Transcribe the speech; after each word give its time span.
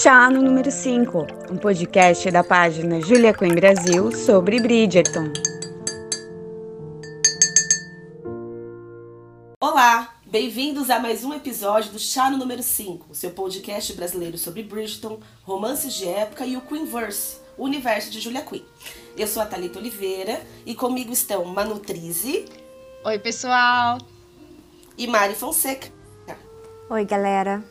Chá 0.00 0.30
no 0.30 0.40
número 0.40 0.70
5, 0.70 1.26
um 1.50 1.58
podcast 1.58 2.30
da 2.30 2.42
página 2.42 2.98
Julia 3.02 3.34
Queen 3.34 3.54
Brasil 3.54 4.10
sobre 4.10 4.58
Bridgerton. 4.58 5.30
Olá, 9.60 10.14
bem-vindos 10.24 10.88
a 10.88 10.98
mais 10.98 11.22
um 11.24 11.34
episódio 11.34 11.92
do 11.92 11.98
Chá 11.98 12.30
no 12.30 12.38
número 12.38 12.62
5, 12.62 13.14
seu 13.14 13.32
podcast 13.32 13.92
brasileiro 13.92 14.38
sobre 14.38 14.62
Bridgerton, 14.62 15.20
romances 15.42 15.92
de 15.92 16.08
época 16.08 16.46
e 16.46 16.56
o 16.56 16.62
Queenverse, 16.62 17.36
o 17.58 17.64
universo 17.64 18.10
de 18.10 18.18
Julia 18.18 18.40
Quinn. 18.40 18.62
Eu 19.14 19.26
sou 19.26 19.42
a 19.42 19.46
Thalita 19.46 19.78
Oliveira 19.78 20.40
e 20.64 20.74
comigo 20.74 21.12
estão 21.12 21.44
Manu 21.44 21.78
Trizi. 21.78 22.46
Oi, 23.04 23.18
pessoal. 23.18 23.98
E 24.96 25.06
Mari 25.06 25.34
Fonseca. 25.34 25.88
Oi, 26.88 27.04
galera. 27.04 27.62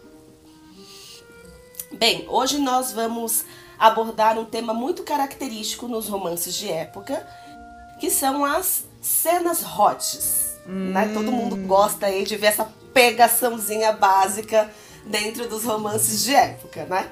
Bem, 1.94 2.26
hoje 2.30 2.58
nós 2.58 2.94
vamos 2.94 3.44
abordar 3.78 4.40
um 4.40 4.46
tema 4.46 4.74
muito 4.74 5.04
característico 5.04 5.88
nos 5.88 6.08
romances 6.08 6.56
de 6.56 6.70
época, 6.70 7.28
que 8.00 8.10
são 8.10 8.46
as 8.46 8.86
cenas 9.02 9.62
hots. 9.62 10.56
Hum. 10.66 10.92
Né? 10.92 11.12
Todo 11.14 11.32
mundo 11.32 11.58
gosta 11.68 12.06
aí 12.06 12.24
de 12.24 12.38
ver 12.38 12.48
essa 12.48 12.72
pegaçãozinha 12.94 13.92
básica 13.92 14.72
dentro 15.06 15.50
dos 15.50 15.66
romances 15.66 16.24
de 16.24 16.34
época, 16.34 16.86
né? 16.86 17.12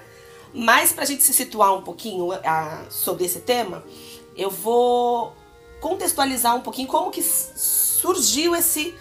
Mas 0.53 0.91
para 0.91 1.03
a 1.03 1.07
gente 1.07 1.23
se 1.23 1.33
situar 1.33 1.75
um 1.75 1.81
pouquinho 1.81 2.31
a, 2.31 2.85
sobre 2.89 3.25
esse 3.25 3.41
tema, 3.41 3.83
eu 4.35 4.49
vou 4.49 5.33
contextualizar 5.81 6.55
um 6.55 6.61
pouquinho 6.61 6.87
como 6.87 7.11
que 7.11 7.21
surgiu 7.21 8.55
esse 8.55 8.95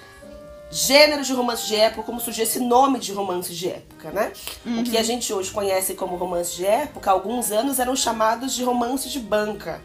gênero 0.71 1.25
de 1.25 1.33
romance 1.33 1.67
de 1.67 1.77
época, 1.77 2.03
como 2.03 2.21
surgiu 2.21 2.45
esse 2.45 2.61
nome 2.61 2.99
de 2.99 3.13
romance 3.13 3.55
de 3.55 3.69
época, 3.69 4.11
né? 4.11 4.33
Uhum. 4.65 4.81
O 4.81 4.85
que 4.85 4.97
a 4.97 5.01
uhum. 5.01 5.07
gente 5.07 5.33
hoje 5.33 5.51
conhece 5.51 5.95
como 5.95 6.17
romance 6.17 6.55
de 6.57 6.67
época, 6.67 7.11
há 7.11 7.13
alguns 7.15 7.51
anos 7.51 7.79
eram 7.79 7.97
chamados 7.97 8.55
de 8.55 8.63
romance 8.65 9.09
de 9.09 9.19
banca. 9.19 9.81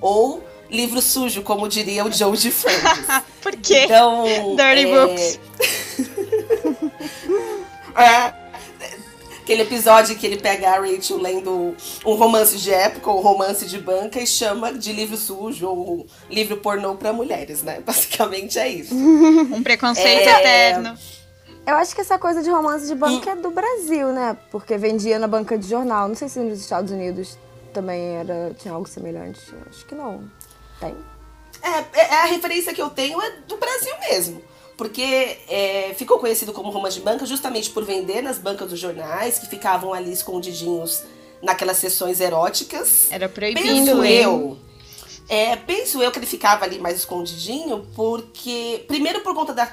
Ou 0.00 0.42
livro 0.70 1.00
sujo, 1.00 1.42
como 1.42 1.68
diria 1.68 2.04
o 2.04 2.12
Joe 2.12 2.36
de 2.36 2.50
Friends. 2.50 3.06
Por 3.40 3.56
quê? 3.56 3.84
Então, 3.84 4.24
Dirty 4.56 4.86
é... 4.86 5.06
Books. 5.06 5.40
é, 7.96 8.37
Aquele 9.48 9.62
episódio 9.62 10.14
que 10.14 10.26
ele 10.26 10.36
pega 10.36 10.68
a 10.68 10.78
Rachel 10.78 11.16
lendo 11.16 11.74
um 12.04 12.14
romance 12.16 12.58
de 12.58 12.70
época 12.70 13.10
ou 13.10 13.18
um 13.18 13.22
romance 13.22 13.64
de 13.64 13.78
banca 13.78 14.20
e 14.20 14.26
chama 14.26 14.74
de 14.74 14.92
livro 14.92 15.16
sujo 15.16 15.66
ou 15.66 16.06
livro 16.28 16.58
pornô 16.58 16.96
para 16.96 17.14
mulheres, 17.14 17.62
né? 17.62 17.80
Basicamente 17.80 18.58
é 18.58 18.68
isso. 18.68 18.92
um 18.94 19.62
preconceito 19.62 20.28
é... 20.28 20.40
eterno. 20.40 20.98
Eu 21.66 21.76
acho 21.76 21.94
que 21.94 22.02
essa 22.02 22.18
coisa 22.18 22.42
de 22.42 22.50
romance 22.50 22.86
de 22.86 22.94
banca 22.94 23.30
hum. 23.30 23.32
é 23.32 23.36
do 23.36 23.50
Brasil, 23.50 24.08
né? 24.08 24.36
Porque 24.50 24.76
vendia 24.76 25.18
na 25.18 25.26
banca 25.26 25.56
de 25.56 25.66
jornal. 25.66 26.08
Não 26.08 26.14
sei 26.14 26.28
se 26.28 26.38
nos 26.40 26.60
Estados 26.60 26.92
Unidos 26.92 27.38
também 27.72 28.16
era 28.16 28.54
tinha 28.58 28.74
algo 28.74 28.86
semelhante. 28.86 29.40
Acho 29.66 29.86
que 29.86 29.94
não. 29.94 30.30
Tem? 30.78 30.94
É, 31.62 32.00
é, 32.00 32.14
a 32.16 32.24
referência 32.26 32.74
que 32.74 32.82
eu 32.82 32.90
tenho 32.90 33.18
é 33.18 33.30
do 33.48 33.56
Brasil 33.56 33.94
mesmo 34.10 34.42
porque 34.78 35.38
é, 35.48 35.92
ficou 35.98 36.20
conhecido 36.20 36.52
como 36.52 36.70
romance 36.70 36.96
de 36.96 37.02
banca 37.02 37.26
justamente 37.26 37.68
por 37.68 37.84
vender 37.84 38.22
nas 38.22 38.38
bancas 38.38 38.70
dos 38.70 38.78
jornais, 38.78 39.36
que 39.36 39.46
ficavam 39.46 39.92
ali 39.92 40.12
escondidinhos 40.12 41.02
naquelas 41.42 41.78
sessões 41.78 42.20
eróticas. 42.20 43.08
Era 43.10 43.28
proibido. 43.28 43.66
Penso 43.66 44.04
eu. 44.04 44.56
É, 45.28 45.56
penso 45.56 46.00
eu 46.00 46.12
que 46.12 46.20
ele 46.20 46.26
ficava 46.26 46.64
ali 46.64 46.78
mais 46.78 46.96
escondidinho, 46.96 47.88
porque. 47.96 48.84
Primeiro 48.86 49.20
por 49.20 49.34
conta 49.34 49.52
da, 49.52 49.64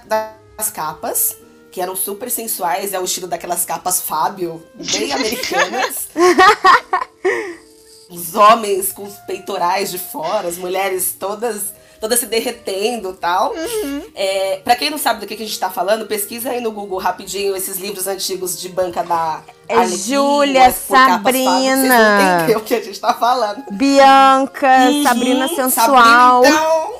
das 0.57 0.71
capas, 0.71 1.37
que 1.71 1.79
eram 1.79 1.95
super 1.95 2.31
sensuais, 2.31 2.91
é 2.91 2.99
o 2.99 3.03
estilo 3.03 3.27
daquelas 3.27 3.63
capas 3.63 4.01
Fábio, 4.01 4.65
bem 4.73 5.13
americanas. 5.13 6.09
os 8.09 8.33
homens 8.33 8.91
com 8.91 9.03
os 9.03 9.13
peitorais 9.27 9.91
de 9.91 9.99
fora, 9.99 10.47
as 10.47 10.57
mulheres 10.57 11.15
todas 11.19 11.75
toda 12.05 12.15
se 12.15 12.27
derretendo 12.27 13.09
e 13.09 13.13
tal. 13.13 13.51
Uhum. 13.51 14.03
É, 14.13 14.61
pra 14.63 14.75
quem 14.75 14.91
não 14.91 14.97
sabe 14.97 15.19
do 15.19 15.25
que, 15.25 15.35
que 15.35 15.41
a 15.41 15.45
gente 15.45 15.59
tá 15.59 15.71
falando, 15.71 16.05
pesquisa 16.05 16.51
aí 16.51 16.61
no 16.61 16.71
Google 16.71 16.99
rapidinho 16.99 17.55
esses 17.55 17.77
livros 17.77 18.05
antigos 18.05 18.59
de 18.61 18.69
banca 18.69 19.03
da. 19.03 19.41
É 19.67 19.87
Júlia, 19.87 20.71
Sabrina. 20.71 22.45
Vocês 22.45 22.57
o 22.57 22.61
que 22.61 22.75
a 22.75 22.83
gente 22.83 22.99
tá 22.99 23.15
falando. 23.15 23.63
Bianca, 23.71 24.67
uhum, 24.87 25.03
Sabrina 25.03 25.47
Sensual. 25.47 26.43
Sabrina, 26.43 26.59
então... 26.61 26.93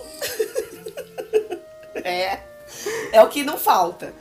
é. 2.04 2.40
É 3.12 3.22
o 3.22 3.28
que 3.28 3.44
não 3.44 3.58
falta. 3.60 4.12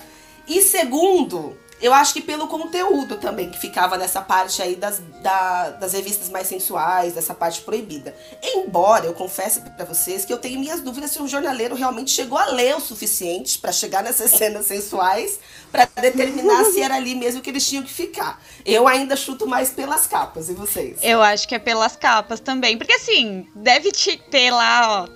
E 0.47 0.61
segundo, 0.61 1.56
eu 1.84 1.93
acho 1.93 2.15
que 2.15 2.22
pelo 2.22 2.49
conteúdo 2.49 3.19
também, 3.19 3.50
que 3.50 3.59
ficava 3.59 3.99
nessa 3.99 4.22
parte 4.22 4.62
aí 4.62 4.75
das, 4.75 5.03
da, 5.21 5.69
das 5.72 5.93
revistas 5.93 6.31
mais 6.31 6.47
sensuais, 6.47 7.12
dessa 7.12 7.34
parte 7.34 7.61
proibida. 7.61 8.17
Embora 8.43 9.05
eu 9.05 9.12
confesse 9.12 9.61
para 9.61 9.84
vocês 9.84 10.25
que 10.25 10.33
eu 10.33 10.39
tenho 10.39 10.59
minhas 10.59 10.81
dúvidas 10.81 11.11
se 11.11 11.21
o 11.21 11.28
jornaleiro 11.28 11.75
realmente 11.75 12.11
chegou 12.11 12.39
a 12.39 12.47
ler 12.47 12.75
o 12.75 12.81
suficiente 12.81 13.59
para 13.59 13.71
chegar 13.71 14.03
nessas 14.03 14.31
cenas 14.33 14.65
sensuais 14.65 15.39
para 15.71 15.87
determinar 16.00 16.65
se 16.65 16.81
era 16.81 16.94
ali 16.94 17.15
mesmo 17.15 17.43
que 17.43 17.50
eles 17.50 17.69
tinham 17.69 17.84
que 17.84 17.93
ficar. 17.93 18.43
Eu 18.65 18.89
ainda 18.89 19.15
chuto 19.15 19.47
mais 19.47 19.69
pelas 19.69 20.06
capas, 20.06 20.49
e 20.49 20.55
vocês? 20.55 21.00
Eu 21.03 21.21
acho 21.21 21.47
que 21.47 21.55
é 21.55 21.59
pelas 21.59 21.97
capas 21.97 22.41
também. 22.41 22.78
Porque 22.78 22.94
assim, 22.94 23.47
deve 23.55 23.93
te 23.93 24.17
ter 24.17 24.50
lá, 24.50 25.03
ó, 25.03 25.09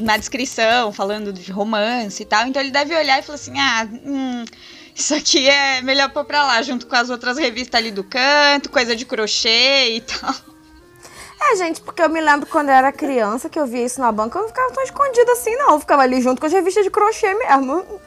na 0.00 0.16
descrição, 0.16 0.92
falando 0.92 1.32
de 1.32 1.52
romance 1.52 2.20
e 2.20 2.26
tal. 2.26 2.44
Então 2.48 2.60
ele 2.60 2.72
deve 2.72 2.92
olhar 2.92 3.20
e 3.20 3.22
falar 3.22 3.36
assim: 3.36 3.56
ah, 3.56 3.88
hum 4.04 4.44
isso 4.98 5.14
aqui 5.14 5.48
é 5.48 5.80
melhor 5.80 6.10
pôr 6.10 6.24
pra 6.24 6.44
lá, 6.44 6.60
junto 6.60 6.86
com 6.86 6.96
as 6.96 7.08
outras 7.08 7.38
revistas 7.38 7.78
ali 7.78 7.92
do 7.92 8.02
canto, 8.02 8.68
coisa 8.68 8.96
de 8.96 9.06
crochê 9.06 9.90
e 9.94 10.00
tal. 10.00 10.34
É, 11.40 11.54
gente, 11.54 11.80
porque 11.80 12.02
eu 12.02 12.08
me 12.08 12.20
lembro 12.20 12.48
quando 12.48 12.70
eu 12.70 12.74
era 12.74 12.90
criança 12.90 13.48
que 13.48 13.58
eu 13.58 13.64
via 13.64 13.86
isso 13.86 14.00
na 14.00 14.10
banca, 14.10 14.36
eu 14.36 14.42
não 14.42 14.48
ficava 14.48 14.72
tão 14.72 14.82
escondida 14.82 15.32
assim, 15.32 15.54
não. 15.54 15.74
Eu 15.74 15.80
ficava 15.80 16.02
ali 16.02 16.20
junto 16.20 16.40
com 16.40 16.46
as 16.46 16.52
revistas 16.52 16.82
de 16.82 16.90
crochê 16.90 17.32
mesmo. 17.32 18.00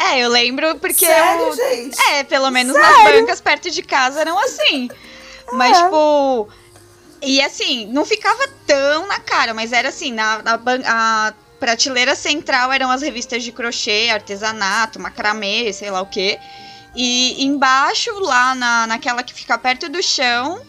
É, 0.00 0.18
eu 0.18 0.28
lembro 0.28 0.76
porque. 0.80 1.06
Sério, 1.06 1.42
eu... 1.42 1.54
gente? 1.54 2.00
É, 2.10 2.24
pelo 2.24 2.50
menos 2.50 2.72
Sério? 2.72 2.90
nas 2.90 3.12
bancas 3.12 3.40
perto 3.40 3.70
de 3.70 3.82
casa 3.82 4.20
eram 4.20 4.36
assim. 4.36 4.88
É. 4.90 5.54
Mas, 5.54 5.78
tipo. 5.78 6.48
E 7.22 7.40
assim, 7.40 7.86
não 7.86 8.04
ficava 8.04 8.48
tão 8.66 9.06
na 9.06 9.20
cara, 9.20 9.54
mas 9.54 9.72
era 9.72 9.90
assim, 9.90 10.12
na, 10.12 10.42
na 10.42 10.60
a 10.86 11.32
prateleira 11.62 12.16
central 12.16 12.72
eram 12.72 12.90
as 12.90 13.02
revistas 13.02 13.44
de 13.44 13.52
crochê, 13.52 14.08
artesanato, 14.12 14.98
macramê, 14.98 15.72
sei 15.72 15.92
lá 15.92 16.00
o 16.00 16.06
quê. 16.06 16.36
E 16.92 17.44
embaixo, 17.44 18.10
lá 18.18 18.52
na, 18.56 18.88
naquela 18.88 19.22
que 19.22 19.32
fica 19.32 19.56
perto 19.56 19.88
do 19.88 20.02
chão, 20.02 20.60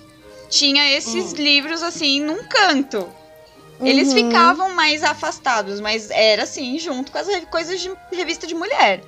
tinha 0.51 0.95
esses 0.95 1.31
uhum. 1.31 1.37
livros 1.37 1.81
assim 1.81 2.21
num 2.21 2.43
canto. 2.43 3.09
Eles 3.81 4.09
uhum. 4.09 4.13
ficavam 4.13 4.69
mais 4.75 5.03
afastados, 5.03 5.81
mas 5.81 6.11
era 6.11 6.43
assim, 6.43 6.77
junto 6.77 7.11
com 7.11 7.17
as 7.17 7.27
coisas 7.45 7.81
de 7.81 7.91
revista 8.11 8.45
de 8.45 8.53
mulher. 8.53 9.01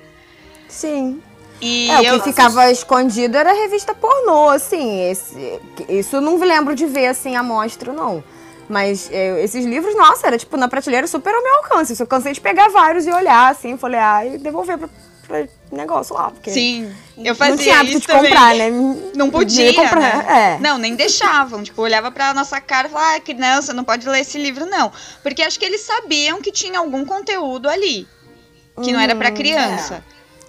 Sim. 0.68 1.22
E 1.60 1.88
é, 1.88 2.12
o 2.12 2.18
que 2.18 2.30
ficava 2.30 2.68
escondido 2.68 3.36
era 3.36 3.52
revista 3.52 3.94
pornô, 3.94 4.48
assim. 4.48 5.08
Esse, 5.08 5.60
isso 5.88 6.16
eu 6.16 6.20
não 6.20 6.36
lembro 6.36 6.74
de 6.74 6.84
ver 6.84 7.06
assim 7.06 7.36
a 7.36 7.44
mostra, 7.44 7.92
não. 7.92 8.24
Mas 8.68 9.08
é, 9.12 9.42
esses 9.44 9.64
livros, 9.64 9.94
nossa, 9.96 10.26
era 10.26 10.38
tipo 10.38 10.56
na 10.56 10.68
prateleira 10.68 11.06
super 11.06 11.34
ao 11.34 11.42
meu 11.42 11.54
alcance. 11.56 11.98
Eu 11.98 12.06
cansei 12.06 12.32
de 12.32 12.40
pegar 12.40 12.68
vários 12.68 13.06
e 13.06 13.10
olhar 13.10 13.50
assim, 13.50 13.76
falei, 13.76 14.00
ah, 14.00 14.26
e 14.26 14.38
devolver 14.38 14.76
pra, 14.76 14.88
pra 15.26 15.46
negócio 15.70 16.14
lá. 16.14 16.30
Porque 16.30 16.50
Sim, 16.50 16.92
eu 17.16 17.34
fazia 17.34 17.54
Não 17.54 17.62
tinha 17.62 17.80
hábito 17.80 18.00
de 18.00 18.06
também. 18.06 18.30
comprar, 18.30 18.54
né? 18.54 18.70
Não 19.14 19.30
podia, 19.30 19.72
comprar. 19.74 20.24
Né? 20.24 20.56
É. 20.56 20.58
Não, 20.60 20.78
nem 20.78 20.96
deixavam. 20.96 21.62
tipo, 21.62 21.80
olhava 21.80 22.10
pra 22.10 22.34
nossa 22.34 22.60
cara 22.60 22.88
e 22.88 22.90
falava, 22.90 23.16
ah, 23.16 23.20
criança, 23.20 23.72
não 23.72 23.84
pode 23.84 24.08
ler 24.08 24.20
esse 24.20 24.38
livro, 24.38 24.66
não. 24.66 24.90
Porque 25.22 25.42
acho 25.42 25.58
que 25.58 25.64
eles 25.64 25.82
sabiam 25.82 26.42
que 26.42 26.50
tinha 26.50 26.78
algum 26.78 27.04
conteúdo 27.04 27.68
ali. 27.68 28.06
Que 28.82 28.90
hum, 28.90 28.94
não 28.94 29.00
era 29.00 29.14
pra 29.14 29.30
hum, 29.30 29.34
criança. 29.34 30.02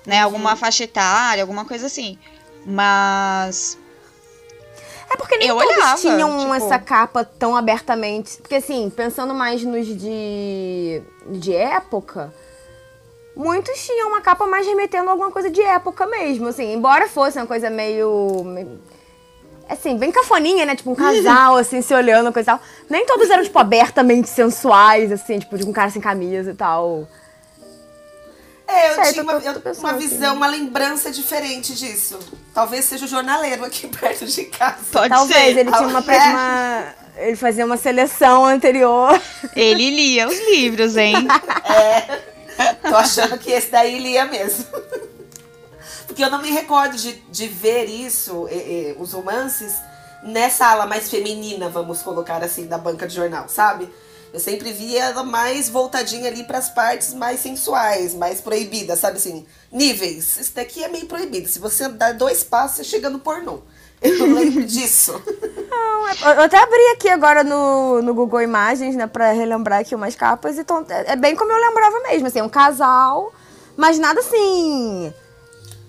É. 0.06 0.10
Né? 0.10 0.22
Alguma 0.22 0.56
faixa 0.56 0.86
etária, 0.86 1.44
alguma 1.44 1.66
coisa 1.66 1.86
assim. 1.86 2.18
Mas 2.66 3.78
é 5.10 5.16
porque 5.16 5.38
nem 5.38 5.48
eu 5.48 5.56
todos 5.56 5.76
olhava, 5.76 6.00
tinham 6.00 6.40
tipo... 6.40 6.54
essa 6.54 6.80
capa 6.80 7.24
tão 7.24 7.56
abertamente. 7.56 8.38
Porque 8.38 8.56
assim, 8.56 8.90
pensando 8.90 9.34
mais 9.34 9.64
nos 9.64 9.88
de, 9.88 11.02
de 11.30 11.54
época, 11.54 12.34
muitos 13.36 13.86
tinham 13.86 14.10
uma 14.10 14.22
capa 14.22 14.46
mais 14.46 14.66
remetendo 14.66 15.10
a 15.10 15.12
alguma 15.12 15.32
coisa 15.32 15.50
de 15.50 15.62
época 15.62 16.06
mesmo, 16.06 16.48
assim. 16.48 16.74
Embora 16.74 17.08
fosse 17.08 17.38
uma 17.38 17.48
coisa 17.48 17.70
meio... 17.70 18.80
Assim, 19.70 19.98
bem 19.98 20.12
cafoninha, 20.12 20.66
né? 20.66 20.76
Tipo, 20.76 20.92
um 20.92 20.96
casal, 20.96 21.56
assim, 21.58 21.82
se 21.82 21.94
olhando, 21.94 22.32
coisa 22.32 22.52
e 22.52 22.54
tal. 22.54 22.62
Nem 22.90 23.06
todos 23.06 23.30
eram, 23.30 23.44
tipo, 23.44 23.60
abertamente 23.60 24.30
sensuais, 24.30 25.12
assim, 25.12 25.40
tipo, 25.40 25.58
de 25.58 25.66
um 25.66 25.74
cara 25.74 25.90
sem 25.90 26.02
camisa 26.02 26.52
e 26.52 26.56
tal. 26.56 27.08
É, 28.68 28.92
eu 28.92 28.96
certo, 28.96 29.14
tinha 29.14 29.24
uma, 29.24 29.34
eu, 29.34 29.74
uma 29.80 29.94
visão, 29.94 30.30
assim. 30.30 30.38
uma 30.38 30.48
lembrança 30.48 31.10
diferente 31.10 31.74
disso. 31.74 32.20
Talvez 32.54 32.84
seja 32.86 33.06
o 33.06 33.08
jornaleiro 33.08 33.64
aqui 33.64 33.88
perto 33.96 34.26
de 34.26 34.44
casa. 34.46 34.78
Pode 34.92 35.10
Talvez, 35.10 35.54
ser. 35.54 35.60
ele 35.60 35.72
tinha 35.72 35.88
uma, 35.88 36.00
é. 36.00 36.30
uma, 36.30 36.96
Ele 37.16 37.36
fazia 37.38 37.66
uma 37.66 37.78
seleção 37.78 38.46
anterior. 38.46 39.20
Ele 39.56 39.90
lia 39.90 40.28
os 40.28 40.38
livros, 40.50 40.98
hein? 40.98 41.16
É. 41.70 42.38
Tô 42.90 42.96
achando 42.96 43.38
que 43.38 43.52
esse 43.52 43.70
daí 43.70 44.00
lia 44.00 44.26
mesmo. 44.26 44.66
Porque 46.08 46.24
eu 46.24 46.32
não 46.32 46.42
me 46.42 46.50
recordo 46.50 46.98
de, 46.98 47.14
de 47.30 47.48
ver 47.48 47.86
isso, 47.86 48.48
e, 48.50 48.56
e, 48.56 48.96
os 48.98 49.14
romances, 49.14 49.76
nessa 50.24 50.66
ala 50.68 50.88
mais 50.88 51.10
feminina, 51.10 51.70
vamos 51.70 52.02
colocar 52.02 52.44
assim, 52.44 52.66
da 52.66 52.78
banca 52.78 53.08
de 53.08 53.14
jornal, 53.14 53.48
sabe? 53.48 53.88
Eu 54.34 54.40
sempre 54.40 54.72
via 54.72 55.06
ela 55.06 55.24
mais 55.24 55.70
voltadinha 55.70 56.28
ali 56.30 56.44
para 56.44 56.58
as 56.58 56.70
partes 56.70 57.14
mais 57.14 57.40
sensuais, 57.40 58.14
mais 58.14 58.42
proibidas, 58.42 59.00
sabe 59.00 59.18
assim? 59.18 59.46
Níveis. 59.72 60.38
Isso 60.38 60.54
daqui 60.54 60.84
é 60.84 60.88
meio 60.88 61.06
proibido. 61.06 61.48
Se 61.48 61.60
você 61.60 61.88
dar 61.88 62.14
dois 62.14 62.44
passos, 62.44 62.78
você 62.78 62.84
chega 62.84 63.10
no 63.10 63.20
pornô. 63.20 63.60
Eu 64.02 64.34
lembro 64.34 64.64
disso. 64.66 65.22
Não, 65.70 66.08
é, 66.08 66.38
eu 66.38 66.42
até 66.42 66.58
abri 66.58 66.88
aqui 66.94 67.10
agora 67.10 67.44
no, 67.44 68.02
no 68.02 68.14
Google 68.14 68.42
Imagens, 68.42 68.96
né, 68.96 69.08
pra 69.08 69.32
relembrar 69.32 69.80
aqui 69.80 69.96
umas 69.96 70.16
capas. 70.16 70.58
Então, 70.58 70.86
é 70.90 71.16
bem 71.16 71.36
como 71.36 71.52
eu 71.52 71.60
lembrava 71.60 72.00
mesmo, 72.02 72.28
assim, 72.28 72.42
um 72.42 72.50
casal, 72.50 73.34
mas 73.76 73.98
nada 73.98 74.20
assim 74.20 75.14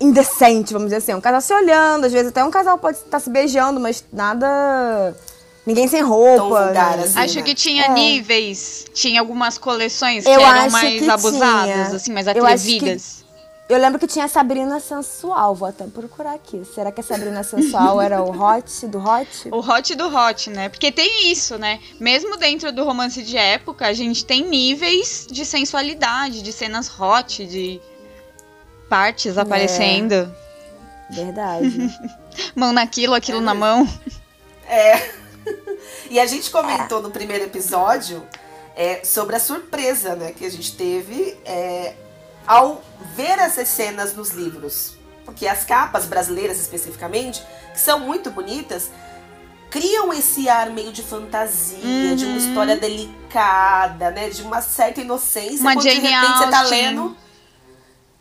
indecente, 0.00 0.72
vamos 0.72 0.86
dizer 0.86 0.96
assim. 0.96 1.14
Um 1.14 1.20
casal 1.20 1.40
se 1.40 1.52
olhando, 1.52 2.04
às 2.04 2.12
vezes 2.12 2.28
até 2.28 2.42
um 2.44 2.50
casal 2.50 2.78
pode 2.78 2.98
estar 2.98 3.20
se 3.20 3.30
beijando, 3.30 3.80
mas 3.80 4.04
nada. 4.12 5.14
Ninguém 5.68 5.86
sem 5.86 6.00
roupa. 6.00 6.64
Vulgar, 6.64 6.96
né? 6.96 7.04
assim, 7.04 7.18
acho 7.18 7.36
né? 7.36 7.42
que 7.42 7.54
tinha 7.54 7.84
é. 7.84 7.88
níveis, 7.90 8.86
tinha 8.94 9.20
algumas 9.20 9.58
coleções 9.58 10.24
que 10.24 10.30
eu 10.30 10.40
eram 10.40 10.70
mais 10.70 11.06
abusadas, 11.06 11.74
tinha. 11.74 11.96
assim, 11.96 12.10
mais 12.10 12.26
atrevidas. 12.26 13.22
Eu 13.68 13.78
lembro 13.78 13.98
que 13.98 14.06
tinha 14.06 14.24
a 14.24 14.28
Sabrina 14.28 14.80
Sensual, 14.80 15.54
vou 15.54 15.68
até 15.68 15.86
procurar 15.86 16.32
aqui. 16.32 16.62
Será 16.74 16.90
que 16.90 17.02
a 17.02 17.04
Sabrina 17.04 17.42
Sensual 17.42 18.00
era 18.00 18.22
o 18.22 18.30
hot 18.30 18.86
do 18.86 18.98
hot? 18.98 19.48
O 19.52 19.58
hot 19.58 19.94
do 19.94 20.08
hot, 20.08 20.48
né? 20.48 20.70
Porque 20.70 20.90
tem 20.90 21.30
isso, 21.30 21.58
né? 21.58 21.78
Mesmo 22.00 22.38
dentro 22.38 22.72
do 22.72 22.82
romance 22.82 23.22
de 23.22 23.36
época, 23.36 23.86
a 23.86 23.92
gente 23.92 24.24
tem 24.24 24.48
níveis 24.48 25.26
de 25.30 25.44
sensualidade, 25.44 26.40
de 26.40 26.50
cenas 26.50 26.90
hot, 26.98 27.44
de 27.44 27.78
partes 28.88 29.36
é. 29.36 29.40
aparecendo. 29.40 30.34
É. 31.10 31.14
Verdade. 31.14 31.90
mão 32.54 32.70
naquilo, 32.70 33.14
aquilo 33.14 33.38
é. 33.38 33.40
na 33.40 33.54
mão. 33.54 33.88
É. 34.66 35.17
E 36.10 36.18
a 36.18 36.26
gente 36.26 36.50
comentou 36.50 36.98
é. 36.98 37.02
no 37.02 37.10
primeiro 37.10 37.44
episódio 37.44 38.26
é, 38.76 39.02
sobre 39.04 39.36
a 39.36 39.40
surpresa 39.40 40.14
né, 40.14 40.32
que 40.32 40.44
a 40.44 40.50
gente 40.50 40.76
teve 40.76 41.36
é, 41.44 41.94
ao 42.46 42.82
ver 43.14 43.38
essas 43.38 43.68
cenas 43.68 44.14
nos 44.14 44.30
livros. 44.30 44.96
Porque 45.24 45.46
as 45.46 45.64
capas 45.64 46.06
brasileiras, 46.06 46.58
especificamente, 46.58 47.42
que 47.72 47.80
são 47.80 48.00
muito 48.00 48.30
bonitas, 48.30 48.90
criam 49.70 50.12
esse 50.12 50.48
ar 50.48 50.70
meio 50.70 50.92
de 50.92 51.02
fantasia, 51.02 51.78
uhum. 51.82 52.16
de 52.16 52.24
uma 52.24 52.32
uhum. 52.32 52.38
história 52.38 52.76
delicada, 52.76 54.10
né? 54.10 54.30
De 54.30 54.42
uma 54.42 54.62
certa 54.62 55.00
inocência. 55.00 55.60
Uma 55.60 55.74
quando 55.74 55.82
Jane 55.82 56.00
de 56.00 56.06
repente 56.06 56.38
você 56.38 56.50
tá 56.50 56.62
lendo. 56.62 57.16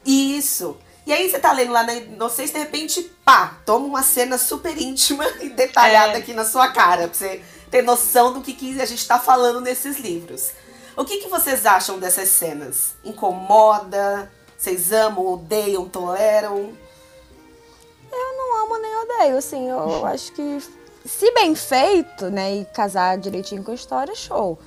Isso. 0.06 0.78
E 1.06 1.14
aí 1.14 1.30
você 1.30 1.40
tá 1.40 1.54
lendo 1.54 1.72
lá 1.72 1.84
na 1.84 1.94
inocência, 1.94 2.56
de 2.56 2.60
repente, 2.60 3.02
pá, 3.24 3.60
toma 3.66 3.86
uma 3.86 4.04
cena 4.04 4.38
super 4.38 4.78
íntima 4.78 5.26
e 5.40 5.50
detalhada 5.50 6.14
é. 6.14 6.18
aqui 6.18 6.34
na 6.34 6.44
sua 6.44 6.68
cara, 6.70 7.08
pra 7.08 7.18
você 7.18 7.42
ter 7.70 7.82
noção 7.82 8.34
do 8.34 8.42
que, 8.42 8.54
que 8.54 8.82
a 8.82 8.86
gente 8.86 9.08
tá 9.08 9.20
falando 9.20 9.62
nesses 9.62 9.98
livros. 9.98 10.52
O 10.96 11.06
que, 11.06 11.18
que 11.18 11.30
vocês 11.30 11.66
acham 11.66 12.00
dessas 12.00 12.30
cenas? 12.30 12.96
Incomoda? 13.04 14.32
Vocês 14.58 14.92
amam, 14.92 15.34
odeiam, 15.34 15.88
toleram? 15.88 16.74
Eu 18.12 18.38
não 18.38 18.64
amo 18.64 18.78
nem 18.80 18.96
odeio, 19.04 19.38
assim, 19.38 19.70
eu 19.70 20.06
acho 20.08 20.32
que 20.32 20.60
se 21.06 21.32
bem 21.32 21.56
feito, 21.56 22.30
né, 22.30 22.58
e 22.58 22.66
casar 22.66 23.18
direitinho 23.18 23.64
com 23.64 23.72
a 23.72 23.76
história, 23.76 24.16
show. 24.16 24.58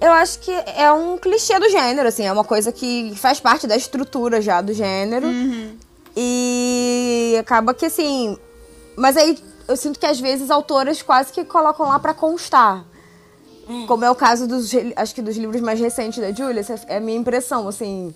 Eu 0.00 0.12
acho 0.12 0.38
que 0.40 0.52
é 0.52 0.92
um 0.92 1.18
clichê 1.18 1.58
do 1.58 1.68
gênero, 1.68 2.08
assim, 2.08 2.24
é 2.24 2.32
uma 2.32 2.44
coisa 2.44 2.70
que 2.70 3.14
faz 3.16 3.40
parte 3.40 3.66
da 3.66 3.76
estrutura 3.76 4.40
já 4.40 4.60
do 4.60 4.72
gênero. 4.72 5.26
Uhum. 5.26 5.76
E 6.16 7.36
acaba 7.40 7.74
que, 7.74 7.86
assim. 7.86 8.36
Mas 8.96 9.16
aí 9.16 9.38
eu 9.68 9.76
sinto 9.76 10.00
que 10.00 10.06
às 10.06 10.18
vezes 10.18 10.50
autoras 10.50 11.02
quase 11.02 11.32
que 11.32 11.44
colocam 11.44 11.86
lá 11.86 11.98
para 11.98 12.14
constar. 12.14 12.84
Hum. 13.68 13.86
Como 13.86 14.04
é 14.04 14.10
o 14.10 14.14
caso 14.14 14.48
dos, 14.48 14.70
acho 14.96 15.14
que 15.14 15.20
dos 15.20 15.36
livros 15.36 15.60
mais 15.60 15.78
recentes 15.78 16.18
da 16.18 16.32
Julia, 16.32 16.60
essa 16.60 16.80
é 16.88 16.96
a 16.96 17.00
minha 17.00 17.18
impressão, 17.18 17.68
assim. 17.68 18.14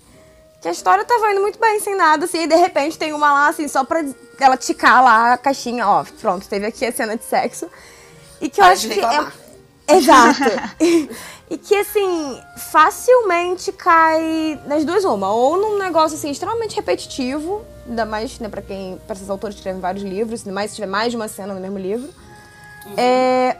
Que 0.59 0.67
a 0.67 0.71
história 0.71 1.05
tava 1.05 1.31
indo 1.31 1.41
muito 1.41 1.59
bem, 1.59 1.79
sem 1.79 1.95
nada, 1.95 2.25
assim, 2.25 2.43
e 2.43 2.47
de 2.47 2.55
repente 2.55 2.97
tem 2.97 3.13
uma 3.13 3.31
lá, 3.31 3.47
assim, 3.49 3.67
só 3.67 3.83
pra 3.83 4.03
ela 4.39 4.57
ticar 4.57 5.03
lá 5.03 5.33
a 5.33 5.37
caixinha, 5.37 5.87
ó, 5.87 6.03
pronto, 6.19 6.47
teve 6.47 6.65
aqui 6.65 6.85
a 6.85 6.91
cena 6.91 7.15
de 7.15 7.23
sexo. 7.23 7.69
E 8.41 8.49
que 8.49 8.59
eu 8.59 8.65
acho 8.65 8.89
que 8.89 8.99
é. 8.99 9.42
Exato. 9.97 10.43
e, 10.79 11.09
e 11.49 11.57
que, 11.57 11.75
assim, 11.75 12.39
facilmente 12.57 13.71
cai 13.71 14.59
nas 14.65 14.83
duas 14.83 15.03
uma. 15.03 15.31
Ou 15.31 15.57
num 15.57 15.77
negócio, 15.77 16.17
assim, 16.17 16.29
extremamente 16.29 16.75
repetitivo, 16.75 17.63
ainda 17.87 18.05
mais, 18.05 18.39
né, 18.39 18.49
pra 18.49 18.61
quem, 18.61 18.99
pra 19.05 19.15
esses 19.15 19.29
autores 19.29 19.55
que 19.55 19.59
escrevem 19.59 19.81
vários 19.81 20.03
livros, 20.03 20.41
ainda 20.41 20.53
mais 20.53 20.71
se 20.71 20.75
tiver 20.75 20.87
mais 20.87 21.11
de 21.11 21.15
uma 21.15 21.27
cena 21.27 21.53
no 21.53 21.59
mesmo 21.59 21.77
livro. 21.77 22.09
Uhum. 22.85 22.93
É, 22.97 23.57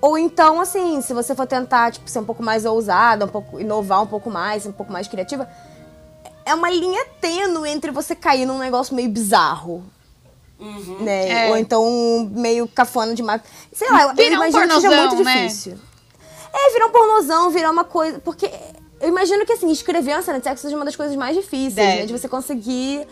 ou 0.00 0.16
então, 0.16 0.60
assim, 0.60 1.00
se 1.02 1.12
você 1.12 1.34
for 1.34 1.46
tentar, 1.46 1.92
tipo, 1.92 2.08
ser 2.08 2.20
um 2.20 2.24
pouco 2.24 2.42
mais 2.42 2.64
ousada, 2.64 3.26
um 3.26 3.28
pouco, 3.28 3.60
inovar 3.60 4.02
um 4.02 4.06
pouco 4.06 4.30
mais, 4.30 4.64
um 4.64 4.72
pouco 4.72 4.92
mais 4.92 5.06
criativa, 5.06 5.48
é 6.44 6.54
uma 6.54 6.70
linha 6.70 7.04
tênue 7.20 7.68
entre 7.68 7.90
você 7.90 8.16
cair 8.16 8.46
num 8.46 8.58
negócio 8.58 8.94
meio 8.94 9.10
bizarro. 9.10 9.84
Uhum. 10.60 10.98
Né? 11.00 11.46
É. 11.46 11.50
Ou 11.50 11.56
então 11.56 12.30
meio 12.30 12.68
cafona 12.68 13.14
demais. 13.14 13.40
Sei 13.72 13.90
lá, 13.90 14.14
eu 14.16 14.32
imagino 14.32 14.64
um 14.64 14.68
que 14.68 14.80
seja 14.80 15.08
muito 15.08 15.24
né? 15.24 15.46
difícil. 15.46 15.78
É, 16.52 16.72
virar 16.72 16.86
um 16.86 16.90
pornozão, 16.90 17.50
virar 17.50 17.70
uma 17.70 17.84
coisa. 17.84 18.18
Porque 18.18 18.50
eu 19.00 19.08
imagino 19.08 19.46
que, 19.46 19.52
assim, 19.52 19.70
escrever 19.70 20.12
uma 20.12 20.22
cena 20.22 20.38
de 20.38 20.44
sexo 20.44 20.62
seja 20.62 20.76
uma 20.76 20.84
das 20.84 20.94
coisas 20.94 21.16
mais 21.16 21.34
difíceis, 21.34 21.74
né? 21.74 22.06
De 22.06 22.12
você 22.12 22.28
conseguir 22.28 23.06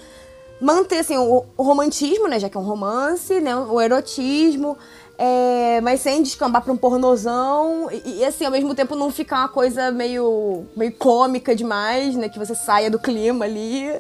manter, 0.60 0.98
assim, 0.98 1.16
o, 1.16 1.44
o, 1.56 1.62
romantismo, 1.62 2.28
né? 2.28 2.38
Já 2.38 2.48
que 2.48 2.56
é 2.56 2.60
um 2.60 2.64
romance, 2.64 3.40
né? 3.40 3.56
O 3.56 3.80
erotismo. 3.80 4.76
É, 5.16 5.80
mas 5.80 6.00
sem 6.00 6.22
descambar 6.22 6.62
pra 6.62 6.72
um 6.72 6.76
pornozão. 6.76 7.88
E, 7.90 8.18
e, 8.18 8.24
assim, 8.24 8.44
ao 8.44 8.52
mesmo 8.52 8.74
tempo 8.74 8.94
não 8.94 9.10
ficar 9.10 9.38
uma 9.38 9.48
coisa 9.48 9.90
meio, 9.90 10.66
meio 10.76 10.92
cômica 10.92 11.56
demais, 11.56 12.14
né? 12.16 12.28
Que 12.28 12.38
você 12.38 12.54
saia 12.54 12.90
do 12.90 12.98
clima 12.98 13.46
ali. 13.46 13.98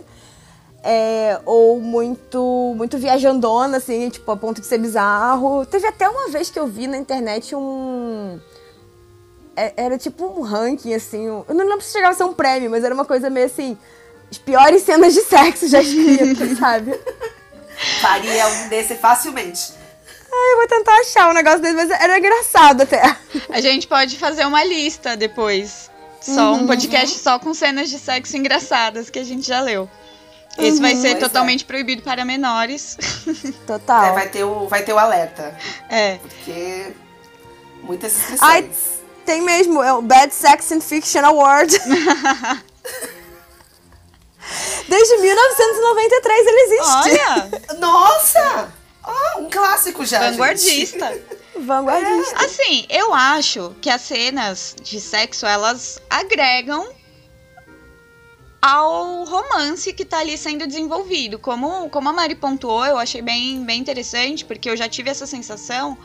É, 0.82 1.40
ou 1.44 1.80
muito 1.80 2.74
muito 2.76 2.98
viajandona, 2.98 3.78
assim, 3.78 4.08
tipo, 4.10 4.30
a 4.30 4.36
ponto 4.36 4.60
de 4.60 4.66
ser 4.66 4.78
bizarro. 4.78 5.66
Teve 5.66 5.86
até 5.86 6.08
uma 6.08 6.28
vez 6.28 6.50
que 6.50 6.58
eu 6.58 6.66
vi 6.66 6.86
na 6.86 6.96
internet 6.96 7.54
um 7.54 8.38
é, 9.58 9.72
era 9.76 9.98
tipo 9.98 10.24
um 10.24 10.42
ranking, 10.42 10.94
assim. 10.94 11.26
Eu 11.26 11.44
não 11.48 11.66
lembro 11.66 11.80
se 11.80 11.90
chegava 11.90 12.14
a 12.14 12.16
ser 12.16 12.22
um 12.22 12.32
prêmio, 12.32 12.70
mas 12.70 12.84
era 12.84 12.94
uma 12.94 13.04
coisa 13.04 13.28
meio 13.28 13.46
assim. 13.46 13.76
As 14.30 14.38
piores 14.38 14.82
cenas 14.82 15.12
de 15.12 15.22
sexo 15.22 15.66
já 15.66 15.82
escritas, 15.82 16.56
sabe? 16.58 16.98
Faria 18.00 18.46
um 18.46 18.68
desse 18.68 18.94
facilmente. 18.94 19.72
Ai, 20.30 20.52
eu 20.52 20.56
vou 20.58 20.68
tentar 20.68 20.94
achar 21.00 21.28
um 21.28 21.32
negócio 21.32 21.60
desse, 21.60 21.74
mas 21.74 21.90
era 21.90 22.18
engraçado 22.18 22.82
até. 22.82 23.02
A 23.50 23.60
gente 23.60 23.88
pode 23.88 24.16
fazer 24.16 24.46
uma 24.46 24.62
lista 24.62 25.16
depois. 25.16 25.90
Só 26.20 26.52
uhum. 26.52 26.62
um 26.62 26.66
podcast 26.66 27.18
só 27.18 27.38
com 27.38 27.52
cenas 27.52 27.90
de 27.90 27.98
sexo 27.98 28.36
engraçadas 28.36 29.10
que 29.10 29.18
a 29.18 29.24
gente 29.24 29.46
já 29.46 29.60
leu. 29.60 29.90
Esse 30.58 30.76
uhum, 30.76 30.82
vai 30.82 30.96
ser 30.96 31.18
totalmente 31.18 31.62
é. 31.62 31.66
proibido 31.66 32.02
para 32.02 32.24
menores. 32.24 32.96
Total. 33.66 34.04
É, 34.06 34.12
vai 34.12 34.28
ter 34.28 34.44
o, 34.44 34.66
vai 34.66 34.82
ter 34.82 34.92
o 34.92 34.98
alerta. 34.98 35.56
É. 35.88 36.16
Porque 36.16 36.92
muitas 37.82 38.12
inscrições. 38.12 38.40
Ai, 38.40 38.68
tem 39.24 39.40
mesmo, 39.42 39.82
é 39.82 39.92
o 39.92 40.02
Bad 40.02 40.34
Sex 40.34 40.72
and 40.72 40.80
Fiction 40.80 41.24
Award. 41.24 41.72
Desde 44.88 45.16
1993 45.18 46.46
ele 46.46 46.60
existe. 46.62 46.90
Olha! 46.90 47.50
Nossa! 47.78 48.72
Oh, 49.06 49.40
um 49.40 49.50
clássico 49.50 50.04
já. 50.04 50.30
Vanguardista. 50.30 51.22
Vanguardista. 51.56 52.42
É, 52.42 52.44
assim, 52.44 52.86
eu 52.88 53.14
acho 53.14 53.74
que 53.80 53.90
as 53.90 54.02
cenas 54.02 54.74
de 54.82 55.00
sexo 55.00 55.46
elas 55.46 56.00
agregam 56.08 56.88
ao 58.60 59.24
romance 59.24 59.92
que 59.92 60.04
tá 60.04 60.18
ali 60.18 60.36
sendo 60.36 60.66
desenvolvido. 60.66 61.38
Como, 61.38 61.88
como 61.90 62.08
a 62.08 62.12
Mari 62.12 62.34
pontuou, 62.34 62.84
eu 62.84 62.98
achei 62.98 63.22
bem, 63.22 63.64
bem 63.64 63.80
interessante, 63.80 64.44
porque 64.44 64.68
eu 64.68 64.76
já 64.76 64.88
tive 64.88 65.10
essa 65.10 65.26
sensação 65.26 65.96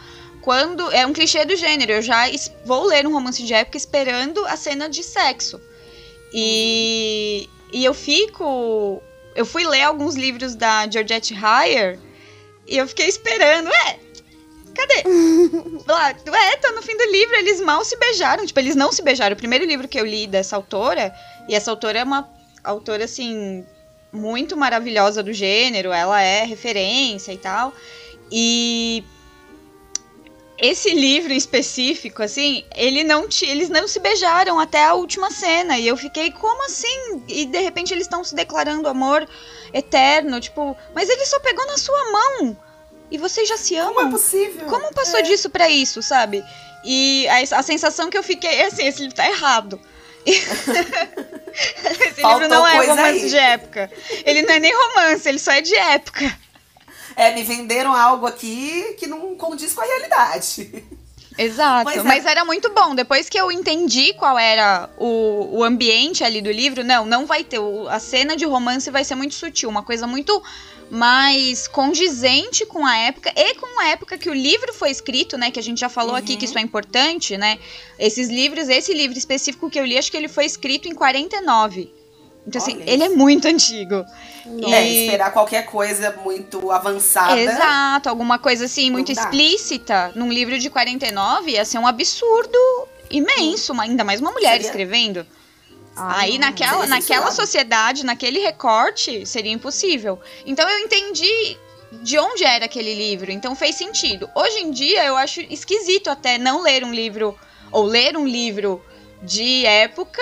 quando. 0.41 0.89
É 0.91 1.05
um 1.05 1.13
clichê 1.13 1.45
do 1.45 1.55
gênero. 1.55 1.91
Eu 1.91 2.01
já 2.01 2.25
vou 2.65 2.83
ler 2.83 3.07
um 3.07 3.13
romance 3.13 3.43
de 3.43 3.53
época 3.53 3.77
esperando 3.77 4.45
a 4.45 4.55
cena 4.55 4.87
de 4.87 5.03
sexo. 5.03 5.59
E, 6.33 7.49
e 7.71 7.83
eu 7.83 7.93
fico. 7.93 9.01
Eu 9.35 9.45
fui 9.45 9.65
ler 9.65 9.81
alguns 9.81 10.15
livros 10.15 10.53
da 10.53 10.87
Georgette 10.87 11.33
Heyer 11.33 11.99
e 12.67 12.77
eu 12.77 12.87
fiquei 12.87 13.07
esperando. 13.07 13.67
Ué, 13.67 13.99
cadê? 14.75 15.03
Lá, 15.87 16.15
ué, 16.27 16.57
tá 16.57 16.71
no 16.71 16.83
fim 16.83 16.95
do 16.95 17.11
livro, 17.11 17.35
eles 17.37 17.59
mal 17.61 17.83
se 17.83 17.97
beijaram. 17.97 18.45
Tipo, 18.45 18.59
eles 18.59 18.75
não 18.75 18.91
se 18.91 19.01
beijaram. 19.01 19.33
O 19.33 19.37
primeiro 19.37 19.65
livro 19.65 19.87
que 19.87 19.99
eu 19.99 20.05
li 20.05 20.27
dessa 20.27 20.55
autora, 20.55 21.11
e 21.49 21.55
essa 21.55 21.71
autora 21.71 21.97
é 21.97 22.03
uma 22.03 22.29
autora, 22.63 23.05
assim, 23.05 23.65
muito 24.11 24.55
maravilhosa 24.55 25.23
do 25.23 25.33
gênero, 25.33 25.91
ela 25.91 26.21
é 26.21 26.43
referência 26.45 27.31
e 27.31 27.37
tal. 27.37 27.73
E 28.31 29.03
esse 30.57 30.93
livro 30.93 31.33
em 31.33 31.37
específico, 31.37 32.21
assim, 32.21 32.63
ele 32.75 33.03
não 33.03 33.27
te, 33.27 33.45
eles 33.45 33.69
não 33.69 33.87
se 33.87 33.99
beijaram 33.99 34.59
até 34.59 34.85
a 34.85 34.93
última 34.93 35.31
cena. 35.31 35.77
E 35.77 35.87
eu 35.87 35.97
fiquei, 35.97 36.31
como 36.31 36.63
assim? 36.65 37.23
E 37.27 37.45
de 37.45 37.59
repente 37.59 37.93
eles 37.93 38.05
estão 38.05 38.23
se 38.23 38.35
declarando 38.35 38.87
amor 38.87 39.27
eterno, 39.73 40.39
tipo, 40.39 40.77
mas 40.93 41.09
ele 41.09 41.25
só 41.25 41.39
pegou 41.39 41.65
na 41.65 41.77
sua 41.77 42.11
mão. 42.11 42.57
E 43.09 43.17
vocês 43.17 43.47
já 43.49 43.57
se 43.57 43.75
amam? 43.75 43.93
Como 43.93 44.07
é 44.07 44.11
possível? 44.11 44.65
Como 44.67 44.93
passou 44.93 45.19
é. 45.19 45.23
disso 45.23 45.49
para 45.49 45.69
isso, 45.69 46.01
sabe? 46.01 46.43
E 46.83 47.27
a, 47.27 47.59
a, 47.59 47.63
sensação 47.63 48.09
que 48.09 48.17
eu 48.17 48.23
fiquei 48.23 48.49
é 48.49 48.65
assim, 48.67 48.85
esse 48.85 49.01
livro 49.01 49.15
tá 49.15 49.27
errado. 49.27 49.79
Esse 50.25 52.21
Faltou 52.21 52.41
livro 52.41 52.55
não 52.55 52.67
é 52.67 52.85
romance 52.87 53.23
aí. 53.23 53.29
de 53.29 53.37
época. 53.37 53.91
Ele 54.25 54.41
não 54.43 54.53
é 54.53 54.59
nem 54.59 54.73
romance, 54.73 55.27
ele 55.27 55.39
só 55.39 55.51
é 55.51 55.61
de 55.61 55.75
época. 55.75 56.39
É, 57.15 57.33
me 57.33 57.43
venderam 57.43 57.93
algo 57.93 58.25
aqui 58.25 58.95
que 58.97 59.05
não 59.05 59.35
condiz 59.35 59.73
com 59.73 59.81
a 59.81 59.85
realidade. 59.85 60.83
Exato, 61.37 61.85
mas, 61.85 61.97
é. 61.97 62.03
mas, 62.03 62.25
era 62.25 62.45
muito 62.45 62.71
bom. 62.73 62.93
Depois 62.93 63.27
que 63.27 63.39
eu 63.39 63.51
entendi 63.51 64.13
qual 64.13 64.37
era 64.37 64.89
o, 64.97 65.59
o 65.59 65.63
ambiente 65.63 66.23
ali 66.23 66.41
do 66.41 66.51
livro, 66.51 66.83
não, 66.83 67.05
não 67.05 67.25
vai 67.25 67.43
ter. 67.43 67.59
O, 67.59 67.87
a 67.87 67.99
cena 67.99 68.35
de 68.35 68.45
romance 68.45 68.89
vai 68.91 69.03
ser 69.03 69.15
muito 69.15 69.33
sutil, 69.33 69.69
uma 69.69 69.83
coisa 69.83 70.05
muito 70.05 70.41
mais 70.93 71.67
condizente 71.67 72.67
com 72.67 72.85
a 72.85 72.95
época 72.95 73.33
e 73.35 73.55
com 73.55 73.79
a 73.81 73.87
época 73.87 74.15
que 74.15 74.29
o 74.29 74.33
livro 74.33 74.71
foi 74.71 74.91
escrito, 74.91 75.39
né? 75.39 75.49
Que 75.49 75.59
a 75.59 75.63
gente 75.63 75.79
já 75.79 75.89
falou 75.89 76.11
uhum. 76.11 76.17
aqui 76.17 76.37
que 76.37 76.45
isso 76.45 76.55
é 76.55 76.61
importante, 76.61 77.35
né? 77.35 77.57
Esses 77.97 78.29
livros, 78.29 78.69
esse 78.69 78.93
livro 78.93 79.17
específico 79.17 79.71
que 79.71 79.79
eu 79.79 79.85
li, 79.85 79.97
acho 79.97 80.11
que 80.11 80.17
ele 80.17 80.27
foi 80.27 80.45
escrito 80.45 80.87
em 80.87 80.93
49. 80.93 81.91
Então, 82.45 82.61
assim, 82.61 82.75
Olha 82.75 82.83
ele 82.91 83.03
isso. 83.05 83.13
é 83.13 83.15
muito 83.15 83.47
antigo. 83.47 84.05
É, 84.71 84.87
e... 84.87 85.05
esperar 85.05 85.33
qualquer 85.33 85.65
coisa 85.65 86.15
muito 86.23 86.69
avançada. 86.69 87.39
Exato, 87.39 88.07
alguma 88.07 88.37
coisa 88.37 88.65
assim, 88.65 88.91
muito 88.91 89.11
explícita 89.11 90.11
num 90.13 90.31
livro 90.31 90.59
de 90.59 90.69
49 90.69 91.51
ia 91.51 91.65
ser 91.65 91.79
um 91.79 91.87
absurdo 91.87 92.87
imenso, 93.09 93.73
ainda 93.81 94.03
mais 94.03 94.21
uma 94.21 94.31
mulher 94.31 94.51
Seria? 94.51 94.67
escrevendo. 94.67 95.25
Ah, 95.95 96.21
Aí 96.21 96.37
naquela, 96.37 96.87
naquela 96.87 97.31
sociedade, 97.31 98.05
naquele 98.05 98.39
recorte, 98.39 99.25
seria 99.25 99.51
impossível. 99.51 100.19
Então 100.45 100.67
eu 100.67 100.79
entendi 100.79 101.57
de 102.01 102.17
onde 102.17 102.43
era 102.43 102.65
aquele 102.65 102.95
livro, 102.95 103.31
então 103.31 103.55
fez 103.55 103.75
sentido. 103.75 104.29
Hoje 104.33 104.59
em 104.59 104.71
dia 104.71 105.05
eu 105.05 105.15
acho 105.15 105.41
esquisito 105.41 106.09
até 106.09 106.37
não 106.37 106.61
ler 106.61 106.83
um 106.83 106.91
livro 106.91 107.37
ou 107.71 107.83
ler 107.83 108.17
um 108.17 108.25
livro 108.25 108.83
de 109.21 109.65
época 109.65 110.21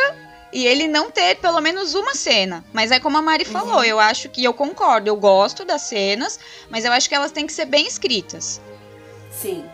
e 0.52 0.66
ele 0.66 0.88
não 0.88 1.10
ter 1.10 1.38
pelo 1.38 1.62
menos 1.62 1.94
uma 1.96 2.14
cena. 2.14 2.64
Mas 2.74 2.92
é 2.92 3.00
como 3.00 3.18
a 3.18 3.22
Mari 3.22 3.46
uhum. 3.46 3.52
falou, 3.52 3.84
eu 3.84 4.00
acho 4.00 4.30
que 4.30 4.44
eu 4.44 4.54
concordo, 4.54 5.08
eu 5.08 5.16
gosto 5.16 5.64
das 5.64 5.84
cenas, 5.84 6.40
mas 6.70 6.84
eu 6.84 6.92
acho 6.92 7.08
que 7.08 7.16
elas 7.16 7.32
têm 7.32 7.48
que 7.48 7.54
ser 7.54 7.66
bem 7.66 7.88
escritas. 7.88 8.60
Sim. 9.32 9.66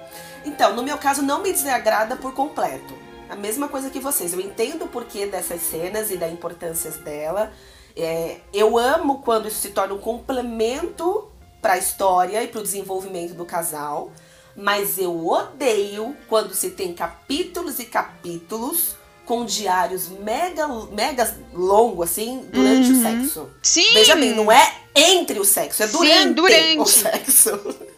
Então, 0.46 0.75
no 0.75 0.84
meu 0.84 0.98
caso, 0.98 1.22
não 1.22 1.42
me 1.42 1.51
desagrada 1.51 2.16
por 2.16 2.34
completo. 2.34 3.07
A 3.30 3.36
mesma 3.36 3.68
coisa 3.68 3.90
que 3.90 4.00
vocês. 4.00 4.34
Eu 4.34 4.40
entendo 4.40 4.86
o 4.86 4.88
porquê 4.88 5.26
dessas 5.26 5.62
cenas 5.62 6.12
e 6.12 6.18
da 6.18 6.30
importância 6.30 6.92
dela. 6.92 7.52
É, 7.96 8.38
eu 8.54 8.78
amo 8.78 9.22
quando 9.22 9.48
isso 9.48 9.60
se 9.60 9.70
torna 9.70 9.94
um 9.94 10.00
complemento 10.00 11.28
para 11.62 11.74
a 11.74 11.78
história 11.78 12.44
e 12.44 12.48
para 12.48 12.60
o 12.60 12.64
desenvolvimento 12.64 13.34
do 13.34 13.46
casal. 13.46 14.12
Mas 14.56 14.98
eu 14.98 15.28
odeio 15.28 16.16
quando 16.28 16.54
se 16.54 16.72
tem 16.72 16.94
capítulos 16.94 17.80
e 17.80 17.86
capítulos 17.86 18.96
com 19.28 19.46
diários 19.46 20.08
mega, 20.08 20.68
mega 20.92 21.38
longo, 21.54 22.02
assim, 22.02 22.48
durante 22.52 22.92
uhum. 22.92 22.98
o 22.98 23.04
sexo. 23.04 23.50
Sim! 23.62 23.94
Veja 23.94 24.16
bem, 24.16 24.34
não 24.34 24.50
é 24.50 24.74
entre 24.96 25.38
o 25.38 25.46
sexo, 25.46 25.84
é 25.84 25.88
durante, 25.88 26.24
Sim, 26.24 26.34
durante. 26.34 26.80
o 26.80 26.86
sexo. 26.86 27.76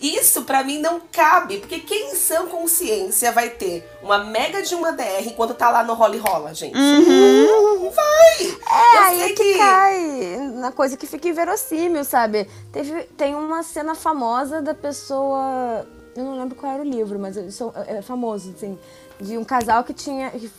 Isso 0.00 0.42
para 0.42 0.62
mim 0.62 0.78
não 0.78 1.00
cabe, 1.12 1.58
porque 1.58 1.80
quem 1.80 2.14
são 2.14 2.46
consciência 2.48 3.32
vai 3.32 3.50
ter 3.50 3.88
uma 4.02 4.18
mega 4.18 4.62
de 4.62 4.74
uma 4.74 4.92
DR 4.92 5.26
enquanto 5.26 5.54
tá 5.54 5.70
lá 5.70 5.82
no 5.82 5.94
role 5.94 6.18
rola, 6.18 6.54
gente? 6.54 6.76
Uhum. 6.76 7.46
Não 7.46 7.90
vai! 7.90 8.58
É, 8.68 8.98
aí 8.98 9.22
é 9.22 9.28
que, 9.28 9.34
que 9.34 9.58
cai 9.58 10.36
na 10.54 10.72
coisa 10.72 10.96
que 10.96 11.06
fica 11.06 11.28
inverossímil, 11.28 12.04
sabe? 12.04 12.48
Teve, 12.72 13.04
tem 13.16 13.34
uma 13.34 13.62
cena 13.62 13.94
famosa 13.94 14.60
da 14.60 14.74
pessoa. 14.74 15.86
Eu 16.14 16.24
não 16.24 16.38
lembro 16.38 16.54
qual 16.54 16.72
era 16.72 16.82
o 16.82 16.86
livro, 16.86 17.18
mas 17.18 17.36
isso 17.36 17.72
é 17.86 18.00
famoso, 18.02 18.52
assim 18.56 18.78
de 19.20 19.36
um 19.38 19.44
casal 19.44 19.82
que 19.84 19.94
tinha, 19.94 20.30
que 20.30 20.50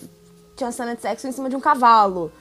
tinha 0.56 0.68
uma 0.68 0.72
cena 0.72 0.96
de 0.96 1.02
sexo 1.02 1.28
em 1.28 1.32
cima 1.32 1.50
de 1.50 1.56
um 1.56 1.60
cavalo. 1.60 2.32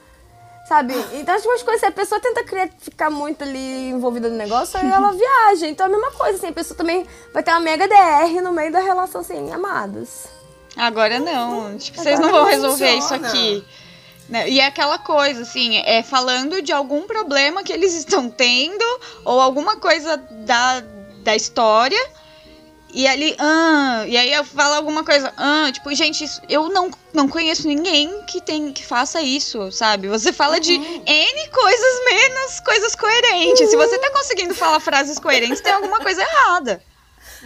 Sabe? 0.67 0.93
Então, 1.13 1.33
as 1.33 1.45
umas 1.45 1.63
coisas, 1.63 1.79
se 1.79 1.85
a 1.85 1.91
pessoa 1.91 2.19
tenta 2.19 2.43
criar, 2.43 2.69
ficar 2.77 3.09
muito 3.09 3.41
ali 3.41 3.89
envolvida 3.89 4.27
no 4.27 4.35
negócio, 4.35 4.77
aí 4.77 4.85
ela 4.85 5.13
viaja. 5.13 5.65
Então, 5.65 5.85
é 5.85 5.89
a 5.89 5.91
mesma 5.91 6.11
coisa, 6.11 6.37
assim, 6.37 6.47
a 6.47 6.51
pessoa 6.51 6.77
também 6.77 7.05
vai 7.33 7.41
ter 7.41 7.51
uma 7.51 7.61
mega 7.61 7.87
DR 7.87 8.41
no 8.43 8.51
meio 8.51 8.69
da 8.69 8.79
relação, 8.79 9.21
assim, 9.21 9.49
amados. 9.53 10.25
Agora 10.75 11.19
não. 11.19 11.77
Tipo, 11.77 12.01
vocês 12.01 12.19
não 12.19 12.29
vão 12.29 12.45
resolver 12.45 12.95
isso 12.95 13.13
aqui. 13.13 13.63
Né? 14.27 14.49
E 14.49 14.59
é 14.59 14.65
aquela 14.65 14.99
coisa, 14.99 15.43
assim, 15.43 15.77
é 15.85 16.03
falando 16.03 16.61
de 16.61 16.73
algum 16.73 17.03
problema 17.03 17.63
que 17.63 17.71
eles 17.71 17.93
estão 17.97 18.29
tendo, 18.29 18.83
ou 19.23 19.39
alguma 19.39 19.77
coisa 19.77 20.17
da, 20.17 20.83
da 21.23 21.33
história 21.33 22.16
e 22.97 23.07
ali, 23.07 23.35
ah, 23.37 24.05
e 24.07 24.17
aí 24.17 24.33
eu 24.33 24.43
falo 24.43 24.73
alguma 24.73 25.03
coisa, 25.03 25.31
ah, 25.37 25.69
tipo, 25.71 25.93
gente, 25.93 26.23
isso, 26.23 26.41
eu 26.49 26.67
não, 26.69 26.89
não 27.13 27.27
conheço 27.29 27.67
ninguém 27.67 28.23
que 28.23 28.41
tem 28.41 28.73
que 28.73 28.83
faça 28.83 29.21
isso, 29.21 29.71
sabe? 29.71 30.07
Você 30.07 30.33
fala 30.33 30.55
uhum. 30.55 30.59
de 30.59 30.73
N 30.73 31.49
coisas 31.49 32.05
menos 32.11 32.59
coisas 32.61 32.95
coerentes. 32.95 33.61
Uhum. 33.61 33.69
Se 33.69 33.75
você 33.77 33.99
tá 33.99 34.09
conseguindo 34.09 34.55
falar 34.55 34.79
frases 34.79 35.19
coerentes, 35.19 35.61
tem 35.61 35.73
alguma 35.73 35.99
coisa 35.99 36.23
errada. 36.23 36.81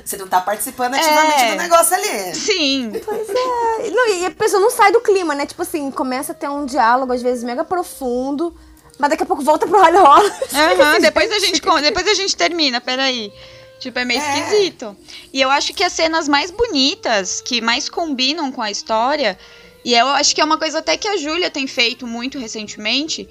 Você 0.05 0.15
não 0.15 0.25
tá 0.25 0.39
participando 0.39 0.93
ativamente 0.93 1.43
é, 1.43 1.51
do 1.51 1.57
negócio 1.57 1.95
ali. 1.97 2.33
Sim. 2.33 2.93
Pois 3.03 3.29
é. 3.29 3.89
Não, 3.89 4.07
e 4.07 4.25
a 4.27 4.31
pessoa 4.31 4.61
não 4.61 4.71
sai 4.71 4.93
do 4.93 5.01
clima, 5.01 5.35
né? 5.35 5.45
Tipo 5.45 5.63
assim, 5.63 5.91
começa 5.91 6.31
a 6.31 6.35
ter 6.35 6.47
um 6.47 6.65
diálogo, 6.65 7.11
às 7.11 7.21
vezes, 7.21 7.43
mega 7.43 7.65
profundo. 7.65 8.55
Mas 8.97 9.09
daqui 9.09 9.23
a 9.23 9.25
pouco 9.25 9.43
volta 9.43 9.67
pro 9.67 9.81
rally 9.81 9.97
rola. 9.97 10.29
Uhum, 10.29 11.01
depois 11.01 11.29
a 11.29 11.39
gente 11.39 11.59
depois 11.59 12.07
a 12.07 12.13
gente 12.13 12.37
termina, 12.37 12.79
peraí. 12.79 13.33
Tipo, 13.81 13.97
é 13.97 14.05
meio 14.05 14.21
é. 14.21 14.39
esquisito. 14.39 14.95
E 15.33 15.41
eu 15.41 15.49
acho 15.49 15.73
que 15.73 15.83
as 15.83 15.91
cenas 15.91 16.29
mais 16.29 16.51
bonitas, 16.51 17.41
que 17.41 17.59
mais 17.59 17.89
combinam 17.89 18.51
com 18.51 18.61
a 18.61 18.69
história, 18.69 19.37
e 19.83 19.95
eu 19.95 20.07
acho 20.09 20.35
que 20.35 20.39
é 20.39 20.45
uma 20.45 20.57
coisa 20.57 20.77
até 20.77 20.95
que 20.95 21.07
a 21.07 21.17
Júlia 21.17 21.49
tem 21.49 21.65
feito 21.65 22.05
muito 22.05 22.37
recentemente, 22.37 23.27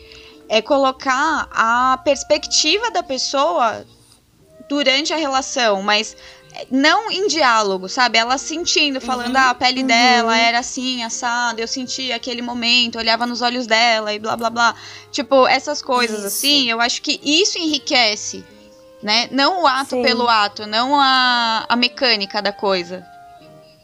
é 0.48 0.60
colocar 0.60 1.48
a 1.52 2.00
perspectiva 2.04 2.90
da 2.90 3.00
pessoa 3.00 3.86
durante 4.68 5.12
a 5.12 5.16
relação, 5.16 5.82
mas 5.84 6.16
não 6.68 7.12
em 7.12 7.28
diálogo, 7.28 7.88
sabe? 7.88 8.18
Ela 8.18 8.36
sentindo, 8.36 9.00
falando, 9.00 9.36
uhum, 9.36 9.40
ah, 9.40 9.50
a 9.50 9.54
pele 9.54 9.82
uhum. 9.82 9.86
dela 9.86 10.36
era 10.36 10.58
assim, 10.58 11.04
assada, 11.04 11.60
eu 11.60 11.68
sentia 11.68 12.16
aquele 12.16 12.42
momento, 12.42 12.98
olhava 12.98 13.24
nos 13.24 13.40
olhos 13.40 13.68
dela 13.68 14.12
e 14.12 14.18
blá 14.18 14.36
blá 14.36 14.50
blá. 14.50 14.74
Tipo, 15.12 15.46
essas 15.46 15.80
coisas 15.80 16.18
isso. 16.18 16.26
assim, 16.26 16.68
eu 16.68 16.80
acho 16.80 17.00
que 17.02 17.20
isso 17.22 17.56
enriquece 17.56 18.44
né? 19.02 19.28
Não 19.30 19.62
o 19.62 19.66
ato 19.66 19.90
Sim. 19.90 20.02
pelo 20.02 20.28
ato, 20.28 20.66
não 20.66 20.94
a, 20.94 21.64
a 21.68 21.76
mecânica 21.76 22.40
da 22.42 22.52
coisa. 22.52 23.06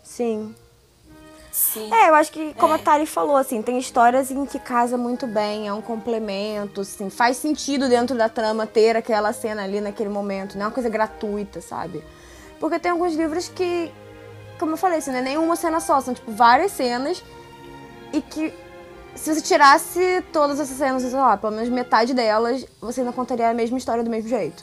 Sim. 0.03 0.55
Sim. 1.51 1.91
É, 1.91 2.11
eu 2.11 2.15
acho 2.15 2.31
que, 2.31 2.53
como 2.55 2.75
é. 2.75 2.77
a 2.77 2.79
Tari 2.79 3.07
falou, 3.07 3.35
assim, 3.35 3.63
tem 3.63 3.79
histórias 3.79 4.31
em 4.31 4.45
que 4.45 4.59
casa 4.59 4.99
muito 4.99 5.27
bem, 5.27 5.67
é 5.67 5.73
um 5.73 5.81
complemento, 5.81 6.83
assim, 6.83 7.09
faz 7.09 7.39
sentido 7.39 7.89
dentro 7.89 8.15
da 8.15 8.29
trama 8.29 8.67
ter 8.67 8.95
aquela 8.95 9.33
cena 9.33 9.65
ali 9.65 9.81
naquele 9.81 10.11
momento, 10.11 10.57
não 10.57 10.65
é 10.65 10.69
uma 10.69 10.75
coisa 10.75 10.91
gratuita, 10.91 11.63
sabe? 11.63 12.05
Porque 12.61 12.79
tem 12.79 12.93
alguns 12.93 13.15
livros 13.15 13.49
que, 13.49 13.91
como 14.59 14.73
eu 14.73 14.77
falei, 14.77 14.99
assim, 14.99 15.11
não 15.11 15.19
é 15.19 15.23
nenhuma 15.23 15.57
cena 15.57 15.81
só, 15.81 15.99
são, 16.03 16.13
tipo, 16.13 16.31
várias 16.31 16.73
cenas 16.73 17.25
e 18.13 18.21
que 18.21 18.53
se 19.15 19.35
você 19.35 19.41
tirasse 19.41 20.23
todas 20.31 20.61
essas 20.61 20.77
cenas, 20.77 21.03
sei 21.03 21.13
lá, 21.13 21.39
pelo 21.39 21.55
menos 21.55 21.71
metade 21.71 22.13
delas, 22.13 22.67
você 22.81 23.01
ainda 23.01 23.15
contaria 23.15 23.49
a 23.49 23.55
mesma 23.55 23.79
história 23.79 24.05
do 24.05 24.11
mesmo 24.11 24.29
jeito. 24.29 24.63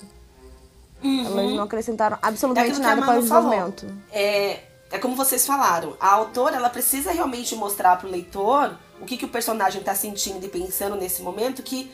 Uhum. 1.03 1.25
Elas 1.25 1.51
não 1.51 1.63
acrescentaram 1.63 2.17
absolutamente 2.21 2.77
é 2.77 2.79
nada 2.79 3.01
para 3.01 3.17
o 3.17 3.21
desenvolvimento. 3.21 3.85
É, 4.11 4.59
é 4.91 4.97
como 4.97 5.15
vocês 5.15 5.45
falaram, 5.45 5.97
a 5.99 6.09
autora 6.11 6.55
ela 6.55 6.69
precisa 6.69 7.11
realmente 7.11 7.55
mostrar 7.55 7.97
para 7.97 8.07
o 8.07 8.11
leitor 8.11 8.77
o 9.01 9.05
que, 9.05 9.17
que 9.17 9.25
o 9.25 9.29
personagem 9.29 9.81
está 9.81 9.93
sentindo 9.93 10.45
e 10.45 10.49
pensando 10.49 10.95
nesse 10.95 11.21
momento 11.21 11.61
que 11.61 11.91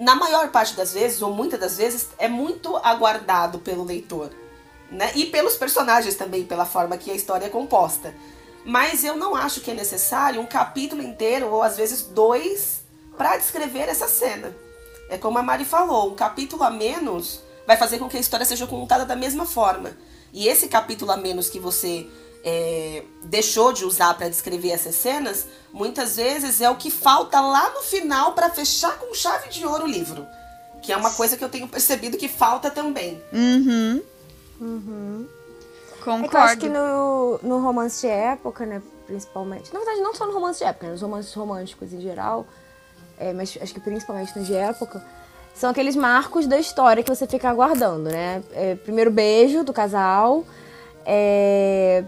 na 0.00 0.14
maior 0.14 0.48
parte 0.48 0.74
das 0.74 0.94
vezes, 0.94 1.20
ou 1.20 1.30
muitas 1.30 1.60
das 1.60 1.76
vezes, 1.76 2.08
é 2.16 2.26
muito 2.26 2.74
aguardado 2.78 3.58
pelo 3.58 3.84
leitor. 3.84 4.30
Né? 4.90 5.12
E 5.14 5.26
pelos 5.26 5.56
personagens 5.56 6.14
também, 6.14 6.44
pela 6.44 6.64
forma 6.64 6.96
que 6.96 7.10
a 7.10 7.14
história 7.14 7.46
é 7.46 7.50
composta. 7.50 8.14
Mas 8.64 9.04
eu 9.04 9.16
não 9.16 9.36
acho 9.36 9.60
que 9.60 9.70
é 9.70 9.74
necessário 9.74 10.40
um 10.40 10.46
capítulo 10.46 11.02
inteiro, 11.02 11.48
ou 11.48 11.62
às 11.62 11.76
vezes 11.76 12.02
dois, 12.02 12.82
para 13.16 13.36
descrever 13.36 13.88
essa 13.88 14.08
cena. 14.08 14.56
É 15.10 15.18
como 15.18 15.38
a 15.38 15.42
Mari 15.42 15.66
falou, 15.66 16.10
um 16.10 16.14
capítulo 16.14 16.62
a 16.62 16.70
menos 16.70 17.42
vai 17.70 17.76
fazer 17.76 18.00
com 18.00 18.08
que 18.08 18.16
a 18.16 18.20
história 18.20 18.44
seja 18.44 18.66
contada 18.66 19.06
da 19.06 19.14
mesma 19.14 19.46
forma. 19.46 19.92
E 20.32 20.48
esse 20.48 20.66
capítulo 20.66 21.12
a 21.12 21.16
menos 21.16 21.48
que 21.48 21.60
você 21.60 22.04
é, 22.42 23.04
deixou 23.22 23.72
de 23.72 23.84
usar 23.84 24.12
para 24.14 24.28
descrever 24.28 24.70
essas 24.70 24.96
cenas, 24.96 25.46
muitas 25.72 26.16
vezes 26.16 26.60
é 26.60 26.68
o 26.68 26.74
que 26.74 26.90
falta 26.90 27.40
lá 27.40 27.70
no 27.70 27.82
final 27.82 28.32
para 28.32 28.50
fechar 28.50 28.98
com 28.98 29.14
chave 29.14 29.50
de 29.50 29.64
ouro 29.64 29.84
o 29.84 29.86
livro. 29.86 30.26
Que 30.82 30.92
é 30.92 30.96
uma 30.96 31.12
coisa 31.12 31.36
que 31.36 31.44
eu 31.44 31.48
tenho 31.48 31.68
percebido 31.68 32.16
que 32.16 32.26
falta 32.26 32.72
também. 32.72 33.22
Uhum. 33.32 34.02
Uhum. 34.60 35.28
Concordo. 36.04 36.24
É 36.24 36.28
que 36.28 36.36
eu 36.36 36.40
acho 36.40 36.56
que 36.58 36.68
no, 36.68 37.38
no 37.40 37.62
romance 37.62 38.00
de 38.00 38.08
época, 38.08 38.66
né, 38.66 38.82
principalmente. 39.06 39.72
Na 39.72 39.78
verdade, 39.78 40.00
não 40.00 40.12
só 40.12 40.26
no 40.26 40.32
romance 40.32 40.58
de 40.58 40.64
época, 40.64 40.86
né, 40.86 40.92
nos 40.92 41.02
romances 41.02 41.32
românticos 41.34 41.92
em 41.92 42.00
geral, 42.00 42.48
é, 43.16 43.32
mas 43.32 43.56
acho 43.62 43.72
que 43.72 43.78
principalmente 43.78 44.36
nos 44.36 44.48
de 44.48 44.56
época, 44.56 45.00
são 45.60 45.68
aqueles 45.68 45.94
marcos 45.94 46.46
da 46.46 46.58
história 46.58 47.02
que 47.02 47.14
você 47.14 47.26
fica 47.26 47.50
aguardando, 47.50 48.08
né? 48.08 48.42
É, 48.54 48.76
primeiro 48.76 49.10
beijo 49.10 49.62
do 49.62 49.74
casal, 49.74 50.42
é, 51.04 52.02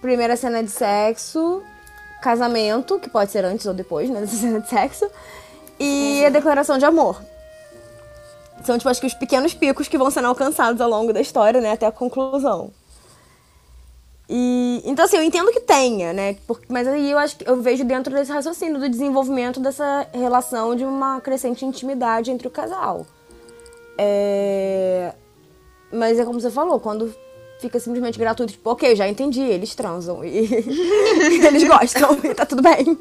primeira 0.00 0.36
cena 0.36 0.62
de 0.62 0.70
sexo, 0.70 1.64
casamento, 2.22 3.00
que 3.00 3.10
pode 3.10 3.32
ser 3.32 3.44
antes 3.44 3.66
ou 3.66 3.74
depois, 3.74 4.08
né, 4.08 4.20
dessa 4.22 4.36
cena 4.36 4.60
de 4.60 4.68
sexo, 4.68 5.10
e 5.80 6.24
a 6.24 6.28
declaração 6.28 6.78
de 6.78 6.84
amor. 6.84 7.20
São, 8.62 8.78
tipo, 8.78 8.88
acho 8.88 9.00
que 9.00 9.06
os 9.08 9.14
pequenos 9.14 9.52
picos 9.52 9.88
que 9.88 9.98
vão 9.98 10.08
sendo 10.08 10.28
alcançados 10.28 10.80
ao 10.80 10.88
longo 10.88 11.12
da 11.12 11.20
história, 11.20 11.60
né, 11.60 11.72
até 11.72 11.86
a 11.86 11.92
conclusão. 11.92 12.70
E, 14.28 14.82
então, 14.84 15.04
assim, 15.04 15.16
eu 15.16 15.22
entendo 15.22 15.52
que 15.52 15.60
tenha, 15.60 16.12
né? 16.12 16.36
Porque, 16.46 16.66
mas 16.68 16.86
aí 16.88 17.10
eu 17.10 17.18
acho 17.18 17.36
que 17.36 17.48
eu 17.48 17.62
vejo 17.62 17.84
dentro 17.84 18.12
desse 18.12 18.32
raciocínio 18.32 18.80
do 18.80 18.88
desenvolvimento 18.88 19.60
dessa 19.60 20.06
relação 20.12 20.74
de 20.74 20.84
uma 20.84 21.20
crescente 21.20 21.64
intimidade 21.64 22.30
entre 22.30 22.48
o 22.48 22.50
casal. 22.50 23.06
É... 23.96 25.12
Mas 25.92 26.18
é 26.18 26.24
como 26.24 26.40
você 26.40 26.50
falou, 26.50 26.80
quando 26.80 27.14
fica 27.60 27.78
simplesmente 27.78 28.18
gratuito, 28.18 28.52
tipo, 28.52 28.68
ok, 28.68 28.96
já 28.96 29.08
entendi, 29.08 29.40
eles 29.40 29.74
transam 29.74 30.24
e 30.24 30.38
eles 31.46 31.64
gostam 31.64 32.18
e 32.24 32.34
tá 32.34 32.44
tudo 32.44 32.62
bem. 32.62 32.98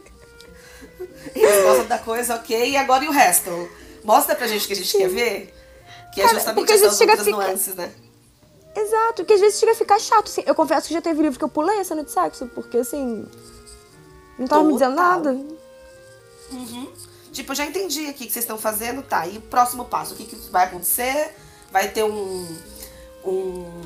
Eles 1.36 1.64
gostam 1.64 1.88
da 1.88 1.98
coisa, 1.98 2.36
ok, 2.36 2.70
e 2.70 2.78
agora 2.78 3.04
e 3.04 3.08
o 3.08 3.12
resto? 3.12 3.68
Mostra 4.04 4.36
pra 4.36 4.48
gente 4.48 4.64
o 4.64 4.68
que 4.68 4.74
a 4.74 4.76
gente 4.76 4.96
quer 4.96 5.10
ver. 5.10 5.54
Que 6.14 6.22
é 6.22 6.30
justamente 6.30 6.72
essas 6.72 7.02
outras 7.02 7.20
fica... 7.20 7.32
nuances, 7.32 7.76
né? 7.76 7.92
Exato, 8.76 9.24
que 9.24 9.34
às 9.34 9.40
vezes 9.40 9.60
chega 9.60 9.72
a 9.72 9.76
ficar 9.76 10.00
chato. 10.00 10.28
Assim. 10.28 10.44
Eu 10.46 10.54
confesso 10.54 10.88
que 10.88 10.94
já 10.94 11.02
teve 11.02 11.22
livro 11.22 11.40
que 11.40 11.46
eu 11.46 11.50
pulei 11.50 11.80
a 11.80 11.84
cena 11.84 12.04
de 12.04 12.12
sexo, 12.12 12.48
porque 12.54 12.78
assim. 12.78 13.26
Não 14.38 14.48
tava 14.48 14.64
Total. 14.64 14.66
me 14.66 14.74
dizendo 14.74 14.96
nada. 14.96 15.30
Uhum. 16.52 16.92
Tipo, 17.32 17.52
eu 17.52 17.56
já 17.56 17.66
entendi 17.66 18.08
aqui 18.08 18.24
o 18.24 18.28
que 18.28 18.34
vocês 18.34 18.44
estão 18.44 18.58
fazendo, 18.58 19.02
tá. 19.02 19.26
E 19.28 19.38
o 19.38 19.42
próximo 19.42 19.86
passo, 19.86 20.14
o 20.14 20.18
que, 20.18 20.26
que 20.26 20.36
vai 20.52 20.66
acontecer? 20.66 21.36
Vai 21.72 21.88
ter 21.90 22.04
um. 22.04 22.58
Um. 23.24 23.82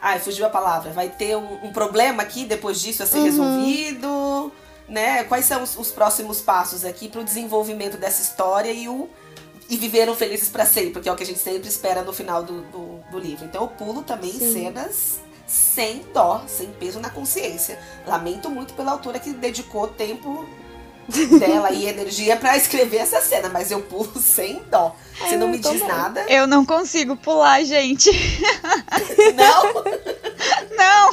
Ai, 0.00 0.18
fugiu 0.20 0.46
a 0.46 0.50
palavra. 0.50 0.90
Vai 0.92 1.10
ter 1.10 1.36
um, 1.36 1.66
um 1.66 1.72
problema 1.72 2.22
aqui 2.22 2.46
depois 2.46 2.80
disso 2.80 3.02
a 3.02 3.06
ser 3.06 3.18
uhum. 3.18 3.24
resolvido, 3.24 4.52
né? 4.88 5.24
Quais 5.24 5.44
são 5.44 5.62
os, 5.62 5.76
os 5.76 5.90
próximos 5.90 6.40
passos 6.40 6.84
aqui 6.84 7.08
para 7.08 7.20
o 7.20 7.24
desenvolvimento 7.24 7.98
dessa 7.98 8.22
história 8.22 8.72
e 8.72 8.88
o 8.88 9.08
e 9.68 9.76
viveram 9.76 10.14
felizes 10.14 10.48
para 10.48 10.66
sempre, 10.66 11.02
que 11.02 11.08
é 11.08 11.12
o 11.12 11.16
que 11.16 11.22
a 11.22 11.26
gente 11.26 11.38
sempre 11.38 11.68
espera 11.68 12.02
no 12.02 12.12
final 12.12 12.42
do, 12.42 12.62
do, 12.62 13.00
do 13.10 13.18
livro. 13.18 13.44
Então 13.44 13.62
eu 13.62 13.68
pulo 13.68 14.02
também 14.02 14.32
Sim. 14.32 14.52
cenas 14.52 15.20
sem 15.46 16.04
dó, 16.12 16.42
sem 16.46 16.68
peso 16.72 17.00
na 17.00 17.10
consciência. 17.10 17.78
Lamento 18.06 18.50
muito 18.50 18.74
pela 18.74 18.92
autora 18.92 19.18
que 19.18 19.30
dedicou 19.30 19.88
tempo 19.88 20.46
dela 21.38 21.70
e 21.70 21.86
energia 21.86 22.36
para 22.36 22.56
escrever 22.56 22.98
essa 22.98 23.20
cena, 23.20 23.48
mas 23.48 23.70
eu 23.70 23.82
pulo 23.82 24.12
sem 24.20 24.62
dó. 24.70 24.94
Você 25.18 25.36
não 25.36 25.48
me 25.48 25.58
diz 25.58 25.80
bem. 25.80 25.88
nada. 25.88 26.24
Eu 26.28 26.46
não 26.46 26.64
consigo 26.64 27.16
pular, 27.16 27.62
gente. 27.64 28.10
Não? 29.34 29.84
não. 30.76 31.10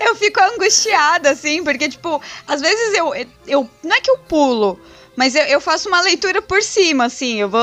Eu 0.00 0.16
fico 0.16 0.40
angustiada, 0.40 1.30
assim, 1.30 1.62
porque, 1.62 1.88
tipo, 1.88 2.20
às 2.46 2.60
vezes 2.60 2.94
eu, 2.96 3.12
eu. 3.46 3.68
Não 3.82 3.94
é 3.94 4.00
que 4.00 4.10
eu 4.10 4.18
pulo, 4.18 4.80
mas 5.20 5.34
eu, 5.34 5.42
eu 5.42 5.60
faço 5.60 5.86
uma 5.86 6.00
leitura 6.00 6.40
por 6.40 6.62
cima, 6.62 7.04
assim. 7.04 7.42
Eu 7.42 7.50
vou. 7.50 7.60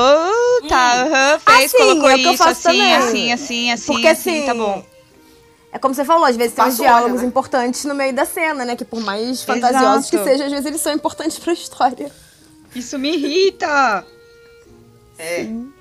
Tá, 0.68 1.04
hum. 1.04 1.08
uh 1.08 1.12
-huh, 1.12 1.40
fez, 1.40 1.74
assim, 1.74 1.76
colocou 1.76 2.10
é 2.10 2.16
isso, 2.16 2.44
assim, 2.44 2.62
também. 2.62 2.94
assim, 2.94 3.32
assim, 3.32 3.72
assim. 3.72 3.92
Porque 3.92 4.06
assim, 4.06 4.46
tá 4.46 4.54
bom. 4.54 4.84
É 5.72 5.76
como 5.80 5.92
você 5.92 6.04
falou, 6.04 6.24
às 6.24 6.36
vezes 6.36 6.54
tem 6.54 6.64
uns 6.64 6.76
diálogos 6.76 7.14
olho, 7.14 7.22
né? 7.22 7.26
importantes 7.26 7.84
no 7.84 7.96
meio 7.96 8.14
da 8.14 8.24
cena, 8.24 8.64
né? 8.64 8.76
Que 8.76 8.84
por 8.84 9.00
mais 9.00 9.42
fantasiosos 9.42 10.06
Exato. 10.06 10.24
que 10.24 10.30
sejam, 10.30 10.46
às 10.46 10.52
vezes 10.52 10.66
eles 10.66 10.80
são 10.80 10.92
importantes 10.92 11.36
pra 11.36 11.52
história. 11.52 12.12
Isso 12.76 12.96
me 12.96 13.10
irrita! 13.16 14.06
É. 15.18 15.42
Sim. 15.42 15.72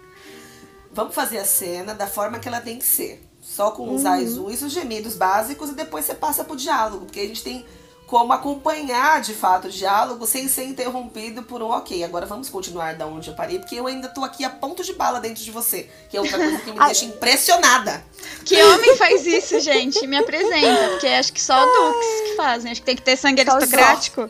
Vamos 0.91 1.13
fazer 1.13 1.38
a 1.38 1.45
cena 1.45 1.93
da 1.93 2.08
forma 2.08 2.39
que 2.39 2.47
ela 2.47 2.60
tem 2.60 2.80
que 2.80 2.86
ser. 2.86 3.23
Só 3.39 3.69
com 3.69 3.93
os 3.93 4.04
uhum. 4.04 4.13
azuis, 4.13 4.63
os 4.63 4.71
gemidos 4.71 5.13
básicos 5.13 5.69
e 5.69 5.73
depois 5.73 6.06
você 6.06 6.15
passa 6.15 6.43
pro 6.43 6.56
diálogo. 6.56 7.06
Porque 7.06 7.19
a 7.19 7.28
gente 7.28 7.43
tem 7.43 7.63
como 8.08 8.32
acompanhar 8.32 9.20
de 9.20 9.34
fato 9.34 9.67
o 9.67 9.70
diálogo 9.70 10.26
sem 10.26 10.48
ser 10.48 10.63
interrompido 10.63 11.43
por 11.43 11.62
um 11.62 11.67
ok, 11.67 12.06
agora 12.06 12.26
vamos 12.26 12.50
continuar 12.50 12.96
da 12.96 13.06
onde 13.06 13.30
eu 13.30 13.36
parei, 13.36 13.60
porque 13.60 13.76
eu 13.76 13.86
ainda 13.86 14.08
tô 14.08 14.24
aqui 14.24 14.46
a 14.46 14.50
ponto 14.50 14.82
de 14.82 14.93
bala 14.93 15.20
dentro 15.20 15.43
de 15.43 15.52
você, 15.52 15.89
que 16.10 16.15
é 16.15 16.22
outra 16.22 16.38
coisa 16.38 16.58
que 16.60 16.72
me 16.72 16.80
deixa 16.86 17.04
impressionada. 17.04 18.02
Que 18.46 18.63
homem 18.63 18.96
faz 18.96 19.28
isso, 19.28 19.60
gente? 19.60 20.08
Me 20.08 20.17
apresenta, 20.17 20.89
porque 20.91 21.08
acho 21.08 21.34
que 21.34 21.41
só 21.41 21.60
Dux 21.60 22.06
que 22.30 22.36
fazem, 22.38 22.72
acho 22.72 22.82
que 22.82 22.86
tem 22.86 22.96
que 22.96 23.02
ter 23.02 23.17
sangue 23.17 23.41
aristocrático. 23.41 24.30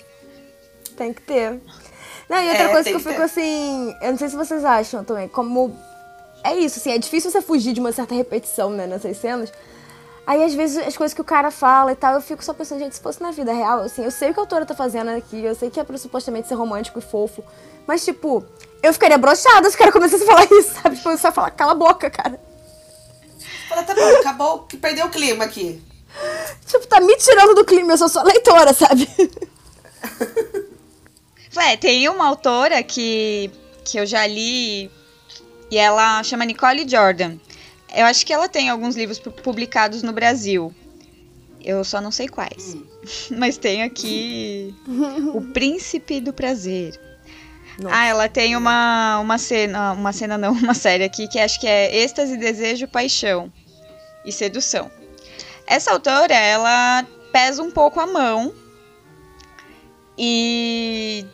Tem 0.98 1.14
que 1.14 1.22
ter. 1.22 1.62
Não, 2.28 2.44
e 2.44 2.50
outra 2.50 2.64
é, 2.64 2.70
coisa 2.70 2.90
que 2.90 2.96
eu 2.96 3.00
fico 3.00 3.22
assim, 3.22 3.96
eu 4.02 4.10
não 4.10 4.18
sei 4.18 4.28
se 4.28 4.36
vocês 4.36 4.66
acham 4.66 5.04
também, 5.04 5.28
como 5.28 5.78
é 6.44 6.56
isso, 6.56 6.80
assim, 6.80 6.92
é 6.92 6.98
difícil 6.98 7.30
você 7.30 7.44
fugir 7.44 7.74
de 7.74 7.80
uma 7.80 7.92
certa 7.92 8.16
repetição, 8.16 8.72
né, 8.72 8.88
nessas 8.88 9.18
cenas. 9.18 9.52
Aí, 10.28 10.44
às 10.44 10.54
vezes, 10.54 10.86
as 10.86 10.98
coisas 10.98 11.14
que 11.14 11.22
o 11.22 11.24
cara 11.24 11.50
fala 11.50 11.94
e 11.94 11.96
tal, 11.96 12.16
eu 12.16 12.22
fico 12.22 12.44
só 12.44 12.54
pensando, 12.54 12.80
gente, 12.80 12.98
se 12.98 13.02
fosse 13.02 13.24
na 13.24 13.32
vida 13.32 13.54
real, 13.54 13.80
assim, 13.80 14.04
eu 14.04 14.12
sei 14.12 14.30
o 14.30 14.34
que 14.34 14.40
a 14.42 14.44
autora 14.44 14.66
tá 14.66 14.76
fazendo 14.76 15.10
aqui, 15.12 15.42
eu 15.42 15.56
sei 15.56 15.70
que 15.70 15.80
é 15.80 15.86
pra 15.86 15.98
supostamente 15.98 16.50
ser 16.50 16.56
romântico 16.56 17.00
e 17.00 17.02
fofo, 17.02 17.42
mas, 17.88 18.04
tipo, 18.04 18.46
eu 18.84 18.92
ficaria 18.92 19.18
broxada 19.18 19.70
se 19.70 19.78
o 19.78 19.80
cara 19.80 19.90
começasse 19.90 20.24
a 20.24 20.26
falar 20.26 20.44
isso, 20.52 20.74
sabe? 20.82 20.98
Tipo, 20.98 21.18
só 21.18 21.32
falar, 21.32 21.52
cala 21.52 21.72
a 21.72 21.76
boca, 21.76 22.10
cara. 22.10 22.38
Fala, 23.70 23.84
tá 23.84 23.96
bom, 23.96 24.20
acabou, 24.20 24.60
que 24.64 24.76
perdeu 24.76 25.06
o 25.06 25.10
clima 25.10 25.46
aqui. 25.46 25.82
Tipo, 26.66 26.86
tá 26.88 27.00
me 27.00 27.16
tirando 27.16 27.56
do 27.56 27.64
clima, 27.64 27.94
eu 27.94 27.98
sou 27.98 28.10
só 28.10 28.22
leitora, 28.22 28.74
sabe? 28.74 29.08
Ué, 31.56 31.78
tem 31.78 32.10
uma 32.10 32.28
autora 32.28 32.84
que, 32.84 33.50
que 33.86 33.98
eu 33.98 34.06
já 34.06 34.28
li 34.28 34.92
e 35.72 35.78
ela 35.78 36.22
chama 36.22 36.44
Nicole 36.44 36.88
Jordan. 36.88 37.38
Eu 37.96 38.06
acho 38.06 38.26
que 38.26 38.34
ela 38.34 38.50
tem 38.50 38.70
alguns 38.70 38.96
livros 38.96 39.20
publicados 39.20 40.04
no 40.04 40.12
Brasil. 40.12 40.74
Eu 41.64 41.84
só 41.84 42.00
não 42.00 42.12
sei 42.12 42.28
quais. 42.28 42.76
Hum. 42.76 42.86
Mas 43.38 43.58
tem 43.58 43.84
aqui 43.84 44.74
O 45.34 45.42
Príncipe 45.54 46.20
do 46.20 46.34
Prazer. 46.34 47.00
Nossa. 47.80 47.96
Ah, 47.96 48.06
ela 48.06 48.28
tem 48.28 48.56
uma, 48.56 49.20
uma 49.20 49.38
cena, 49.38 49.92
uma 49.92 50.12
cena 50.12 50.38
não, 50.38 50.54
uma 50.58 50.74
série 50.74 51.04
aqui 51.04 51.28
que 51.28 51.40
acho 51.40 51.60
que 51.60 51.68
é 51.68 51.96
Êxtase, 51.96 52.38
Desejo, 52.38 52.88
Paixão 52.88 53.52
e 54.26 54.32
Sedução. 54.32 54.90
Essa 55.66 55.92
autora, 55.92 56.34
ela 56.34 57.06
pesa 57.32 57.62
um 57.62 57.70
pouco 57.70 58.00
a 58.00 58.08
mão 58.08 58.54
e 60.18 61.26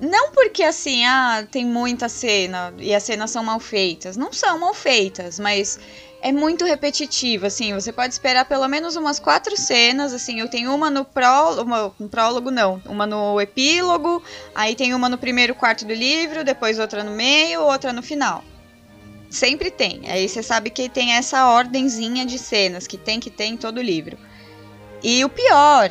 não 0.00 0.30
porque 0.30 0.62
assim, 0.62 1.04
ah, 1.06 1.46
tem 1.50 1.64
muita 1.64 2.08
cena 2.08 2.72
e 2.78 2.94
as 2.94 3.02
cenas 3.02 3.30
são 3.30 3.42
mal 3.42 3.58
feitas. 3.58 4.16
Não 4.16 4.32
são 4.32 4.58
mal 4.58 4.74
feitas, 4.74 5.38
mas 5.38 5.78
é 6.20 6.30
muito 6.32 6.64
repetitivo, 6.64 7.46
assim. 7.46 7.72
Você 7.72 7.92
pode 7.92 8.12
esperar 8.12 8.44
pelo 8.44 8.68
menos 8.68 8.96
umas 8.96 9.18
quatro 9.18 9.56
cenas, 9.56 10.12
assim. 10.12 10.38
Eu 10.38 10.48
tenho 10.48 10.74
uma 10.74 10.90
no 10.90 11.04
prólogo, 11.04 11.62
uma, 11.62 11.94
no 11.98 12.08
prólogo 12.08 12.50
não, 12.50 12.80
uma 12.84 13.06
no 13.06 13.40
epílogo, 13.40 14.22
aí 14.54 14.74
tem 14.74 14.92
uma 14.92 15.08
no 15.08 15.16
primeiro 15.16 15.54
quarto 15.54 15.86
do 15.86 15.94
livro, 15.94 16.44
depois 16.44 16.78
outra 16.78 17.02
no 17.02 17.12
meio, 17.12 17.62
outra 17.62 17.92
no 17.92 18.02
final. 18.02 18.44
Sempre 19.30 19.70
tem. 19.70 20.02
Aí 20.08 20.28
você 20.28 20.42
sabe 20.42 20.68
que 20.68 20.88
tem 20.88 21.12
essa 21.12 21.48
ordenzinha 21.50 22.26
de 22.26 22.38
cenas 22.38 22.86
que 22.86 22.98
tem 22.98 23.18
que 23.18 23.30
ter 23.30 23.46
em 23.46 23.56
todo 23.56 23.80
livro. 23.80 24.18
E 25.02 25.24
o 25.24 25.28
pior, 25.28 25.90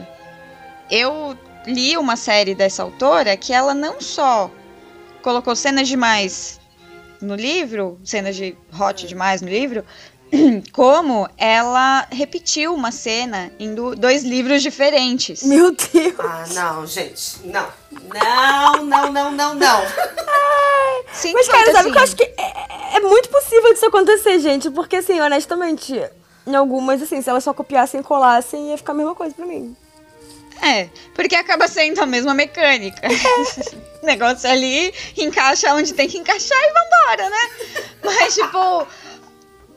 eu 0.90 1.38
li 1.68 1.98
uma 1.98 2.16
série 2.16 2.56
dessa 2.56 2.84
autora 2.84 3.36
que 3.38 3.54
ela 3.54 3.74
não 3.74 4.00
só 4.00 4.52
colocou 5.22 5.56
cenas 5.56 5.88
demais 5.88 6.60
no 7.22 7.36
livro, 7.36 8.00
cenas 8.04 8.36
de 8.36 8.56
hot 8.80 9.08
demais 9.08 9.42
no 9.42 9.50
livro, 9.50 9.84
como 10.72 11.28
ela 11.38 12.08
repetiu 12.12 12.74
uma 12.74 12.92
cena 12.92 13.52
em 13.60 13.74
dois 13.74 14.24
livros 14.24 14.62
diferentes. 14.62 15.44
Meu 15.44 15.72
Deus! 15.72 16.16
Ah, 16.20 16.46
não, 16.54 16.86
gente. 16.86 17.40
Não. 17.46 17.68
Não, 17.92 18.84
não, 18.84 19.12
não, 19.12 19.32
não, 19.32 19.56
não. 19.56 19.82
Sim, 21.14 21.34
Mas, 21.34 21.48
cara, 21.48 21.72
sabe 21.72 21.78
assim. 21.78 21.92
que 21.92 21.98
eu 21.98 22.04
acho 22.04 22.16
que 22.16 22.24
é, 22.24 22.98
é, 22.98 23.00
muito 23.00 23.30
possível 23.30 23.74
disso 23.74 23.86
acontecer, 23.86 24.40
gente. 24.40 24.70
Porque, 24.70 24.98
assim, 24.98 25.20
honestamente, 25.22 26.04
em 26.46 26.56
algumas, 26.56 27.02
assim, 27.02 27.22
se 27.22 27.30
elas 27.30 27.44
só 27.44 27.54
copiassem 27.54 28.02
e 28.02 28.04
colassem, 28.04 28.70
ia 28.70 28.78
ficar 28.78 28.92
a 28.92 28.96
mesma 28.96 29.16
coisa 29.16 29.34
pra 29.34 29.46
mim. 29.46 29.76
É, 30.62 30.90
porque 31.14 31.36
acaba 31.36 31.68
sendo 31.68 32.02
a 32.02 32.06
mesma 32.06 32.34
mecânica. 32.34 33.02
o 34.02 34.06
negócio 34.06 34.50
ali 34.50 34.94
encaixa 35.18 35.74
onde 35.74 35.94
tem 35.94 36.08
que 36.08 36.18
encaixar 36.18 36.58
e 36.58 36.74
vambora, 36.74 37.30
né? 37.30 37.84
Mas, 38.04 38.36
tipo, 38.36 38.88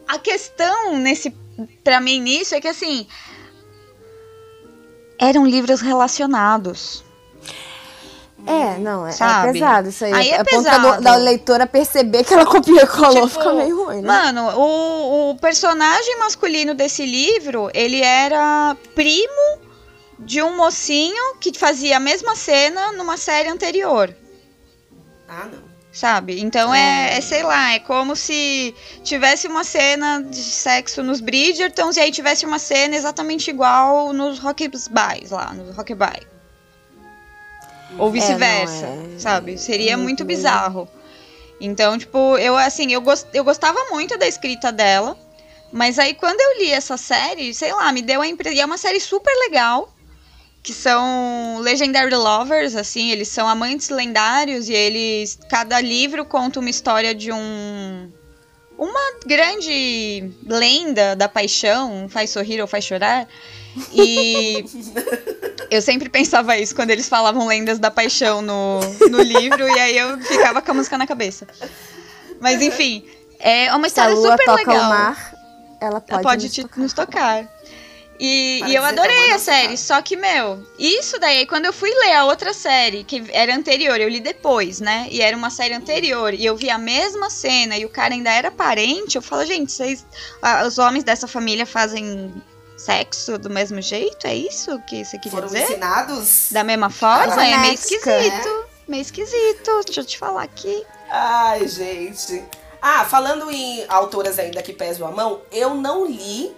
a 0.07 0.19
questão 0.19 0.97
nesse. 0.97 1.35
Pra 1.83 2.01
mim, 2.01 2.21
nisso 2.21 2.55
é 2.55 2.61
que 2.61 2.69
assim. 2.69 3.07
Eram 5.19 5.45
livros 5.45 5.81
relacionados. 5.81 7.05
É, 8.47 8.79
não, 8.79 9.07
é, 9.07 9.11
é 9.11 9.53
pesado 9.53 9.89
isso 9.91 10.05
aí. 10.05 10.13
aí 10.15 10.31
é, 10.31 10.35
é 10.37 10.45
pesado. 10.45 11.03
da 11.03 11.17
leitora 11.17 11.67
perceber 11.67 12.25
que 12.25 12.33
ela 12.33 12.47
copiou 12.47 12.79
e 12.79 12.87
colou, 12.87 13.13
tipo, 13.13 13.29
fica 13.29 13.53
meio 13.53 13.85
ruim, 13.85 14.01
né? 14.01 14.07
Mano, 14.07 14.57
o, 14.57 15.31
o 15.31 15.37
personagem 15.39 16.19
masculino 16.19 16.73
desse 16.73 17.05
livro, 17.05 17.69
ele 17.75 18.01
era 18.01 18.75
primo 18.95 19.68
de 20.19 20.43
um 20.43 20.57
mocinho 20.57 21.37
que 21.41 21.57
fazia 21.57 21.97
a 21.97 22.01
mesma 22.01 22.35
cena 22.35 22.93
numa 22.93 23.17
série 23.17 23.49
anterior. 23.49 24.15
Ah, 25.29 25.47
não. 25.51 25.69
Sabe? 25.93 26.41
Então 26.41 26.73
é, 26.73 27.17
é, 27.17 27.21
sei 27.21 27.43
lá, 27.43 27.73
é 27.73 27.79
como 27.79 28.15
se 28.15 28.75
tivesse 29.03 29.49
uma 29.49 29.65
cena 29.65 30.23
de 30.23 30.37
sexo 30.37 31.03
nos 31.03 31.21
Bridgertons 31.21 31.97
e 31.97 32.01
aí 32.01 32.13
tivesse 32.13 32.47
uma 32.47 32.59
cena 32.59 32.95
exatamente 32.95 33.51
igual 33.51 34.13
nos 34.13 34.39
Rockabys 34.39 34.89
lá, 35.31 35.53
nos 35.55 35.75
Rockabye. 35.75 36.27
Ou 37.97 38.09
é, 38.09 38.13
vice-versa, 38.13 38.87
é, 38.87 39.15
é, 39.17 39.19
sabe? 39.19 39.59
Seria 39.59 39.97
muito, 39.97 40.09
muito 40.09 40.25
bizarro. 40.25 40.89
Então, 41.61 41.99
tipo, 41.99 42.37
eu 42.39 42.57
assim, 42.57 42.93
eu, 42.93 43.01
gost, 43.01 43.27
eu 43.33 43.43
gostava 43.43 43.87
muito 43.91 44.17
da 44.17 44.29
escrita 44.29 44.71
dela, 44.71 45.19
mas 45.73 45.99
aí 45.99 46.15
quando 46.15 46.41
eu 46.41 46.59
li 46.59 46.71
essa 46.71 46.97
série, 46.97 47.53
sei 47.55 47.73
lá, 47.73 47.91
me 47.93 48.03
deu 48.03 48.21
a 48.21 48.27
impressão. 48.29 48.57
E 48.57 48.61
é 48.61 48.65
uma 48.65 48.79
série 48.79 49.01
super 49.01 49.35
legal 49.49 49.93
que 50.63 50.73
são 50.73 51.59
Legendary 51.61 52.15
Lovers, 52.15 52.75
assim, 52.75 53.11
eles 53.11 53.29
são 53.29 53.49
amantes 53.49 53.89
lendários 53.89 54.69
e 54.69 54.73
eles 54.73 55.39
cada 55.49 55.81
livro 55.81 56.25
conta 56.25 56.61
uma 56.61 56.71
história 56.71 57.15
de 57.15 57.33
um 57.33 58.11
uma 58.79 59.13
grande 59.27 60.31
lenda 60.47 61.17
da 61.17 61.29
paixão, 61.29 62.09
faz 62.09 62.31
sorrir 62.31 62.61
ou 62.61 62.67
faz 62.67 62.85
chorar. 62.85 63.27
E 63.93 64.65
eu 65.69 65.83
sempre 65.83 66.09
pensava 66.09 66.57
isso 66.57 66.75
quando 66.75 66.91
eles 66.91 67.09
falavam 67.09 67.47
lendas 67.47 67.81
da 67.81 67.91
paixão 67.91 68.41
no, 68.41 68.81
no 69.11 69.21
livro, 69.21 69.69
e 69.69 69.81
aí 69.81 69.99
eu 69.99 70.19
ficava 70.21 70.63
com 70.63 70.71
a 70.71 70.75
música 70.75 70.97
na 70.97 71.09
cabeça. 71.09 71.47
Mas 72.41 72.63
enfim, 72.63 73.05
é 73.41 73.75
uma 73.75 73.89
história 73.89 74.15
super 74.15 74.53
legal. 74.55 74.89
Mar, 74.89 75.35
ela 75.81 76.01
pode, 76.01 76.13
ela 76.13 76.23
pode 76.23 76.47
nos, 76.47 76.57
tocar. 76.57 76.81
nos 76.81 76.93
tocar. 76.93 77.58
E, 78.21 78.63
e 78.67 78.75
eu 78.75 78.85
adorei 78.85 79.31
a 79.31 79.39
série, 79.39 79.77
só 79.77 80.03
que, 80.03 80.17
meu, 80.17 80.67
isso 80.77 81.21
daí, 81.21 81.47
quando 81.47 81.67
eu 81.67 81.73
fui 81.73 81.91
ler 81.91 82.15
a 82.15 82.25
outra 82.25 82.53
série, 82.53 83.05
que 83.05 83.23
era 83.33 83.55
anterior, 83.55 84.01
eu 84.01 84.09
li 84.09 84.19
depois, 84.19 84.81
né? 84.81 85.07
E 85.11 85.21
era 85.21 85.37
uma 85.37 85.51
série 85.51 85.75
anterior, 85.75 86.35
e 86.35 86.45
eu 86.45 86.57
vi 86.57 86.69
a 86.69 86.79
mesma 86.79 87.31
cena, 87.31 87.79
e 87.79 87.85
o 87.85 87.89
cara 87.89 88.15
ainda 88.15 88.33
era 88.33 88.51
parente, 88.51 89.15
eu 89.15 89.23
falo, 89.23 89.45
gente, 89.45 89.71
vocês, 89.71 90.05
os 90.67 90.79
homens 90.79 91.05
dessa 91.05 91.29
família 91.29 91.65
fazem 91.65 92.33
sexo 92.77 93.39
do 93.39 93.51
mesmo 93.51 93.83
jeito? 93.83 94.27
É 94.27 94.35
isso 94.35 94.81
que 94.83 95.05
você 95.05 95.19
queria 95.19 95.33
Foram 95.33 95.47
dizer? 95.49 95.65
ensinados? 95.65 96.49
Da 96.51 96.65
mesma 96.65 96.89
forma? 96.91 97.45
É 97.45 97.59
meio 97.59 97.75
esquisito. 97.75 98.09
É? 98.09 98.65
Meio 98.87 99.03
esquisito. 99.03 99.83
Deixa 99.85 100.01
eu 100.01 100.05
te 100.05 100.17
falar 100.17 100.45
aqui. 100.45 100.85
Ai, 101.11 101.67
gente. 101.67 102.43
Ah, 102.81 103.05
falando 103.05 103.51
em 103.51 103.85
autoras 103.89 104.39
ainda 104.39 104.63
que 104.63 104.73
pesam 104.73 105.07
a 105.07 105.11
mão, 105.11 105.43
eu 105.51 105.75
não 105.75 106.07
li 106.07 106.55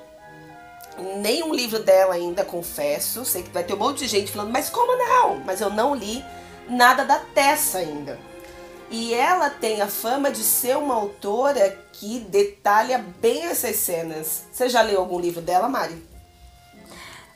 nenhum 0.99 1.55
livro 1.55 1.79
dela 1.81 2.15
ainda, 2.15 2.45
confesso. 2.45 3.25
Sei 3.25 3.43
que 3.43 3.51
vai 3.51 3.65
ter 3.65 3.75
um 3.75 3.79
monte 3.79 4.01
de 4.01 4.09
gente 4.09 4.33
falando, 4.33 4.53
mas 4.53 4.69
como 4.71 4.97
não? 4.97 5.37
Mas 5.45 5.61
eu 5.61 5.71
não 5.71 5.95
li 5.95 6.25
nada 6.69 7.05
da 7.05 7.19
Tessa 7.19 7.79
ainda. 7.79 8.19
E 8.91 9.15
ela 9.15 9.49
tem 9.49 9.81
a 9.81 9.87
fama 9.87 10.31
de 10.31 10.43
ser 10.43 10.77
uma 10.77 10.95
autora 10.95 11.79
que 11.93 12.19
detalha 12.19 13.05
bem 13.21 13.45
essas 13.47 13.77
cenas. 13.77 14.45
Você 14.51 14.69
já 14.69 14.83
leu 14.83 14.99
algum 14.99 15.21
livro 15.21 15.41
dela, 15.41 15.69
Mari? 15.69 16.11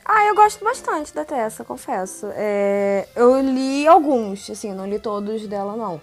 Ah, 0.04 0.26
eu 0.26 0.34
gosto 0.34 0.62
bastante 0.62 1.14
da 1.14 1.24
Tessa, 1.24 1.64
confesso. 1.64 2.26
É, 2.34 3.08
eu 3.14 3.40
li 3.40 3.86
alguns, 3.86 4.50
assim, 4.50 4.72
não 4.72 4.86
li 4.86 4.98
todos 4.98 5.46
dela, 5.46 5.76
não. 5.76 6.00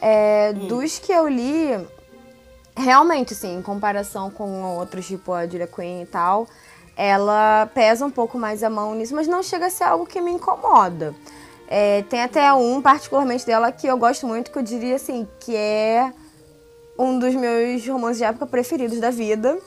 É, 0.00 0.52
hum. 0.54 0.68
Dos 0.68 0.98
que 0.98 1.10
eu 1.10 1.26
li, 1.26 1.70
realmente, 2.76 3.32
assim, 3.32 3.56
em 3.56 3.62
comparação 3.62 4.30
com 4.30 4.76
outros, 4.76 5.06
tipo 5.06 5.32
a 5.32 5.46
Julia 5.46 5.66
Quinn 5.66 6.02
e 6.02 6.06
tal, 6.06 6.46
ela 7.02 7.68
pesa 7.74 8.06
um 8.06 8.10
pouco 8.10 8.38
mais 8.38 8.62
a 8.62 8.70
mão 8.70 8.94
nisso, 8.94 9.12
mas 9.12 9.26
não 9.26 9.42
chega 9.42 9.66
a 9.66 9.70
ser 9.70 9.82
algo 9.82 10.06
que 10.06 10.20
me 10.20 10.30
incomoda. 10.30 11.12
É, 11.66 12.02
tem 12.02 12.22
até 12.22 12.52
um, 12.52 12.80
particularmente 12.80 13.44
dela, 13.44 13.72
que 13.72 13.88
eu 13.88 13.96
gosto 13.96 14.24
muito, 14.24 14.52
que 14.52 14.58
eu 14.58 14.62
diria 14.62 14.94
assim, 14.94 15.26
que 15.40 15.56
é 15.56 16.12
um 16.96 17.18
dos 17.18 17.34
meus 17.34 17.84
romances 17.88 18.18
de 18.18 18.24
época 18.24 18.46
preferidos 18.46 19.00
da 19.00 19.10
vida, 19.10 19.58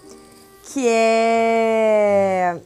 que 0.64 0.88
é. 0.88 2.58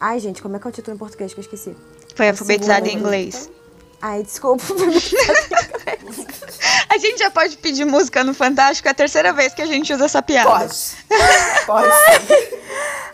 Ai, 0.00 0.18
gente, 0.20 0.40
como 0.40 0.56
é 0.56 0.58
que 0.58 0.66
é 0.66 0.70
o 0.70 0.72
título 0.72 0.94
em 0.94 0.98
português 0.98 1.34
que 1.34 1.40
eu 1.40 1.42
esqueci? 1.42 1.76
Foi 2.14 2.30
alfabetizado 2.30 2.88
em 2.88 2.96
inglês. 2.96 3.50
Ai, 4.00 4.22
desculpa. 4.22 4.64
a 6.88 6.96
gente 6.96 7.18
já 7.18 7.30
pode 7.30 7.58
pedir 7.58 7.84
música 7.84 8.24
no 8.24 8.32
Fantástico, 8.32 8.88
é 8.88 8.92
a 8.92 8.94
terceira 8.94 9.34
vez 9.34 9.52
que 9.52 9.60
a 9.60 9.66
gente 9.66 9.92
usa 9.92 10.06
essa 10.06 10.22
piada. 10.22 10.48
Pode. 10.48 10.96
Pode 11.66 11.92
sim. 11.92 12.56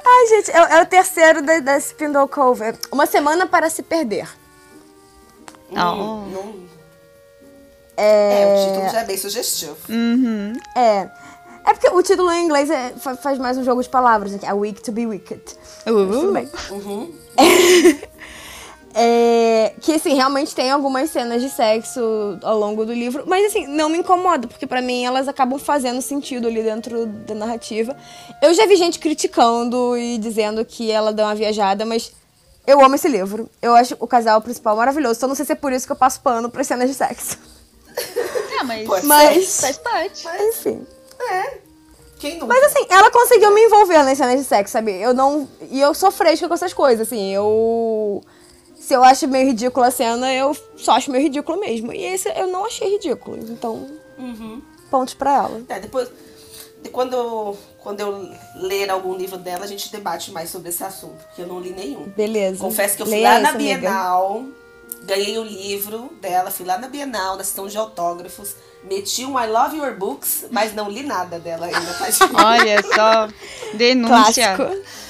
Ai, 0.09 0.27
gente, 0.29 0.51
é, 0.53 0.79
é, 0.79 0.83
o 0.83 0.87
terceiro 0.87 1.42
da, 1.42 1.59
da 1.59 1.77
Spindle 1.79 2.29
Cove. 2.29 2.75
Uma 2.92 3.07
Semana 3.07 3.47
para 3.47 3.69
se 3.69 3.83
Perder. 3.83 4.29
Não. 5.71 6.27
não... 6.29 6.55
É... 7.97 8.42
é... 8.42 8.47
o 8.47 8.66
título 8.69 8.92
já 8.92 9.01
é 9.01 9.05
bem 9.05 9.16
sugestivo. 9.16 9.77
Uhum. 9.88 10.53
É. 10.77 11.11
É 11.69 11.73
porque 11.75 11.88
o 11.88 12.01
título 12.03 12.31
em 12.31 12.45
inglês 12.45 12.71
é, 12.71 12.95
faz 13.21 13.38
mais 13.38 13.59
um 13.59 13.64
jogo 13.64 13.83
de 13.83 13.88
palavras, 13.88 14.31
né? 14.31 14.38
A 14.47 14.55
Week 14.55 14.81
to 14.81 14.92
be 14.92 15.05
Wicked. 15.05 15.42
Uh. 15.85 16.31
bem. 16.31 16.49
Uhum. 16.71 17.12
É, 18.99 19.75
que 19.83 19.93
assim, 19.93 20.15
realmente 20.15 20.55
tem 20.55 20.71
algumas 20.71 21.11
cenas 21.11 21.43
de 21.43 21.51
sexo 21.51 22.01
ao 22.43 22.59
longo 22.59 22.87
do 22.87 22.95
livro, 22.95 23.25
mas 23.27 23.45
assim, 23.45 23.67
não 23.67 23.91
me 23.91 23.99
incomoda, 23.99 24.49
porque 24.49 24.67
para 24.67 24.81
mim 24.81 25.05
elas 25.05 25.29
acabam 25.29 25.59
fazendo 25.59 26.01
sentido 26.01 26.49
ali 26.49 26.63
dentro 26.63 27.05
da 27.05 27.35
narrativa. 27.35 27.95
Eu 28.41 28.55
já 28.55 28.65
vi 28.65 28.75
gente 28.75 28.99
criticando 28.99 29.99
e 29.99 30.17
dizendo 30.17 30.65
que 30.65 30.91
ela 30.91 31.13
dá 31.13 31.27
uma 31.27 31.35
viajada, 31.35 31.85
mas 31.85 32.11
eu 32.67 32.83
amo 32.83 32.95
esse 32.95 33.07
livro. 33.07 33.51
Eu 33.61 33.75
acho 33.75 33.95
o 34.01 34.07
casal 34.07 34.41
principal 34.41 34.75
maravilhoso, 34.75 35.21
só 35.21 35.29
não 35.29 35.35
sei 35.35 35.45
se 35.45 35.53
é 35.53 35.57
por 35.57 35.75
isso 35.75 35.85
que 35.85 35.93
eu 35.93 35.97
passo 35.97 36.19
pano 36.23 36.49
pra 36.49 36.65
cenas 36.65 36.89
de 36.89 36.95
sexo. 36.95 37.37
É, 38.59 38.63
mas, 38.63 39.05
mas 39.05 39.61
faz 39.61 39.77
parte. 39.77 40.25
Mas, 40.25 40.41
enfim. 40.57 40.87
É. 41.21 41.59
Quem 42.19 42.39
Mas 42.39 42.65
assim, 42.65 42.87
ela 42.89 43.11
conseguiu 43.11 43.53
me 43.53 43.61
envolver 43.61 44.03
nas 44.03 44.17
cenas 44.17 44.39
de 44.39 44.45
sexo, 44.47 44.73
sabe? 44.73 44.93
Eu 44.93 45.13
não. 45.13 45.47
E 45.71 45.79
eu 45.79 45.93
sou 45.93 46.11
fresca 46.11 46.49
com 46.49 46.55
essas 46.55 46.73
coisas, 46.73 47.07
assim. 47.07 47.35
Eu 47.35 48.25
se 48.87 48.94
eu 48.94 49.03
acho 49.03 49.27
meio 49.27 49.49
ridícula 49.49 49.88
a 49.88 49.90
cena, 49.90 50.33
eu 50.33 50.57
só 50.77 50.92
acho 50.92 51.11
meio 51.11 51.25
ridículo 51.25 51.59
mesmo. 51.59 51.92
E 51.92 52.05
esse 52.05 52.29
eu 52.29 52.46
não 52.46 52.64
achei 52.64 52.88
ridículo. 52.88 53.37
Então, 53.37 53.90
uhum. 54.16 54.62
pontos 54.88 55.12
pra 55.12 55.35
ela. 55.35 55.61
É, 55.68 55.81
depois, 55.81 56.09
de 56.81 56.88
quando, 56.90 57.57
quando 57.81 57.99
eu 57.99 58.31
ler 58.55 58.88
algum 58.88 59.16
livro 59.16 59.38
dela, 59.38 59.64
a 59.64 59.66
gente 59.66 59.90
debate 59.90 60.31
mais 60.31 60.51
sobre 60.51 60.68
esse 60.68 60.85
assunto, 60.85 61.16
porque 61.25 61.42
eu 61.42 61.49
não 61.49 61.59
li 61.59 61.70
nenhum. 61.70 62.05
Beleza. 62.16 62.61
Confesso 62.61 62.94
que 62.94 63.03
eu 63.03 63.07
fui 63.07 63.16
Leia 63.16 63.33
lá 63.33 63.40
na 63.40 63.53
Bienal, 63.55 64.37
amiga. 64.37 64.55
ganhei 65.03 65.37
o 65.37 65.42
livro 65.42 66.09
dela, 66.20 66.53
fui 66.53 66.64
lá 66.64 66.79
na 66.79 66.87
Bienal, 66.87 67.37
na 67.37 67.42
sessão 67.42 67.66
de 67.66 67.77
autógrafos, 67.77 68.55
meti 68.85 69.25
um 69.25 69.37
I 69.37 69.49
Love 69.49 69.79
Your 69.79 69.96
Books, 69.96 70.44
mas 70.53 70.72
não 70.72 70.88
li 70.88 71.03
nada 71.03 71.40
dela 71.40 71.66
ainda. 71.66 71.92
Tá 71.94 72.07
Olha 72.46 72.81
só, 72.85 73.29
denúncia. 73.77 74.55
Clássico. 74.55 75.06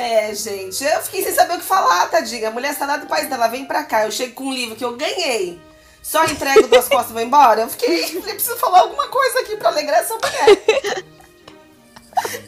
É, 0.00 0.34
gente, 0.34 0.82
eu 0.82 1.02
fiquei 1.02 1.22
sem 1.22 1.34
saber 1.34 1.56
o 1.56 1.58
que 1.58 1.64
falar, 1.64 2.08
tadinha. 2.08 2.48
A 2.48 2.50
mulher 2.50 2.72
está 2.72 2.86
lá 2.86 2.96
do 2.96 3.06
país 3.06 3.28
dela, 3.28 3.48
vem 3.48 3.66
pra 3.66 3.84
cá. 3.84 4.06
Eu 4.06 4.10
chego 4.10 4.32
com 4.32 4.44
um 4.44 4.52
livro 4.52 4.74
que 4.74 4.84
eu 4.84 4.96
ganhei. 4.96 5.60
Só 6.02 6.24
entrego 6.24 6.68
duas 6.68 6.88
costas 6.88 7.10
e 7.10 7.12
vou 7.12 7.22
embora. 7.22 7.60
Eu 7.60 7.68
fiquei, 7.68 8.04
eu 8.16 8.22
preciso 8.22 8.56
falar 8.56 8.80
alguma 8.80 9.08
coisa 9.08 9.40
aqui 9.40 9.58
pra 9.58 9.68
alegrar 9.68 10.00
essa 10.00 10.14
mulher. 10.14 11.04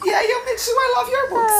e 0.03 0.13
aí 0.13 0.31
eu 0.31 0.45
meti 0.45 0.69
o 0.69 0.73
I 0.73 0.95
Love 0.95 1.11
Your 1.11 1.29
Books. 1.29 1.53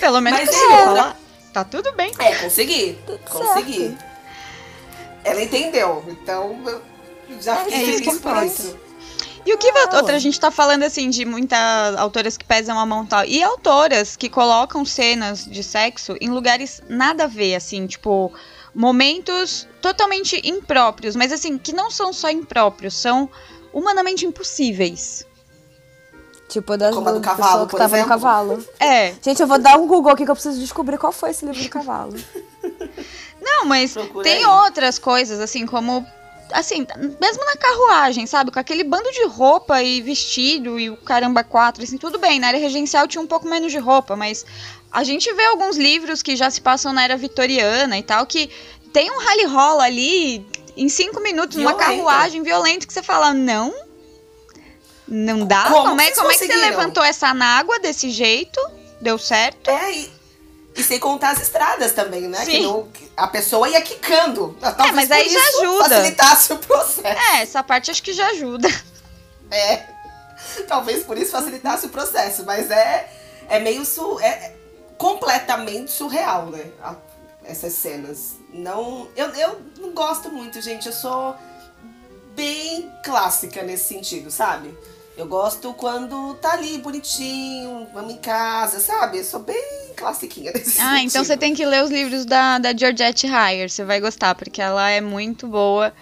Pelo 0.00 0.20
menos 0.22 0.40
Mas 0.40 0.48
é, 0.48 0.84
falar. 0.84 1.16
Tá 1.52 1.62
tudo 1.62 1.92
bem. 1.92 2.10
É, 2.18 2.36
consegui. 2.36 2.98
Tudo 3.04 3.18
consegui. 3.30 3.88
Certo. 3.88 4.04
Ela 5.22 5.42
entendeu. 5.42 6.02
Então, 6.08 6.58
eu 7.28 7.42
já 7.42 7.56
fiquei 7.56 7.74
é 7.74 7.98
feliz 7.98 8.18
por 8.18 8.42
isso. 8.42 8.83
E 9.46 9.52
o 9.52 9.58
que 9.58 9.70
outra 9.94 10.16
a 10.16 10.18
gente 10.18 10.40
tá 10.40 10.50
falando 10.50 10.84
assim 10.84 11.10
de 11.10 11.24
muitas 11.24 11.96
autoras 11.96 12.36
que 12.36 12.44
pesam 12.44 12.78
a 12.78 12.86
mão 12.86 13.04
tal 13.04 13.24
e 13.24 13.42
autoras 13.42 14.16
que 14.16 14.30
colocam 14.30 14.84
cenas 14.84 15.44
de 15.44 15.62
sexo 15.62 16.16
em 16.20 16.30
lugares 16.30 16.82
nada 16.88 17.24
a 17.24 17.26
ver, 17.26 17.54
assim, 17.54 17.86
tipo 17.86 18.32
momentos 18.74 19.68
totalmente 19.80 20.40
impróprios, 20.44 21.14
mas 21.14 21.30
assim 21.32 21.56
que 21.58 21.72
não 21.72 21.90
são 21.90 22.12
só 22.12 22.30
impróprios, 22.30 22.94
são 22.94 23.30
humanamente 23.72 24.26
impossíveis. 24.26 25.26
Tipo, 26.48 26.76
da, 26.76 26.92
Como 26.92 27.06
do, 27.06 27.14
do 27.14 27.20
cavalo, 27.20 27.66
que 27.66 27.76
tava 27.76 27.96
exemplo. 27.96 28.02
no 28.02 28.08
cavalo. 28.08 28.64
É. 28.78 29.14
Gente, 29.20 29.40
eu 29.40 29.46
vou 29.46 29.58
dar 29.58 29.76
um 29.76 29.86
Google 29.86 30.12
aqui 30.12 30.24
que 30.24 30.30
eu 30.30 30.34
preciso 30.34 30.60
descobrir 30.60 30.98
qual 30.98 31.10
foi 31.10 31.30
esse 31.30 31.44
livro 31.44 31.62
do 31.62 31.68
cavalo. 31.68 32.14
Não, 33.40 33.64
mas 33.64 33.92
Procura 33.92 34.24
tem 34.24 34.46
outras 34.46 34.98
coisas, 34.98 35.40
assim, 35.40 35.66
como 35.66 36.06
assim, 36.54 36.86
mesmo 37.20 37.44
na 37.44 37.56
carruagem, 37.56 38.26
sabe? 38.26 38.50
Com 38.50 38.58
aquele 38.58 38.84
bando 38.84 39.10
de 39.10 39.26
roupa 39.26 39.82
e 39.82 40.00
vestido 40.00 40.78
e 40.78 40.88
o 40.88 40.96
caramba 40.96 41.42
quatro, 41.42 41.82
assim, 41.82 41.98
tudo 41.98 42.18
bem. 42.18 42.38
Na 42.38 42.46
área 42.48 42.60
regencial 42.60 43.08
tinha 43.08 43.20
um 43.20 43.26
pouco 43.26 43.46
menos 43.48 43.72
de 43.72 43.78
roupa, 43.78 44.14
mas 44.14 44.46
a 44.90 45.02
gente 45.02 45.32
vê 45.34 45.44
alguns 45.46 45.76
livros 45.76 46.22
que 46.22 46.36
já 46.36 46.48
se 46.50 46.60
passam 46.60 46.92
na 46.92 47.02
era 47.02 47.16
vitoriana 47.16 47.98
e 47.98 48.02
tal, 48.02 48.24
que 48.24 48.48
tem 48.92 49.10
um 49.10 49.18
rally 49.18 49.44
rola 49.44 49.84
ali 49.84 50.46
em 50.76 50.88
cinco 50.88 51.20
minutos, 51.20 51.56
uma 51.56 51.74
carruagem 51.74 52.42
violenta 52.42 52.86
que 52.86 52.92
você 52.92 53.02
fala, 53.02 53.34
não. 53.34 53.74
Não 55.06 55.44
dá? 55.44 55.64
Como, 55.64 55.88
como 55.88 56.00
é, 56.00 56.10
como 56.12 56.30
é 56.30 56.38
que 56.38 56.46
você 56.46 56.56
levantou 56.56 57.04
essa 57.04 57.28
água 57.28 57.78
desse 57.78 58.10
jeito? 58.10 58.58
Deu 59.00 59.18
certo? 59.18 59.68
É, 59.68 59.92
e, 59.92 60.10
e 60.76 60.82
sem 60.82 60.98
contar 60.98 61.30
as 61.30 61.40
estradas 61.40 61.92
também, 61.92 62.22
né? 62.22 62.44
Sim. 62.44 62.50
Que 62.50 62.60
não, 62.60 62.88
a 63.16 63.28
pessoa 63.28 63.68
ia 63.68 63.80
quicando. 63.80 64.56
Talvez 64.60 64.88
é, 64.88 64.92
mas 64.92 65.10
aí 65.10 65.28
já 65.28 65.40
ajuda. 65.40 65.88
Facilitasse 65.88 66.52
o 66.52 66.58
processo. 66.58 67.06
É, 67.06 67.42
essa 67.42 67.62
parte 67.62 67.90
acho 67.90 68.02
que 68.02 68.12
já 68.12 68.26
ajuda. 68.28 68.68
É. 69.50 69.86
Talvez 70.66 71.04
por 71.04 71.16
isso 71.16 71.30
facilitasse 71.30 71.86
o 71.86 71.90
processo, 71.90 72.44
mas 72.44 72.70
é, 72.70 73.08
é 73.48 73.60
meio 73.60 73.84
su, 73.84 74.18
é 74.20 74.54
completamente 74.98 75.90
surreal, 75.90 76.46
né? 76.46 76.70
A, 76.82 76.94
essas 77.44 77.74
cenas. 77.74 78.34
Não, 78.52 79.08
eu, 79.14 79.28
eu 79.30 79.60
não 79.78 79.92
gosto 79.92 80.30
muito, 80.30 80.60
gente. 80.60 80.86
Eu 80.86 80.92
sou 80.92 81.36
bem 82.34 82.90
clássica 83.04 83.62
nesse 83.62 83.84
sentido, 83.84 84.30
sabe? 84.30 84.76
Eu 85.16 85.26
gosto 85.26 85.72
quando 85.74 86.34
tá 86.34 86.54
ali 86.54 86.76
bonitinho, 86.78 87.86
vamos 87.94 88.14
em 88.14 88.16
casa, 88.16 88.80
sabe? 88.80 89.18
Eu 89.18 89.24
sou 89.24 89.40
bem 89.40 89.92
classiquinha 89.96 90.50
nesse 90.52 90.80
Ah, 90.80 90.94
sentido. 90.96 91.06
então 91.06 91.24
você 91.24 91.36
tem 91.36 91.54
que 91.54 91.64
ler 91.64 91.84
os 91.84 91.90
livros 91.90 92.24
da, 92.24 92.58
da 92.58 92.76
Georgette 92.76 93.26
Heyer, 93.26 93.70
você 93.70 93.84
vai 93.84 94.00
gostar, 94.00 94.34
porque 94.34 94.60
ela 94.60 94.90
é 94.90 95.00
muito 95.00 95.46
boa. 95.46 95.92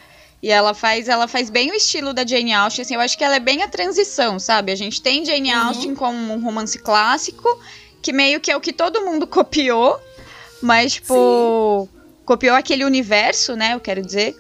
E 0.42 0.51
ela 0.51 0.75
faz, 0.75 1.09
ela 1.09 1.29
faz 1.29 1.51
bem 1.51 1.70
o 1.70 1.75
estilo 1.75 2.12
da 2.12 2.27
Jane 2.27 2.53
Austen, 2.53 2.83
assim, 2.83 2.94
eu 2.94 3.01
acho 3.01 3.16
que 3.16 3.22
ela 3.22 3.37
é 3.37 3.40
bem 3.40 3.62
a 3.62 3.68
transição, 3.68 4.38
sabe? 4.40 4.72
A 4.72 4.77
gente 4.77 5.01
tem 5.01 5.25
Jane 5.25 5.53
uhum. 5.55 5.61
Austen 5.61 5.94
como 5.94 6.33
um 6.33 6.42
romance 6.42 6.79
clássico, 6.79 7.46
que 8.01 8.12
meio 8.12 8.40
que 8.40 8.51
é 8.51 8.57
o 8.57 8.61
que 8.61 8.72
todo 8.72 9.05
mundo 9.05 9.25
copiou, 9.29 10.01
mas, 10.61 10.94
tipo, 10.94 11.88
Sim. 11.92 12.01
copiou 12.25 12.57
aquele 12.57 12.85
universo, 12.85 13.55
né? 13.55 13.75
Eu 13.75 13.81
quero 13.81 14.03
dizer. 14.03 14.35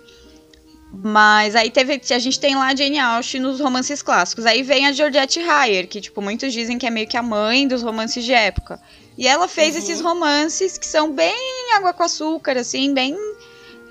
Mas 0.92 1.56
aí 1.56 1.70
teve. 1.70 2.00
A 2.10 2.18
gente 2.18 2.38
tem 2.38 2.54
lá 2.54 2.66
a 2.66 2.76
Jane 2.76 2.98
Austen 2.98 3.40
nos 3.40 3.60
romances 3.60 4.02
clássicos. 4.02 4.44
Aí 4.44 4.62
vem 4.62 4.86
a 4.86 4.92
Georgette 4.92 5.40
Heyer, 5.40 5.88
que, 5.88 6.00
tipo, 6.00 6.20
muitos 6.20 6.52
dizem 6.52 6.78
que 6.78 6.86
é 6.86 6.90
meio 6.90 7.08
que 7.08 7.16
a 7.16 7.22
mãe 7.22 7.66
dos 7.66 7.82
romances 7.82 8.22
de 8.24 8.32
época. 8.32 8.78
E 9.16 9.26
ela 9.26 9.48
fez 9.48 9.74
uhum. 9.74 9.80
esses 9.80 10.00
romances 10.00 10.76
que 10.76 10.86
são 10.86 11.12
bem 11.12 11.34
água 11.76 11.94
com 11.94 12.02
açúcar, 12.02 12.58
assim, 12.58 12.92
bem. 12.92 13.16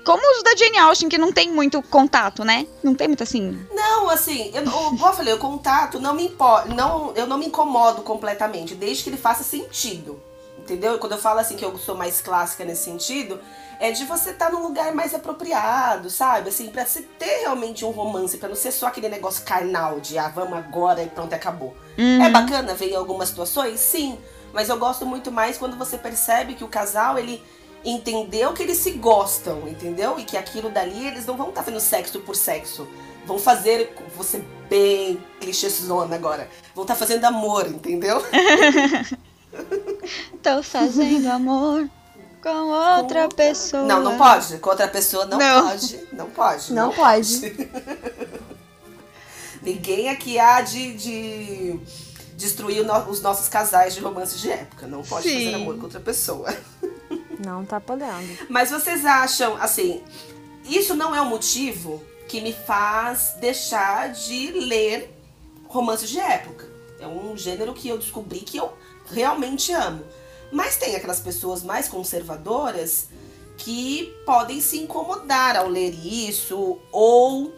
Como 0.04 0.20
os 0.36 0.42
da 0.42 0.56
Jane 0.56 0.78
Austen, 0.78 1.08
que 1.08 1.18
não 1.18 1.32
tem 1.32 1.50
muito 1.52 1.80
contato, 1.82 2.44
né? 2.44 2.66
Não 2.82 2.94
tem 2.94 3.06
muito 3.06 3.22
assim. 3.22 3.56
Não, 3.72 4.08
assim, 4.08 4.50
eu, 4.52 4.64
como 4.64 5.06
eu 5.06 5.12
falei, 5.12 5.32
o 5.32 5.38
contato 5.38 6.00
não 6.00 6.14
me 6.14 6.24
importa. 6.26 6.72
Não, 6.74 7.12
eu 7.14 7.26
não 7.26 7.38
me 7.38 7.46
incomodo 7.46 8.02
completamente, 8.02 8.74
desde 8.74 9.04
que 9.04 9.10
ele 9.10 9.16
faça 9.16 9.44
sentido. 9.44 10.20
Entendeu? 10.62 10.96
Quando 10.98 11.12
eu 11.12 11.18
falo 11.18 11.40
assim 11.40 11.56
que 11.56 11.64
eu 11.64 11.76
sou 11.76 11.96
mais 11.96 12.20
clássica 12.20 12.64
nesse 12.64 12.84
sentido, 12.84 13.40
é 13.80 13.90
de 13.90 14.04
você 14.04 14.30
estar 14.30 14.46
tá 14.46 14.52
num 14.52 14.62
lugar 14.62 14.94
mais 14.94 15.12
apropriado, 15.12 16.08
sabe? 16.08 16.50
Assim, 16.50 16.68
pra 16.68 16.86
você 16.86 17.02
ter 17.18 17.40
realmente 17.40 17.84
um 17.84 17.90
romance, 17.90 18.38
para 18.38 18.48
não 18.48 18.54
ser 18.54 18.70
só 18.70 18.86
aquele 18.86 19.08
negócio 19.08 19.44
carnal 19.44 19.98
de 19.98 20.16
ah, 20.16 20.28
vamos 20.28 20.56
agora 20.56 21.02
e 21.02 21.08
pronto, 21.08 21.34
acabou. 21.34 21.76
Uhum. 21.98 22.22
É 22.22 22.30
bacana 22.30 22.74
ver 22.74 22.90
em 22.90 22.94
algumas 22.94 23.30
situações? 23.30 23.80
Sim. 23.80 24.16
Mas 24.52 24.68
eu 24.68 24.78
gosto 24.78 25.04
muito 25.04 25.32
mais 25.32 25.58
quando 25.58 25.76
você 25.76 25.98
percebe 25.98 26.54
que 26.54 26.62
o 26.62 26.68
casal, 26.68 27.18
ele 27.18 27.42
entendeu 27.84 28.52
que 28.52 28.62
eles 28.62 28.76
se 28.76 28.92
gostam, 28.92 29.66
entendeu? 29.66 30.16
E 30.16 30.24
que 30.24 30.36
aquilo 30.36 30.70
dali, 30.70 31.08
eles 31.08 31.26
não 31.26 31.36
vão 31.36 31.48
estar 31.48 31.62
tá 31.62 31.64
fazendo 31.64 31.80
sexo 31.80 32.20
por 32.20 32.36
sexo. 32.36 32.86
Vão 33.26 33.36
fazer, 33.36 33.96
você 34.16 34.44
bem 34.70 35.20
clichêzona 35.40 36.14
agora, 36.14 36.48
vão 36.72 36.84
estar 36.84 36.94
tá 36.94 37.00
fazendo 37.00 37.24
amor, 37.24 37.66
entendeu? 37.66 38.22
Tô 40.42 40.62
fazendo 40.62 41.28
amor 41.28 41.88
com 42.42 42.98
outra 42.98 43.28
com... 43.28 43.36
pessoa. 43.36 43.84
Não, 43.84 44.02
não 44.02 44.18
pode. 44.18 44.58
Com 44.58 44.70
outra 44.70 44.88
pessoa 44.88 45.24
não, 45.26 45.38
não. 45.38 45.68
pode. 45.68 46.00
Não 46.12 46.30
pode. 46.30 46.72
Não, 46.72 46.86
não 46.86 46.94
pode. 46.94 47.50
pode. 47.50 47.70
Ninguém 49.62 50.08
aqui 50.08 50.38
há 50.40 50.60
de, 50.60 50.94
de 50.94 51.80
destruir 52.34 52.84
no, 52.84 52.98
os 53.08 53.22
nossos 53.22 53.48
casais 53.48 53.94
de 53.94 54.00
romances 54.00 54.40
de 54.40 54.50
época. 54.50 54.86
Não 54.88 55.02
pode 55.02 55.28
Sim. 55.28 55.44
fazer 55.44 55.54
amor 55.54 55.76
com 55.76 55.84
outra 55.84 56.00
pessoa. 56.00 56.52
Não 57.44 57.64
tá 57.64 57.80
podendo. 57.80 58.46
Mas 58.48 58.70
vocês 58.70 59.04
acham, 59.04 59.56
assim, 59.56 60.00
isso 60.64 60.94
não 60.94 61.12
é 61.12 61.20
um 61.20 61.24
motivo 61.24 62.00
que 62.28 62.40
me 62.40 62.52
faz 62.52 63.34
deixar 63.40 64.12
de 64.12 64.52
ler 64.52 65.12
romances 65.66 66.08
de 66.08 66.20
época. 66.20 66.70
É 67.00 67.06
um 67.06 67.36
gênero 67.36 67.74
que 67.74 67.88
eu 67.88 67.98
descobri 67.98 68.40
que 68.40 68.58
eu 68.58 68.72
realmente 69.10 69.72
amo. 69.72 70.04
Mas 70.50 70.76
tem 70.76 70.94
aquelas 70.94 71.20
pessoas 71.20 71.62
mais 71.62 71.88
conservadoras 71.88 73.08
que 73.56 74.14
podem 74.26 74.60
se 74.60 74.78
incomodar 74.78 75.56
ao 75.56 75.68
ler 75.68 75.90
isso, 75.92 76.78
ou 76.90 77.52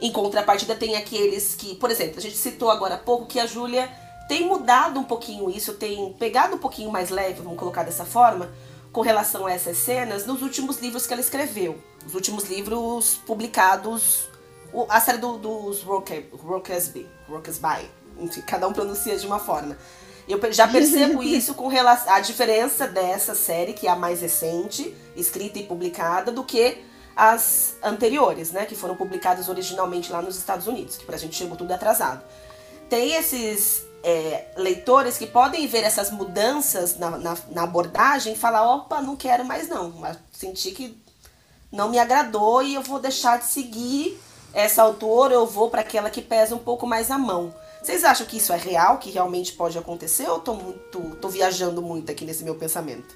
em 0.00 0.12
contrapartida 0.12 0.74
tem 0.74 0.96
aqueles 0.96 1.54
que, 1.54 1.74
por 1.76 1.90
exemplo, 1.90 2.18
a 2.18 2.20
gente 2.20 2.36
citou 2.36 2.70
agora 2.70 2.96
há 2.96 2.98
pouco 2.98 3.26
que 3.26 3.40
a 3.40 3.46
Júlia 3.46 3.90
tem 4.28 4.46
mudado 4.46 5.00
um 5.00 5.04
pouquinho 5.04 5.48
isso, 5.50 5.74
tem 5.74 6.12
pegado 6.14 6.56
um 6.56 6.58
pouquinho 6.58 6.90
mais 6.90 7.10
leve, 7.10 7.40
vamos 7.40 7.58
colocar 7.58 7.84
dessa 7.84 8.04
forma, 8.04 8.50
com 8.92 9.00
relação 9.00 9.46
a 9.46 9.52
essas 9.52 9.78
cenas 9.78 10.26
nos 10.26 10.42
últimos 10.42 10.78
livros 10.78 11.06
que 11.06 11.12
ela 11.12 11.20
escreveu. 11.20 11.78
Os 12.06 12.14
últimos 12.14 12.44
livros 12.44 13.14
publicados, 13.26 14.28
a 14.88 15.00
série 15.00 15.18
do, 15.18 15.38
dos 15.38 15.82
Rockersby, 15.82 17.06
Rockersby, 17.28 17.90
enfim, 18.18 18.40
cada 18.42 18.66
um 18.68 18.72
pronuncia 18.72 19.16
de 19.16 19.26
uma 19.26 19.38
forma. 19.38 19.76
Eu 20.28 20.40
já 20.52 20.66
percebo 20.68 21.22
isso 21.22 21.54
com 21.54 21.68
relação 21.68 22.12
à 22.12 22.20
diferença 22.20 22.86
dessa 22.86 23.34
série, 23.34 23.72
que 23.72 23.86
é 23.86 23.90
a 23.90 23.96
mais 23.96 24.20
recente, 24.20 24.94
escrita 25.14 25.58
e 25.58 25.62
publicada, 25.62 26.32
do 26.32 26.44
que 26.44 26.78
as 27.14 27.74
anteriores, 27.82 28.52
né? 28.52 28.66
Que 28.66 28.74
foram 28.74 28.96
publicadas 28.96 29.48
originalmente 29.48 30.12
lá 30.12 30.20
nos 30.20 30.36
Estados 30.36 30.66
Unidos, 30.66 30.96
que 30.96 31.04
pra 31.04 31.16
gente 31.16 31.34
chegou 31.34 31.56
tudo 31.56 31.72
atrasado. 31.72 32.22
Tem 32.88 33.14
esses 33.14 33.84
é, 34.02 34.46
leitores 34.56 35.18
que 35.18 35.26
podem 35.26 35.66
ver 35.66 35.82
essas 35.82 36.10
mudanças 36.10 36.96
na, 36.98 37.10
na, 37.10 37.36
na, 37.50 37.62
abordagem 37.62 38.34
e 38.34 38.36
falar, 38.36 38.62
opa, 38.70 39.00
não 39.02 39.16
quero 39.16 39.44
mais 39.44 39.68
não. 39.68 39.90
Mas 39.92 40.18
senti 40.32 40.70
que 40.70 40.96
não 41.72 41.88
me 41.88 41.98
agradou 41.98 42.62
e 42.62 42.74
eu 42.74 42.82
vou 42.82 43.00
deixar 43.00 43.38
de 43.38 43.46
seguir 43.46 44.20
essa 44.52 44.82
autora, 44.82 45.34
eu 45.34 45.46
vou 45.46 45.68
para 45.70 45.80
aquela 45.80 46.08
que 46.08 46.22
pesa 46.22 46.54
um 46.54 46.58
pouco 46.58 46.86
mais 46.86 47.10
a 47.10 47.18
mão. 47.18 47.52
Vocês 47.86 48.02
acham 48.02 48.26
que 48.26 48.38
isso 48.38 48.52
é 48.52 48.56
real, 48.56 48.98
que 48.98 49.10
realmente 49.10 49.52
pode 49.52 49.78
acontecer, 49.78 50.28
ou 50.28 50.40
tô 50.40 50.54
muito. 50.54 51.16
tô 51.20 51.28
viajando 51.28 51.80
muito 51.80 52.10
aqui 52.10 52.24
nesse 52.24 52.42
meu 52.42 52.56
pensamento? 52.56 53.14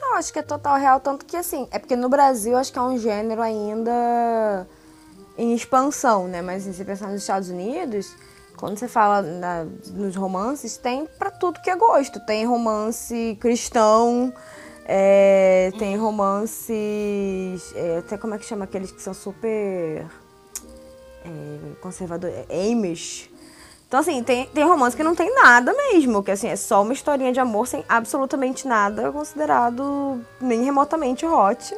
Não, 0.00 0.14
acho 0.14 0.32
que 0.32 0.38
é 0.38 0.42
total 0.42 0.78
real, 0.78 1.00
tanto 1.00 1.26
que 1.26 1.36
assim, 1.36 1.66
é 1.72 1.80
porque 1.80 1.96
no 1.96 2.08
Brasil 2.08 2.56
acho 2.56 2.72
que 2.72 2.78
é 2.78 2.82
um 2.82 2.96
gênero 2.96 3.42
ainda 3.42 4.68
em 5.36 5.52
expansão, 5.52 6.28
né? 6.28 6.40
Mas 6.42 6.62
se 6.62 6.72
você 6.72 6.84
pensar 6.84 7.08
nos 7.08 7.22
Estados 7.22 7.48
Unidos, 7.48 8.14
quando 8.56 8.78
você 8.78 8.86
fala 8.86 9.20
na, 9.20 9.64
nos 9.94 10.14
romances, 10.14 10.76
tem 10.76 11.04
para 11.18 11.32
tudo 11.32 11.60
que 11.60 11.70
é 11.70 11.74
gosto. 11.74 12.24
Tem 12.24 12.46
romance 12.46 13.36
cristão, 13.40 14.32
é, 14.84 15.72
tem 15.76 15.96
romances. 15.96 17.74
É, 17.74 17.98
até 17.98 18.16
como 18.16 18.36
é 18.36 18.38
que 18.38 18.44
chama 18.44 18.62
aqueles 18.62 18.92
que 18.92 19.02
são 19.02 19.12
super 19.12 20.06
é, 21.24 21.74
conservador, 21.80 22.30
é 22.30 22.70
Amish. 22.70 23.30
Então, 23.86 24.00
assim, 24.00 24.22
tem, 24.22 24.46
tem 24.46 24.64
romance 24.64 24.96
que 24.96 25.02
não 25.02 25.14
tem 25.14 25.34
nada 25.34 25.72
mesmo, 25.74 26.22
que 26.22 26.30
assim, 26.30 26.48
é 26.48 26.56
só 26.56 26.80
uma 26.80 26.94
historinha 26.94 27.30
de 27.30 27.38
amor 27.38 27.66
sem 27.66 27.84
absolutamente 27.86 28.66
nada 28.66 29.12
considerado 29.12 30.24
nem 30.40 30.64
remotamente 30.64 31.26
hot. 31.26 31.76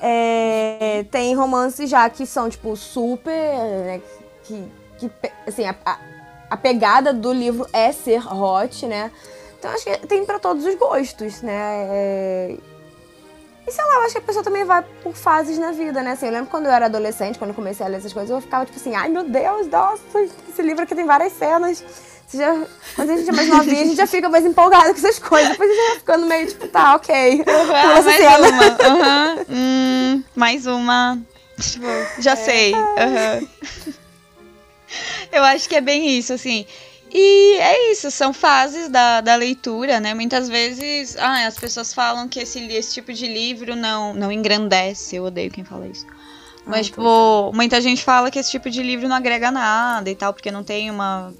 É, 0.00 1.04
tem 1.10 1.34
romances 1.34 1.90
já 1.90 2.08
que 2.08 2.24
são, 2.24 2.48
tipo, 2.48 2.74
super. 2.74 3.30
Né, 3.30 4.00
que, 4.44 4.64
que, 4.98 5.10
assim, 5.46 5.66
a, 5.66 5.74
a, 5.84 5.98
a, 6.50 6.56
pegada 6.56 7.12
do 7.12 7.32
livro 7.32 7.66
é 7.70 7.92
ser 7.92 8.26
hot, 8.26 8.86
né? 8.86 9.10
Então 9.58 9.70
acho 9.70 9.84
que 9.84 10.06
tem 10.06 10.24
para 10.24 10.38
todos 10.38 10.64
os 10.64 10.74
gostos, 10.76 11.42
né? 11.42 11.86
É, 11.90 12.56
e 13.66 13.72
sei 13.72 13.84
lá, 13.84 13.94
eu 13.94 14.02
acho 14.02 14.12
que 14.12 14.18
a 14.18 14.22
pessoa 14.22 14.44
também 14.44 14.64
vai 14.64 14.82
por 15.02 15.14
fases 15.14 15.58
na 15.58 15.72
vida, 15.72 16.02
né? 16.02 16.12
Assim, 16.12 16.26
eu 16.26 16.32
lembro 16.32 16.48
quando 16.50 16.66
eu 16.66 16.72
era 16.72 16.86
adolescente, 16.86 17.38
quando 17.38 17.50
eu 17.50 17.54
comecei 17.54 17.84
a 17.84 17.88
ler 17.88 17.96
essas 17.96 18.12
coisas, 18.12 18.30
eu 18.30 18.40
ficava 18.40 18.64
tipo 18.64 18.78
assim, 18.78 18.94
ai 18.94 19.08
meu 19.08 19.24
Deus, 19.24 19.66
nossa, 19.66 20.02
esse 20.48 20.62
livro 20.62 20.84
aqui 20.84 20.94
tem 20.94 21.04
várias 21.04 21.32
cenas. 21.32 21.82
Você 22.26 22.38
já, 22.38 22.66
quando 22.96 23.10
a 23.10 23.16
gente 23.16 23.28
é 23.28 23.32
mais 23.32 23.48
novinha, 23.48 23.82
a 23.82 23.84
gente 23.84 23.96
já 23.96 24.06
fica 24.06 24.28
mais 24.28 24.44
empolgada 24.44 24.92
com 24.92 24.98
essas 24.98 25.18
coisas. 25.18 25.50
Depois 25.50 25.70
a 25.70 25.74
gente 25.74 25.86
vai 25.86 25.98
ficando 25.98 26.26
meio 26.26 26.46
tipo, 26.48 26.68
tá, 26.68 26.96
ok. 26.96 27.44
Uhum, 27.46 28.02
mais 28.02 28.04
cena. 28.04 28.38
uma. 28.38 28.64
Uhum. 28.88 29.46
Hum, 29.48 30.24
mais 30.34 30.66
uma. 30.66 31.18
Tipo, 31.60 31.86
já 32.18 32.32
é. 32.32 32.36
sei. 32.36 32.74
Uhum. 32.74 33.48
Eu 35.30 35.44
acho 35.44 35.68
que 35.68 35.76
é 35.76 35.80
bem 35.80 36.18
isso, 36.18 36.32
assim. 36.32 36.66
E 37.12 37.56
é 37.58 37.92
isso, 37.92 38.10
são 38.10 38.32
fases 38.32 38.88
da, 38.88 39.20
da 39.20 39.36
leitura, 39.36 40.00
né? 40.00 40.12
Muitas 40.12 40.48
vezes 40.48 41.16
ah, 41.16 41.46
as 41.46 41.56
pessoas 41.56 41.94
falam 41.94 42.28
que 42.28 42.40
esse, 42.40 42.60
esse 42.72 42.94
tipo 42.94 43.12
de 43.12 43.26
livro 43.26 43.76
não, 43.76 44.12
não 44.12 44.32
engrandece. 44.32 45.16
Eu 45.16 45.24
odeio 45.24 45.50
quem 45.50 45.64
fala 45.64 45.86
isso. 45.86 46.06
Mas, 46.66 46.80
ah, 46.80 46.90
tipo, 46.90 47.52
muita 47.54 47.80
gente 47.80 48.02
fala 48.02 48.30
que 48.30 48.38
esse 48.38 48.50
tipo 48.50 48.68
de 48.68 48.82
livro 48.82 49.08
não 49.08 49.14
agrega 49.14 49.52
nada 49.52 50.10
e 50.10 50.16
tal, 50.16 50.34
porque 50.34 50.50
não 50.50 50.64
tem 50.64 50.90
uma. 50.90 51.32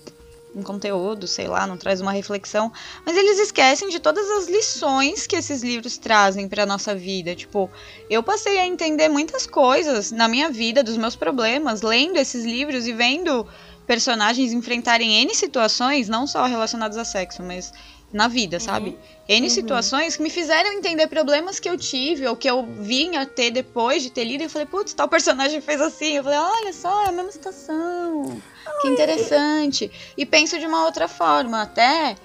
um 0.55 0.63
conteúdo, 0.63 1.27
sei 1.27 1.49
lá, 1.49 1.67
não 1.67 1.77
traz 1.77 2.01
uma 2.01 2.13
reflexão, 2.13 2.73
mas 3.05 3.17
eles 3.17 3.41
esquecem 3.41 3.89
de 3.89 3.99
todas 3.99 4.31
as 4.31 4.47
lições 4.47 5.27
que 5.27 5.35
esses 5.35 5.65
livros 5.65 5.99
trazem 5.99 6.49
para 6.49 6.65
nossa 6.65 6.95
vida. 6.95 7.35
Tipo, 7.35 7.69
eu 8.09 8.23
passei 8.23 8.61
a 8.61 8.67
entender 8.67 9.09
muitas 9.09 9.49
coisas 9.49 10.13
na 10.13 10.29
minha 10.29 10.49
vida, 10.49 10.85
dos 10.85 10.97
meus 10.97 11.17
problemas, 11.17 11.83
lendo 11.83 12.19
esses 12.19 12.45
livros 12.45 12.87
e 12.87 12.93
vendo 12.93 13.45
personagens 13.87 14.53
enfrentarem 14.53 15.23
N 15.23 15.35
situações, 15.35 16.09
não 16.09 16.27
só 16.27 16.45
relacionadas 16.45 16.97
a 16.97 17.05
sexo, 17.05 17.43
mas 17.43 17.73
na 18.13 18.29
vida, 18.29 18.59
sabe? 18.59 18.91
Uhum. 18.91 18.97
N 19.29 19.43
uhum. 19.43 19.51
situações 19.51 20.17
que 20.17 20.23
me 20.23 20.31
fizeram 20.31 20.73
entender 20.73 21.07
problemas 21.07 21.59
que 21.59 21.69
eu 21.69 21.77
tive 21.77 22.27
ou 22.27 22.37
que 22.37 22.49
eu 22.49 22.65
vinha 22.81 23.27
ter 23.27 23.51
depois 23.51 24.03
de 24.03 24.11
ter 24.11 24.25
lido. 24.25 24.43
E 24.43 24.47
eu 24.47 24.51
falei, 24.51 24.67
putz, 24.67 24.95
tal 24.95 25.09
personagem 25.09 25.61
fez 25.61 25.81
assim. 25.81 26.17
Eu 26.17 26.25
falei, 26.25 26.39
olha 26.39 26.73
só, 26.73 27.05
é 27.05 27.09
a 27.09 27.13
mesma 27.13 27.33
situação. 27.33 28.41
Que 28.81 28.89
interessante. 28.89 29.91
E 30.17 30.25
penso 30.25 30.59
de 30.59 30.67
uma 30.67 30.85
outra 30.85 31.09
forma, 31.09 31.63
até 31.63 32.17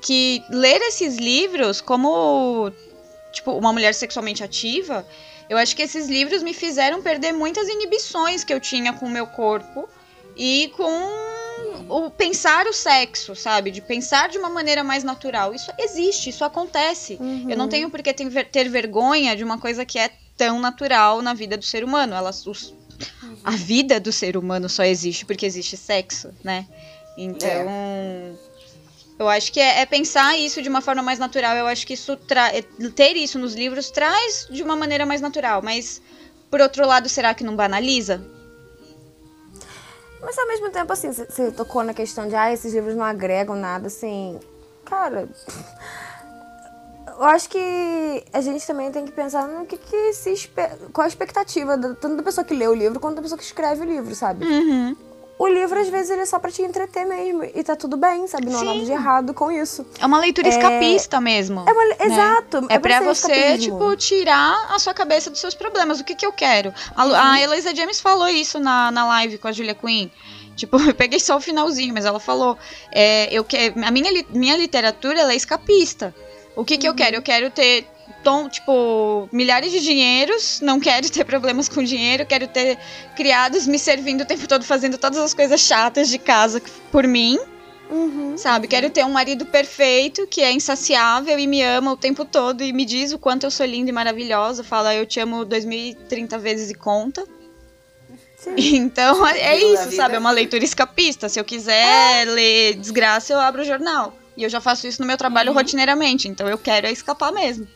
que 0.00 0.42
ler 0.50 0.80
esses 0.82 1.16
livros 1.16 1.80
como 1.80 2.72
tipo 3.32 3.52
uma 3.52 3.72
mulher 3.72 3.94
sexualmente 3.94 4.42
ativa, 4.42 5.06
eu 5.48 5.56
acho 5.56 5.74
que 5.74 5.82
esses 5.82 6.08
livros 6.08 6.42
me 6.42 6.52
fizeram 6.52 7.02
perder 7.02 7.32
muitas 7.32 7.68
inibições 7.68 8.44
que 8.44 8.52
eu 8.52 8.60
tinha 8.60 8.92
com 8.92 9.06
o 9.06 9.10
meu 9.10 9.26
corpo 9.26 9.88
e 10.38 10.72
com 10.76 11.28
o 11.88 12.10
pensar 12.10 12.66
o 12.66 12.72
sexo, 12.72 13.34
sabe? 13.34 13.70
De 13.70 13.80
pensar 13.82 14.28
de 14.28 14.38
uma 14.38 14.48
maneira 14.48 14.84
mais 14.84 15.02
natural. 15.02 15.54
Isso 15.54 15.72
existe, 15.78 16.30
isso 16.30 16.44
acontece. 16.44 17.18
Uhum. 17.20 17.50
Eu 17.50 17.56
não 17.56 17.68
tenho 17.68 17.90
por 17.90 18.00
que 18.00 18.14
ter 18.14 18.68
vergonha 18.68 19.34
de 19.34 19.42
uma 19.42 19.58
coisa 19.58 19.84
que 19.84 19.98
é 19.98 20.10
tão 20.36 20.60
natural 20.60 21.20
na 21.20 21.34
vida 21.34 21.56
do 21.56 21.64
ser 21.64 21.82
humano. 21.82 22.14
Ela, 22.14 22.30
os, 22.30 22.74
a 23.42 23.50
vida 23.50 23.98
do 23.98 24.12
ser 24.12 24.36
humano 24.36 24.68
só 24.68 24.84
existe 24.84 25.26
porque 25.26 25.44
existe 25.44 25.76
sexo, 25.76 26.30
né? 26.44 26.66
Então. 27.16 27.48
É. 27.48 28.32
Eu 29.18 29.28
acho 29.28 29.50
que 29.50 29.58
é, 29.58 29.80
é, 29.80 29.86
pensar 29.86 30.38
isso 30.38 30.62
de 30.62 30.68
uma 30.68 30.80
forma 30.80 31.02
mais 31.02 31.18
natural. 31.18 31.56
Eu 31.56 31.66
acho 31.66 31.84
que 31.84 31.94
isso 31.94 32.16
é, 32.52 32.62
ter 32.92 33.16
isso 33.16 33.36
nos 33.36 33.52
livros 33.52 33.90
traz 33.90 34.46
de 34.48 34.62
uma 34.62 34.76
maneira 34.76 35.04
mais 35.04 35.20
natural. 35.20 35.60
Mas, 35.60 36.00
por 36.48 36.60
outro 36.60 36.86
lado, 36.86 37.08
será 37.08 37.34
que 37.34 37.42
não 37.42 37.56
banaliza? 37.56 38.24
Mas 40.20 40.38
ao 40.38 40.46
mesmo 40.46 40.70
tempo, 40.70 40.92
assim, 40.92 41.12
você 41.12 41.50
tocou 41.50 41.82
na 41.82 41.94
questão 41.94 42.28
de, 42.28 42.34
ah, 42.34 42.52
esses 42.52 42.72
livros 42.72 42.94
não 42.94 43.04
agregam 43.04 43.54
nada, 43.54 43.86
assim. 43.86 44.38
Cara. 44.84 45.28
Eu 47.06 47.24
acho 47.24 47.48
que 47.48 48.24
a 48.32 48.40
gente 48.40 48.64
também 48.66 48.92
tem 48.92 49.04
que 49.04 49.12
pensar 49.12 49.48
no 49.48 49.66
que, 49.66 49.76
que 49.76 50.12
se. 50.12 50.50
Qual 50.92 51.04
a 51.04 51.08
expectativa, 51.08 51.76
tanto 51.76 52.16
da 52.16 52.22
pessoa 52.22 52.44
que 52.44 52.54
lê 52.54 52.66
o 52.68 52.74
livro 52.74 53.00
quanto 53.00 53.16
da 53.16 53.22
pessoa 53.22 53.38
que 53.38 53.44
escreve 53.44 53.82
o 53.82 53.84
livro, 53.84 54.14
sabe? 54.14 54.44
Uhum 54.44 55.07
o 55.38 55.46
livro, 55.46 55.78
às 55.78 55.88
vezes, 55.88 56.10
ele 56.10 56.22
é 56.22 56.26
só 56.26 56.38
pra 56.38 56.50
te 56.50 56.62
entreter 56.62 57.06
mesmo. 57.06 57.44
E 57.44 57.62
tá 57.62 57.76
tudo 57.76 57.96
bem, 57.96 58.26
sabe? 58.26 58.50
Não 58.50 58.58
há 58.58 58.64
nada 58.64 58.84
de 58.84 58.90
errado 58.90 59.32
com 59.32 59.52
isso. 59.52 59.86
É 60.00 60.04
uma 60.04 60.18
leitura 60.18 60.48
é... 60.48 60.50
escapista 60.50 61.20
mesmo. 61.20 61.64
É 61.66 61.72
uma... 61.72 61.84
né? 61.84 61.96
Exato. 62.00 62.66
É, 62.68 62.74
é 62.74 62.78
pra, 62.78 62.98
pra 62.98 63.14
você, 63.14 63.32
escapismo. 63.32 63.78
tipo, 63.78 63.96
tirar 63.96 64.66
a 64.74 64.78
sua 64.80 64.92
cabeça 64.92 65.30
dos 65.30 65.38
seus 65.38 65.54
problemas. 65.54 66.00
O 66.00 66.04
que 66.04 66.16
que 66.16 66.26
eu 66.26 66.32
quero? 66.32 66.74
A, 66.96 67.32
a 67.32 67.40
Elisa 67.40 67.72
James 67.74 68.00
falou 68.00 68.28
isso 68.28 68.58
na, 68.58 68.90
na 68.90 69.06
live 69.06 69.38
com 69.38 69.46
a 69.46 69.52
Julia 69.52 69.74
Quinn. 69.74 70.10
Tipo, 70.56 70.76
eu 70.82 70.94
peguei 70.94 71.20
só 71.20 71.36
o 71.36 71.40
finalzinho, 71.40 71.94
mas 71.94 72.04
ela 72.04 72.18
falou. 72.18 72.58
É, 72.90 73.32
eu 73.32 73.44
que, 73.44 73.72
a 73.76 73.90
minha, 73.92 74.24
minha 74.30 74.56
literatura 74.56 75.20
ela 75.20 75.32
é 75.32 75.36
escapista. 75.36 76.12
O 76.56 76.64
que, 76.64 76.76
que 76.76 76.88
uhum. 76.88 76.92
eu 76.92 76.96
quero? 76.96 77.16
Eu 77.16 77.22
quero 77.22 77.50
ter 77.50 77.86
tom, 78.22 78.48
tipo, 78.48 79.28
milhares 79.32 79.72
de 79.72 79.80
dinheiros, 79.80 80.60
não 80.60 80.78
quero 80.78 81.10
ter 81.10 81.24
problemas 81.24 81.68
com 81.68 81.82
dinheiro, 81.82 82.26
quero 82.26 82.46
ter 82.46 82.78
criados 83.16 83.66
me 83.66 83.78
servindo 83.78 84.22
o 84.22 84.26
tempo 84.26 84.46
todo, 84.46 84.64
fazendo 84.64 84.98
todas 84.98 85.18
as 85.18 85.34
coisas 85.34 85.60
chatas 85.60 86.08
de 86.08 86.18
casa 86.18 86.62
por 86.90 87.06
mim. 87.06 87.38
Uhum. 87.90 88.36
Sabe? 88.36 88.68
Quero 88.68 88.90
ter 88.90 89.04
um 89.04 89.10
marido 89.10 89.46
perfeito, 89.46 90.26
que 90.26 90.42
é 90.42 90.52
insaciável 90.52 91.38
e 91.38 91.46
me 91.46 91.62
ama 91.62 91.92
o 91.92 91.96
tempo 91.96 92.24
todo 92.24 92.62
e 92.62 92.72
me 92.72 92.84
diz 92.84 93.12
o 93.12 93.18
quanto 93.18 93.44
eu 93.44 93.50
sou 93.50 93.64
linda 93.64 93.88
e 93.88 93.92
maravilhosa. 93.92 94.62
Fala, 94.62 94.94
eu 94.94 95.06
te 95.06 95.18
amo 95.20 95.44
2030 95.44 96.38
vezes 96.38 96.70
e 96.70 96.74
conta. 96.74 97.24
Sim. 98.36 98.54
Então 98.76 99.26
é 99.26 99.56
isso, 99.58 99.96
sabe? 99.96 100.14
É 100.14 100.18
uma 100.18 100.30
leitura 100.30 100.64
escapista. 100.64 101.28
Se 101.28 101.40
eu 101.40 101.44
quiser 101.44 102.22
é. 102.22 102.24
ler 102.24 102.74
desgraça, 102.74 103.32
eu 103.32 103.40
abro 103.40 103.62
o 103.62 103.64
jornal. 103.64 104.16
E 104.36 104.44
eu 104.44 104.48
já 104.48 104.60
faço 104.60 104.86
isso 104.86 105.00
no 105.00 105.06
meu 105.06 105.16
trabalho 105.16 105.50
uhum. 105.50 105.56
rotineiramente. 105.56 106.28
Então 106.28 106.46
eu 106.46 106.58
quero 106.58 106.86
é 106.86 106.92
escapar 106.92 107.32
mesmo. 107.32 107.66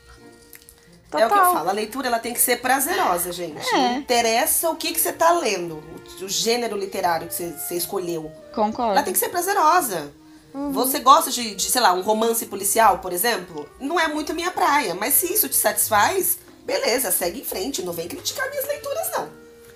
Total. 1.12 1.20
É 1.20 1.27
o 1.27 1.31
que 1.31 1.38
eu 1.38 1.53
falo, 1.53 1.68
a 1.68 1.72
leitura 1.72 2.07
ela 2.09 2.18
tem 2.18 2.33
que 2.33 2.40
ser 2.40 2.62
prazerosa, 2.62 3.31
gente. 3.33 3.68
É. 3.68 3.77
Não 3.77 3.96
interessa 3.98 4.70
o 4.70 4.77
que, 4.77 4.92
que 4.92 4.98
você 4.98 5.11
está 5.11 5.31
lendo, 5.33 5.83
o, 6.22 6.29
gênero 6.29 6.77
literário 6.77 7.29
que 7.29 7.35
você, 7.35 7.51
você, 7.51 7.77
escolheu. 7.77 8.33
Concordo. 8.55 8.92
Ela 8.92 9.03
tem 9.03 9.12
que 9.12 9.18
ser 9.18 9.29
prazerosa. 9.29 10.11
Uhum. 10.55 10.72
Você 10.72 11.01
gosta 11.01 11.31
de, 11.31 11.55
de, 11.55 11.70
sei 11.70 11.83
lá, 11.83 11.92
um 11.92 12.01
romance 12.01 12.46
policial, 12.46 12.98
por 12.98 13.12
exemplo? 13.12 13.68
Não 13.79 14.01
é 14.01 14.09
muito 14.09 14.33
minha 14.33 14.51
praia, 14.51 14.94
mas 14.94 15.12
se 15.14 15.31
isso 15.33 15.48
te 15.48 15.57
satisfaz, 15.57 16.38
beleza, 16.64 17.11
segue 17.11 17.40
em 17.40 17.44
frente. 17.44 17.83
Não 17.83 17.92
vem 17.92 18.09
criticar 18.09 18.48
minhas 18.48 18.66
leituras, 18.66 19.11
não. 19.12 19.29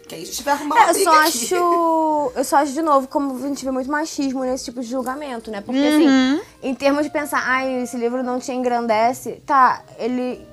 Que 0.09 0.15
aí 0.15 0.23
a 0.23 0.27
gente 0.27 0.43
vai 0.43 0.55
arrumar 0.55 0.77
uma 0.77 0.87
é, 0.87 0.91
eu 0.91 1.05
só 1.05 1.19
aqui. 1.19 1.29
acho 1.29 2.33
Eu 2.35 2.45
só 2.45 2.57
acho, 2.59 2.73
de 2.73 2.83
novo, 2.83 3.09
como 3.09 3.37
a 3.37 3.49
gente 3.49 3.65
vê 3.65 3.71
muito 3.71 3.91
machismo 3.91 4.45
nesse 4.45 4.67
tipo 4.67 4.81
de 4.81 4.87
julgamento, 4.87 5.51
né? 5.51 5.61
Porque, 5.61 5.81
assim, 5.81 6.07
uhum. 6.07 6.35
assim, 6.35 6.43
em 6.63 6.75
termos 6.75 7.05
de 7.05 7.11
pensar, 7.11 7.43
ai, 7.45 7.83
esse 7.83 7.97
livro 7.97 8.23
não 8.23 8.39
te 8.39 8.53
engrandece, 8.53 9.43
tá, 9.45 9.83
ele 9.99 10.47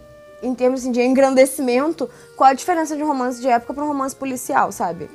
em 0.43 0.53
termos 0.53 0.81
assim, 0.81 0.91
de 0.91 1.01
engrandecimento, 1.01 2.09
qual 2.35 2.49
a 2.49 2.53
diferença 2.53 2.95
de 2.95 3.03
um 3.03 3.07
romance 3.07 3.41
de 3.41 3.47
época 3.47 3.73
para 3.73 3.83
um 3.83 3.87
romance 3.87 4.15
policial, 4.15 4.71
sabe? 4.71 5.09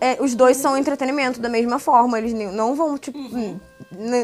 É, 0.00 0.16
os 0.20 0.34
dois 0.34 0.56
são 0.56 0.76
entretenimento 0.76 1.40
da 1.40 1.48
mesma 1.48 1.78
forma, 1.78 2.18
eles 2.18 2.32
não 2.52 2.74
vão, 2.74 2.98
tipo. 2.98 3.18
Uhum. 3.18 3.58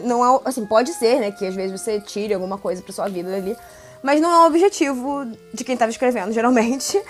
Não 0.05 0.25
é. 0.25 0.41
Assim, 0.45 0.67
pode 0.67 0.93
ser, 0.93 1.21
né? 1.21 1.31
Que 1.31 1.47
às 1.47 1.55
vezes 1.55 1.81
você 1.81 2.01
tire 2.01 2.35
alguma 2.35 2.59
coisa 2.59 2.83
pra 2.83 2.93
sua 2.93 3.09
vida 3.09 3.31
dali. 3.31 3.57
Mas 4.03 4.21
não 4.21 4.31
é 4.31 4.45
o 4.45 4.47
objetivo 4.47 5.27
de 5.53 5.65
quem 5.65 5.77
tava 5.77 5.91
escrevendo, 5.91 6.33
geralmente. 6.33 7.01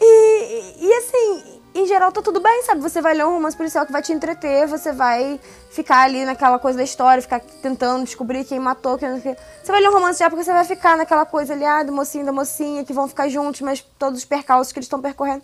E, 0.00 0.86
e 0.86 0.92
assim, 0.94 1.57
em 1.78 1.86
geral 1.86 2.10
tá 2.10 2.20
tudo 2.20 2.40
bem, 2.40 2.62
sabe? 2.64 2.80
Você 2.80 3.00
vai 3.00 3.14
ler 3.14 3.24
um 3.24 3.32
romance 3.32 3.56
policial 3.56 3.86
que 3.86 3.92
vai 3.92 4.02
te 4.02 4.12
entreter, 4.12 4.66
você 4.66 4.92
vai 4.92 5.40
ficar 5.70 6.02
ali 6.02 6.24
naquela 6.24 6.58
coisa 6.58 6.78
da 6.78 6.84
história, 6.84 7.22
ficar 7.22 7.40
tentando 7.40 8.04
descobrir 8.04 8.44
quem 8.44 8.58
matou, 8.58 8.98
quem... 8.98 9.08
Você 9.20 9.36
vai 9.66 9.80
ler 9.80 9.88
um 9.88 9.92
romance 9.92 10.18
de 10.18 10.24
época, 10.24 10.42
você 10.42 10.52
vai 10.52 10.64
ficar 10.64 10.96
naquela 10.96 11.24
coisa 11.24 11.52
ali, 11.52 11.64
ah, 11.64 11.82
do 11.82 11.92
mocinho 11.92 12.24
da 12.24 12.32
mocinha, 12.32 12.84
que 12.84 12.92
vão 12.92 13.06
ficar 13.08 13.28
juntos, 13.28 13.60
mas 13.60 13.84
todos 13.98 14.18
os 14.18 14.24
percalços 14.24 14.72
que 14.72 14.78
eles 14.78 14.86
estão 14.86 15.00
percorrendo. 15.00 15.42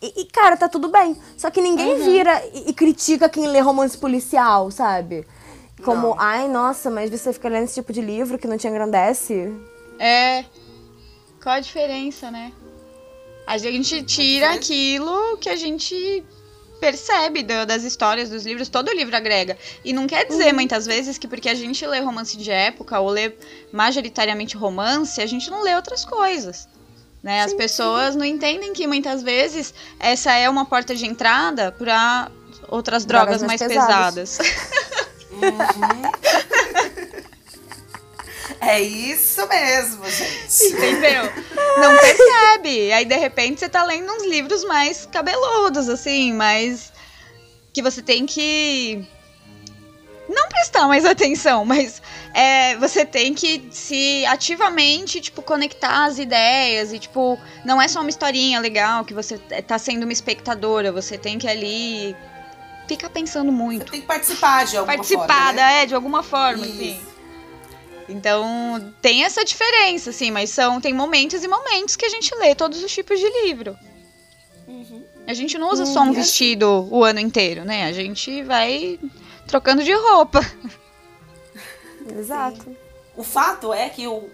E, 0.00 0.22
e, 0.22 0.24
cara, 0.26 0.56
tá 0.56 0.68
tudo 0.68 0.88
bem. 0.88 1.16
Só 1.36 1.50
que 1.50 1.60
ninguém 1.60 1.94
uhum. 1.94 2.04
vira 2.04 2.42
e, 2.52 2.70
e, 2.70 2.72
critica 2.72 3.28
quem 3.28 3.48
lê 3.48 3.60
romance 3.60 3.98
policial, 3.98 4.70
sabe? 4.70 5.26
Como, 5.84 6.08
não. 6.08 6.16
ai, 6.18 6.48
nossa, 6.48 6.90
mas 6.90 7.10
você 7.10 7.32
fica 7.32 7.48
lendo 7.48 7.64
esse 7.64 7.74
tipo 7.74 7.92
de 7.92 8.00
livro 8.00 8.38
que 8.38 8.46
não 8.46 8.56
te 8.56 8.66
engrandece. 8.66 9.52
É. 9.98 10.44
Qual 11.42 11.54
a 11.54 11.60
diferença, 11.60 12.30
né? 12.30 12.52
A 13.48 13.56
gente 13.56 14.02
tira 14.02 14.52
aquilo 14.52 15.38
que 15.38 15.48
a 15.48 15.56
gente 15.56 16.22
percebe 16.78 17.42
do, 17.42 17.64
das 17.64 17.82
histórias 17.82 18.28
dos 18.28 18.44
livros, 18.44 18.68
todo 18.68 18.92
livro 18.92 19.16
agrega. 19.16 19.56
E 19.82 19.90
não 19.90 20.06
quer 20.06 20.26
dizer 20.26 20.48
uhum. 20.48 20.56
muitas 20.56 20.84
vezes 20.84 21.16
que 21.16 21.26
porque 21.26 21.48
a 21.48 21.54
gente 21.54 21.86
lê 21.86 21.98
romance 21.98 22.36
de 22.36 22.50
época 22.50 23.00
ou 23.00 23.08
lê 23.08 23.32
majoritariamente 23.72 24.54
romance, 24.54 25.18
a 25.22 25.24
gente 25.24 25.50
não 25.50 25.62
lê 25.62 25.74
outras 25.74 26.04
coisas. 26.04 26.68
Né? 27.22 27.38
Sim, 27.38 27.46
As 27.46 27.54
pessoas 27.54 28.12
sim. 28.12 28.18
não 28.18 28.26
entendem 28.26 28.74
que 28.74 28.86
muitas 28.86 29.22
vezes 29.22 29.72
essa 29.98 30.34
é 30.34 30.46
uma 30.50 30.66
porta 30.66 30.94
de 30.94 31.06
entrada 31.06 31.72
para 31.72 32.30
outras 32.68 33.06
drogas, 33.06 33.40
drogas 33.40 33.42
mais, 33.46 33.62
mais 33.62 33.72
pesadas. 33.72 34.36
pesadas. 34.36 34.68
Uhum. 35.32 36.38
É 38.60 38.80
isso 38.80 39.46
mesmo, 39.46 40.04
gente. 40.10 40.66
Entendeu? 40.66 41.24
Não 41.78 41.96
percebe. 41.96 42.92
Aí, 42.92 43.04
de 43.04 43.16
repente, 43.16 43.60
você 43.60 43.68
tá 43.68 43.84
lendo 43.84 44.10
uns 44.12 44.24
livros 44.24 44.64
mais 44.64 45.06
cabeludos, 45.06 45.88
assim, 45.88 46.32
mais. 46.32 46.92
que 47.72 47.82
você 47.82 48.02
tem 48.02 48.26
que. 48.26 49.06
Não 50.28 50.48
prestar 50.48 50.86
mais 50.86 51.06
atenção, 51.06 51.64
mas 51.64 52.02
é, 52.34 52.76
você 52.76 53.06
tem 53.06 53.32
que 53.32 53.68
se 53.70 54.26
ativamente, 54.26 55.20
tipo, 55.20 55.40
conectar 55.40 56.04
as 56.04 56.18
ideias 56.18 56.92
e, 56.92 56.98
tipo, 56.98 57.38
não 57.64 57.80
é 57.80 57.88
só 57.88 58.00
uma 58.00 58.10
historinha 58.10 58.60
legal 58.60 59.04
que 59.04 59.14
você 59.14 59.38
tá 59.38 59.78
sendo 59.78 60.02
uma 60.02 60.12
espectadora, 60.12 60.92
você 60.92 61.16
tem 61.16 61.38
que 61.38 61.48
ali 61.48 62.14
ficar 62.86 63.08
pensando 63.08 63.50
muito. 63.50 63.84
Você 63.84 63.90
tem 63.92 64.00
que 64.00 64.06
participar 64.06 64.66
de 64.66 64.76
alguma 64.76 64.96
Participar, 64.96 65.26
forma. 65.26 65.34
Participar, 65.34 65.54
né? 65.54 65.82
é, 65.82 65.86
de 65.86 65.94
alguma 65.94 66.22
forma, 66.22 66.66
Isso. 66.66 66.74
assim. 66.74 67.17
Então, 68.08 68.92
tem 69.02 69.24
essa 69.24 69.44
diferença, 69.44 70.10
assim, 70.10 70.30
mas 70.30 70.50
são 70.50 70.80
tem 70.80 70.94
momentos 70.94 71.44
e 71.44 71.48
momentos 71.48 71.94
que 71.94 72.06
a 72.06 72.08
gente 72.08 72.34
lê 72.36 72.54
todos 72.54 72.82
os 72.82 72.90
tipos 72.90 73.20
de 73.20 73.28
livro. 73.42 73.76
Uhum. 74.66 75.04
A 75.26 75.34
gente 75.34 75.58
não 75.58 75.70
usa 75.70 75.84
uhum. 75.84 75.92
só 75.92 76.00
um 76.00 76.12
vestido 76.12 76.88
o 76.90 77.04
ano 77.04 77.20
inteiro, 77.20 77.64
né? 77.64 77.84
A 77.84 77.92
gente 77.92 78.42
vai 78.42 78.98
trocando 79.46 79.84
de 79.84 79.92
roupa. 79.92 80.40
Exato. 82.18 82.62
Sim. 82.62 82.76
O 83.14 83.22
fato 83.22 83.72
é 83.72 83.88
que 83.90 84.06
o, 84.06 84.30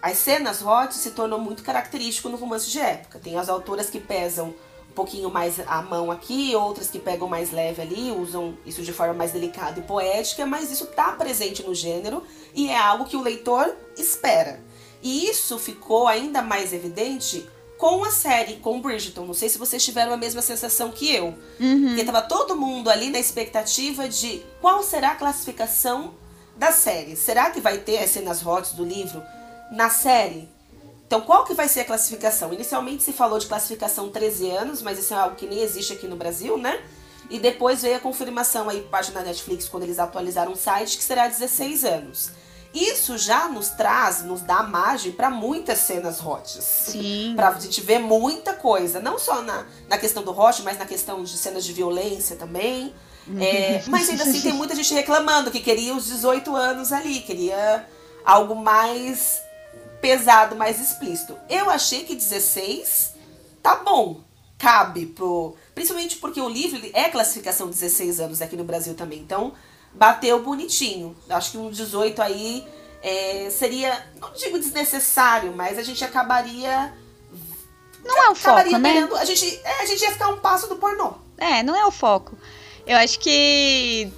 as 0.00 0.18
cenas 0.18 0.62
hot 0.62 0.94
se 0.94 1.10
tornou 1.10 1.40
muito 1.40 1.62
característico 1.62 2.28
no 2.28 2.36
romance 2.36 2.70
de 2.70 2.78
época. 2.78 3.18
Tem 3.18 3.36
as 3.36 3.48
autoras 3.48 3.90
que 3.90 3.98
pesam 3.98 4.54
pouquinho 4.98 5.30
mais 5.30 5.60
a 5.64 5.80
mão 5.80 6.10
aqui, 6.10 6.56
outras 6.56 6.90
que 6.90 6.98
pegam 6.98 7.28
mais 7.28 7.52
leve 7.52 7.80
ali, 7.80 8.10
usam 8.10 8.58
isso 8.66 8.82
de 8.82 8.92
forma 8.92 9.14
mais 9.14 9.30
delicada 9.30 9.78
e 9.78 9.82
poética, 9.84 10.44
mas 10.44 10.72
isso 10.72 10.86
tá 10.86 11.12
presente 11.12 11.62
no 11.62 11.72
gênero 11.72 12.24
e 12.52 12.68
é 12.68 12.76
algo 12.76 13.04
que 13.04 13.16
o 13.16 13.22
leitor 13.22 13.76
espera. 13.96 14.60
E 15.00 15.28
isso 15.28 15.56
ficou 15.56 16.08
ainda 16.08 16.42
mais 16.42 16.72
evidente 16.72 17.48
com 17.78 18.04
a 18.04 18.10
série, 18.10 18.56
com 18.56 18.80
Bridgerton. 18.80 19.24
Não 19.24 19.34
sei 19.34 19.48
se 19.48 19.56
vocês 19.56 19.84
tiveram 19.84 20.12
a 20.12 20.16
mesma 20.16 20.42
sensação 20.42 20.90
que 20.90 21.14
eu. 21.14 21.26
Uhum. 21.60 21.86
Porque 21.86 22.02
tava 22.02 22.22
todo 22.22 22.56
mundo 22.56 22.90
ali 22.90 23.08
na 23.08 23.20
expectativa 23.20 24.08
de 24.08 24.42
qual 24.60 24.82
será 24.82 25.12
a 25.12 25.14
classificação 25.14 26.14
da 26.56 26.72
série. 26.72 27.14
Será 27.14 27.50
que 27.50 27.60
vai 27.60 27.78
ter 27.78 27.98
as 27.98 28.10
cenas 28.10 28.44
hot 28.44 28.74
do 28.74 28.84
livro 28.84 29.22
na 29.70 29.88
série? 29.88 30.48
Então, 31.08 31.22
qual 31.22 31.42
que 31.42 31.54
vai 31.54 31.66
ser 31.68 31.80
a 31.80 31.84
classificação? 31.86 32.52
Inicialmente 32.52 33.02
se 33.02 33.14
falou 33.14 33.38
de 33.38 33.46
classificação 33.46 34.10
13 34.10 34.50
anos, 34.50 34.82
mas 34.82 34.98
isso 34.98 35.14
é 35.14 35.16
algo 35.16 35.36
que 35.36 35.46
nem 35.46 35.60
existe 35.60 35.94
aqui 35.94 36.06
no 36.06 36.16
Brasil, 36.16 36.58
né? 36.58 36.82
E 37.30 37.38
depois 37.38 37.80
veio 37.80 37.96
a 37.96 37.98
confirmação 37.98 38.68
aí, 38.68 38.82
página 38.82 39.20
da 39.20 39.26
Netflix, 39.26 39.66
quando 39.66 39.84
eles 39.84 39.98
atualizaram 39.98 40.52
o 40.52 40.56
site, 40.56 40.98
que 40.98 41.02
será 41.02 41.26
16 41.26 41.84
anos. 41.84 42.30
Isso 42.74 43.16
já 43.16 43.48
nos 43.48 43.70
traz, 43.70 44.22
nos 44.22 44.42
dá 44.42 44.62
margem 44.62 45.10
para 45.10 45.30
muitas 45.30 45.78
cenas 45.78 46.22
hotes. 46.22 46.62
Sim. 46.62 47.32
Pra 47.34 47.52
gente 47.58 47.80
ver 47.80 48.00
muita 48.00 48.52
coisa. 48.52 49.00
Não 49.00 49.18
só 49.18 49.40
na, 49.40 49.64
na 49.88 49.96
questão 49.96 50.22
do 50.22 50.38
hot, 50.38 50.60
mas 50.60 50.78
na 50.78 50.84
questão 50.84 51.24
de 51.24 51.38
cenas 51.38 51.64
de 51.64 51.72
violência 51.72 52.36
também. 52.36 52.94
É, 53.40 53.82
mas 53.88 54.10
ainda 54.10 54.24
assim 54.24 54.42
tem 54.42 54.52
muita 54.52 54.74
gente 54.74 54.92
reclamando 54.92 55.50
que 55.50 55.60
queria 55.60 55.94
os 55.94 56.06
18 56.06 56.54
anos 56.54 56.92
ali, 56.92 57.20
queria 57.20 57.86
algo 58.24 58.54
mais 58.54 59.42
pesado, 60.00 60.56
mais 60.56 60.80
explícito. 60.80 61.38
Eu 61.48 61.70
achei 61.70 62.04
que 62.04 62.14
16 62.14 63.14
tá 63.62 63.76
bom, 63.76 64.20
cabe 64.56 65.06
pro. 65.06 65.56
Principalmente 65.74 66.16
porque 66.16 66.40
o 66.40 66.48
livro 66.48 66.80
é 66.92 67.08
classificação 67.08 67.68
16 67.68 68.20
anos 68.20 68.42
aqui 68.42 68.56
no 68.56 68.64
Brasil 68.64 68.94
também. 68.94 69.20
Então, 69.20 69.52
bateu 69.92 70.42
bonitinho. 70.42 71.16
Acho 71.28 71.52
que 71.52 71.58
um 71.58 71.70
18 71.70 72.20
aí 72.20 72.66
é, 73.02 73.48
seria, 73.50 74.06
não 74.20 74.32
digo 74.32 74.58
desnecessário, 74.58 75.52
mas 75.54 75.78
a 75.78 75.82
gente 75.82 76.02
acabaria. 76.04 76.92
Não 78.04 78.24
é 78.24 78.30
o 78.30 78.34
foco, 78.34 78.78
né? 78.78 79.08
a, 79.18 79.24
gente, 79.24 79.60
é, 79.62 79.82
a 79.82 79.86
gente 79.86 80.00
ia 80.00 80.12
ficar 80.12 80.28
um 80.28 80.38
passo 80.38 80.68
do 80.68 80.76
pornô. 80.76 81.14
É, 81.36 81.62
não 81.62 81.76
é 81.76 81.84
o 81.84 81.90
foco. 81.90 82.36
Eu 82.86 82.96
acho 82.96 83.18
que, 83.18 84.10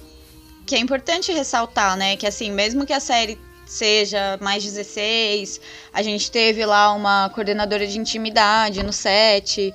que 0.65 0.75
é 0.75 0.79
importante 0.79 1.31
ressaltar, 1.31 1.97
né? 1.97 2.15
Que 2.15 2.25
assim, 2.25 2.51
mesmo 2.51 2.85
que 2.85 2.93
a 2.93 2.99
série 2.99 3.37
seja 3.71 4.37
mais 4.41 4.63
16, 4.63 5.61
a 5.93 6.01
gente 6.01 6.29
teve 6.29 6.65
lá 6.65 6.91
uma 6.91 7.29
coordenadora 7.29 7.87
de 7.87 7.97
intimidade 7.97 8.83
no 8.83 8.91
set, 8.91 9.73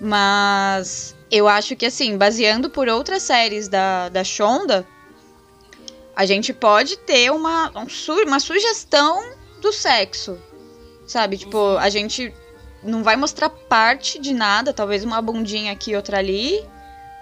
mas 0.00 1.14
eu 1.30 1.46
acho 1.46 1.76
que 1.76 1.86
assim, 1.86 2.18
baseando 2.18 2.68
por 2.68 2.88
outras 2.88 3.22
séries 3.22 3.68
da, 3.68 4.08
da 4.08 4.24
Shonda, 4.24 4.84
a 6.16 6.26
gente 6.26 6.52
pode 6.52 6.96
ter 6.98 7.30
uma, 7.30 7.70
uma 8.26 8.40
sugestão 8.40 9.32
do 9.60 9.72
sexo. 9.72 10.36
Sabe? 11.06 11.38
Tipo, 11.38 11.76
a 11.78 11.88
gente 11.88 12.34
não 12.82 13.04
vai 13.04 13.14
mostrar 13.14 13.48
parte 13.48 14.18
de 14.18 14.34
nada, 14.34 14.72
talvez 14.72 15.04
uma 15.04 15.22
bundinha 15.22 15.72
aqui, 15.72 15.94
outra 15.94 16.18
ali, 16.18 16.60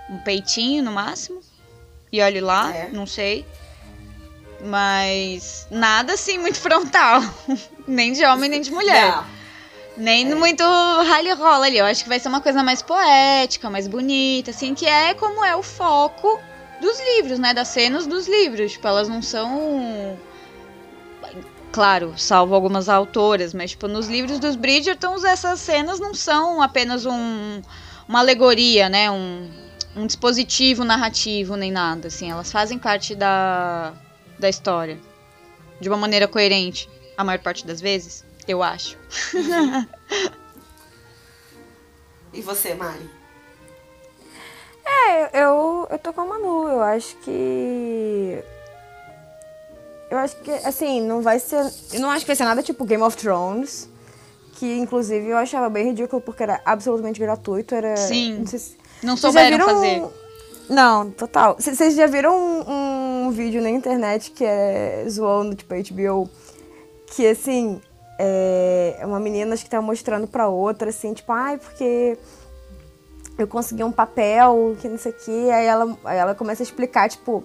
um 0.08 0.18
peitinho 0.18 0.82
no 0.82 0.92
máximo. 0.92 1.40
E 2.10 2.22
olhe 2.22 2.40
lá, 2.40 2.74
é. 2.74 2.88
não 2.88 3.06
sei. 3.06 3.44
Mas 4.64 5.66
nada 5.70 6.14
assim 6.14 6.38
muito 6.38 6.58
frontal. 6.58 7.22
nem 7.86 8.12
de 8.12 8.24
homem, 8.24 8.48
nem 8.48 8.60
de 8.60 8.70
mulher. 8.70 9.16
Não. 9.16 9.36
Nem 9.96 10.30
é. 10.30 10.34
muito 10.34 10.62
rally 10.62 11.32
rola 11.32 11.66
ali. 11.66 11.78
Eu 11.78 11.86
acho 11.86 12.02
que 12.02 12.08
vai 12.08 12.20
ser 12.20 12.28
uma 12.28 12.40
coisa 12.40 12.62
mais 12.62 12.82
poética, 12.82 13.70
mais 13.70 13.86
bonita, 13.86 14.50
assim, 14.50 14.74
que 14.74 14.86
é 14.86 15.14
como 15.14 15.44
é 15.44 15.56
o 15.56 15.62
foco 15.62 16.38
dos 16.80 16.98
livros, 17.14 17.38
né? 17.38 17.54
Das 17.54 17.68
cenas 17.68 18.06
dos 18.06 18.28
livros. 18.28 18.72
Tipo, 18.72 18.88
elas 18.88 19.08
não 19.08 19.22
são. 19.22 20.18
Claro, 21.72 22.14
salvo 22.16 22.54
algumas 22.54 22.88
autoras, 22.88 23.52
mas 23.52 23.72
tipo, 23.72 23.86
nos 23.86 24.08
livros 24.08 24.38
dos 24.38 24.56
Bridgertons 24.56 25.24
essas 25.24 25.60
cenas 25.60 26.00
não 26.00 26.14
são 26.14 26.62
apenas 26.62 27.04
um, 27.04 27.60
uma 28.08 28.20
alegoria, 28.20 28.88
né? 28.88 29.10
Um, 29.10 29.50
um 29.94 30.06
dispositivo 30.06 30.84
narrativo 30.84 31.54
nem 31.54 31.70
nada, 31.70 32.08
assim, 32.08 32.30
elas 32.30 32.50
fazem 32.50 32.78
parte 32.78 33.14
da, 33.14 33.92
da 34.38 34.48
história 34.48 34.98
de 35.80 35.88
uma 35.88 35.96
maneira 35.96 36.26
coerente, 36.28 36.88
a 37.16 37.24
maior 37.24 37.38
parte 37.40 37.66
das 37.66 37.80
vezes, 37.80 38.24
eu 38.46 38.62
acho. 38.62 38.96
e 42.32 42.40
você, 42.40 42.74
Mari? 42.74 43.10
É, 44.86 45.42
eu, 45.42 45.88
eu 45.90 45.98
tô 45.98 46.12
com 46.12 46.20
a 46.20 46.24
Manu. 46.24 46.68
Eu 46.68 46.80
acho 46.80 47.16
que. 47.16 48.38
Eu 50.08 50.18
acho 50.18 50.36
que, 50.36 50.50
assim, 50.50 51.02
não 51.02 51.20
vai 51.20 51.40
ser. 51.40 51.68
Eu 51.92 52.00
não 52.00 52.10
acho 52.10 52.20
que 52.20 52.28
vai 52.28 52.36
ser 52.36 52.44
nada 52.44 52.62
tipo 52.62 52.84
Game 52.84 53.02
of 53.02 53.16
Thrones. 53.16 53.88
Que, 54.54 54.78
inclusive, 54.78 55.28
eu 55.28 55.36
achava 55.36 55.68
bem 55.68 55.88
ridículo 55.88 56.22
porque 56.22 56.42
era 56.42 56.60
absolutamente 56.64 57.18
gratuito. 57.18 57.74
Era. 57.74 57.96
Sim. 57.96 58.38
Não, 58.38 58.46
sei 58.46 58.58
se, 58.58 58.78
não 59.02 59.16
souberam 59.16 59.58
fazer. 59.64 60.04
Não, 60.68 61.10
total. 61.10 61.56
Vocês 61.58 61.94
já 61.94 62.06
viram 62.06 62.34
um, 62.34 62.70
um, 62.70 62.95
vídeo 63.30 63.62
na 63.62 63.70
internet 63.70 64.30
que 64.30 64.44
é 64.44 65.04
zoando, 65.08 65.54
tipo, 65.54 65.74
HBO? 65.74 66.28
Que, 67.06 67.26
assim, 67.26 67.80
é 68.18 69.02
uma 69.04 69.20
menina 69.20 69.54
acho 69.54 69.64
que 69.64 69.70
tá 69.70 69.80
mostrando 69.80 70.26
pra 70.26 70.48
outra, 70.48 70.90
assim, 70.90 71.12
tipo, 71.12 71.32
ai, 71.32 71.58
porque 71.58 72.18
eu 73.38 73.46
consegui 73.46 73.84
um 73.84 73.92
papel, 73.92 74.76
que 74.80 74.88
não 74.88 74.98
sei 74.98 75.12
o 75.12 75.14
quê. 75.14 75.50
Aí 75.52 75.66
ela, 75.66 75.98
aí 76.04 76.18
ela 76.18 76.34
começa 76.34 76.62
a 76.62 76.64
explicar, 76.64 77.08
tipo. 77.08 77.44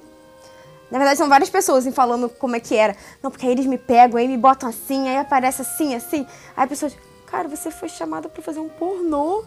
Na 0.90 0.98
verdade, 0.98 1.18
são 1.18 1.30
várias 1.30 1.50
pessoas 1.50 1.86
assim, 1.86 1.92
falando 1.94 2.28
como 2.28 2.56
é 2.56 2.60
que 2.60 2.76
era. 2.76 2.96
Não, 3.24 3.32
porque 3.32 3.46
aí 3.46 3.54
eles 3.54 3.66
me 3.66 3.78
pegam, 3.78 4.18
aí 4.18 4.28
me 4.28 4.38
botam 4.38 4.68
assim, 4.68 5.08
aí 5.08 5.18
aparece 5.18 5.62
assim, 5.62 5.96
assim. 5.96 6.28
Aí 6.56 6.66
a 6.66 6.68
pessoa 6.68 6.92
cara, 7.32 7.48
você 7.48 7.72
foi 7.72 7.88
chamada 7.88 8.28
pra 8.28 8.44
fazer 8.44 8.60
um 8.60 8.68
pornô. 8.68 9.44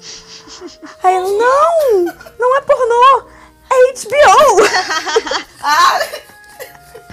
Aí 1.02 1.14
ela, 1.14 1.28
não! 1.28 2.04
Não 2.38 2.56
é 2.56 2.60
pornô! 2.62 3.28
É 3.70 3.92
HBO! 3.92 4.64
ah! 5.62 6.00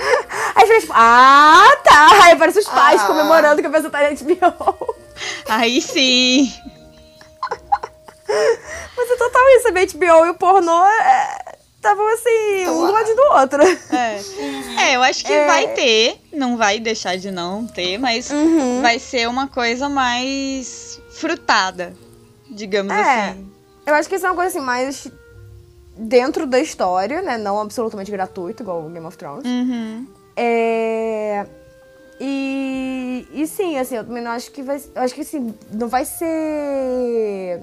Aí 0.56 0.68
gente, 0.68 0.88
ah, 0.92 1.70
tá! 1.84 2.24
Aí 2.24 2.34
aparece 2.34 2.60
os 2.60 2.68
pais 2.68 3.02
ah. 3.02 3.08
comemorando 3.08 3.62
que 3.62 3.68
a 3.68 3.72
pessoa 3.72 3.92
tá 3.92 4.12
em 4.12 4.16
HBO. 4.16 4.96
Aí 5.48 5.82
sim! 5.82 6.52
Mas 8.98 9.10
é 9.10 9.16
total 9.18 9.42
isso, 9.50 9.68
a 9.68 9.72
HBO 9.72 10.26
e 10.26 10.30
o 10.30 10.34
pornô 10.36 10.84
estavam 11.76 12.10
é, 12.10 12.14
assim, 12.14 12.70
um 12.70 12.86
do 12.86 12.92
lado 12.92 13.16
do 13.16 13.22
outro. 13.34 13.64
É. 13.94 14.90
é, 14.90 14.96
eu 14.96 15.04
acho 15.04 15.26
que 15.26 15.34
é. 15.34 15.46
vai 15.46 15.68
ter, 15.74 16.22
não 16.32 16.56
vai 16.56 16.80
deixar 16.80 17.18
de 17.18 17.30
não 17.30 17.68
ter, 17.68 17.98
mas 17.98 18.30
uhum. 18.30 18.82
vai 18.82 19.00
ser 19.00 19.28
uma 19.28 19.48
coisa 19.48 19.90
mais 19.90 21.02
frutada, 21.12 21.94
digamos 22.50 22.94
é. 22.94 23.30
assim. 23.30 23.52
Eu 23.86 23.96
acho 23.96 24.08
que 24.08 24.16
isso 24.16 24.26
é 24.26 24.30
uma 24.30 24.36
coisa 24.36 24.58
assim, 24.58 24.66
mais 24.66 25.12
dentro 25.96 26.46
da 26.46 26.60
história, 26.60 27.22
né? 27.22 27.38
Não 27.38 27.60
absolutamente 27.60 28.12
gratuito, 28.12 28.64
igual 28.64 28.86
o 28.86 28.90
Game 28.90 29.06
of 29.06 29.18
Thrones. 29.18 29.46
Uhum. 29.46 30.08
É. 30.36 31.46
E, 32.20 33.28
e 33.34 33.48
sim, 33.48 33.78
assim, 33.78 33.96
eu 33.96 34.06
também 34.06 34.24
não 34.24 34.32
acho 34.32 34.52
que 34.52 34.62
vai. 34.62 34.82
Eu 34.96 35.02
acho 35.02 35.14
que 35.14 35.22
assim, 35.22 35.54
não 35.72 35.88
vai 35.88 36.06
ser 36.06 37.62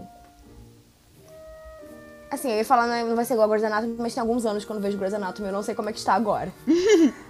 Assim, 2.30 2.50
eu 2.50 2.58
ia 2.58 2.64
falar, 2.64 2.86
não 3.04 3.16
vai 3.16 3.24
ser 3.24 3.34
igual 3.34 3.46
a 3.46 3.48
Grey's 3.48 3.64
Anatomy, 3.64 3.96
mas 3.98 4.12
tem 4.12 4.20
alguns 4.20 4.44
anos 4.44 4.64
quando 4.64 4.78
eu 4.78 4.82
vejo 4.82 4.98
Grey's 4.98 5.14
Anatomy, 5.14 5.48
eu 5.48 5.52
não 5.52 5.62
sei 5.62 5.74
como 5.74 5.88
é 5.88 5.92
que 5.92 5.98
está 5.98 6.14
agora. 6.14 6.52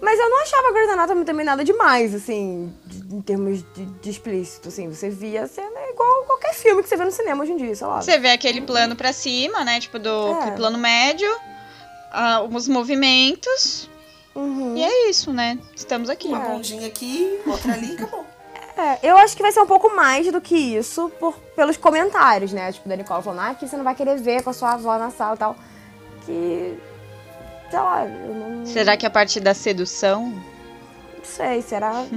mas 0.00 0.18
eu 0.18 0.30
não 0.30 0.42
achava 0.42 0.72
Grey's 0.72 0.90
Anatomy 0.90 1.24
também 1.24 1.44
nada 1.44 1.64
demais, 1.64 2.14
assim, 2.14 2.72
de, 2.86 3.14
em 3.14 3.20
termos 3.20 3.62
de, 3.74 3.84
de, 3.84 4.10
explícito, 4.10 4.68
assim. 4.68 4.88
Você 4.88 5.10
via 5.10 5.44
a 5.44 5.46
cena 5.46 5.80
igual 5.90 6.24
qualquer 6.24 6.54
filme 6.54 6.82
que 6.82 6.88
você 6.88 6.96
vê 6.96 7.04
no 7.04 7.10
cinema 7.10 7.42
hoje 7.42 7.52
em 7.52 7.56
dia, 7.56 7.74
sei 7.74 7.86
lá. 7.86 8.00
Você 8.00 8.18
vê 8.18 8.30
aquele 8.30 8.60
plano 8.62 8.96
pra 8.96 9.12
cima, 9.12 9.64
né, 9.64 9.78
tipo 9.80 9.98
do 9.98 10.30
é. 10.42 10.50
plano 10.52 10.78
médio, 10.78 11.30
uh, 11.30 12.54
os 12.54 12.66
movimentos, 12.66 13.90
uhum. 14.34 14.76
e 14.76 14.82
é 14.82 15.10
isso, 15.10 15.32
né? 15.32 15.58
Estamos 15.76 16.08
aqui. 16.08 16.28
Uma 16.28 16.40
bundinha 16.40 16.86
aqui, 16.86 17.40
outra 17.46 17.72
ali, 17.74 17.92
acabou. 17.92 18.26
É, 18.80 19.10
eu 19.10 19.18
acho 19.18 19.36
que 19.36 19.42
vai 19.42 19.52
ser 19.52 19.60
um 19.60 19.66
pouco 19.66 19.94
mais 19.94 20.30
do 20.32 20.40
que 20.40 20.56
isso 20.56 21.10
por, 21.20 21.34
pelos 21.54 21.76
comentários, 21.76 22.50
né? 22.50 22.72
Tipo, 22.72 22.88
da 22.88 22.96
Nicole 22.96 23.22
falando, 23.22 23.40
ah, 23.40 23.54
que 23.54 23.68
você 23.68 23.76
não 23.76 23.84
vai 23.84 23.94
querer 23.94 24.16
ver 24.16 24.42
com 24.42 24.48
a 24.48 24.52
sua 24.54 24.72
avó 24.72 24.98
na 24.98 25.10
sala 25.10 25.34
e 25.34 25.38
tal. 25.38 25.56
Que. 26.24 26.78
Sei 27.70 27.78
lá, 27.78 28.04
eu 28.04 28.34
não. 28.34 28.66
Será 28.66 28.96
que 28.96 29.06
é 29.06 29.08
a 29.08 29.10
parte 29.10 29.38
da 29.38 29.54
sedução? 29.54 30.30
Não 31.16 31.24
sei, 31.24 31.62
será? 31.62 32.04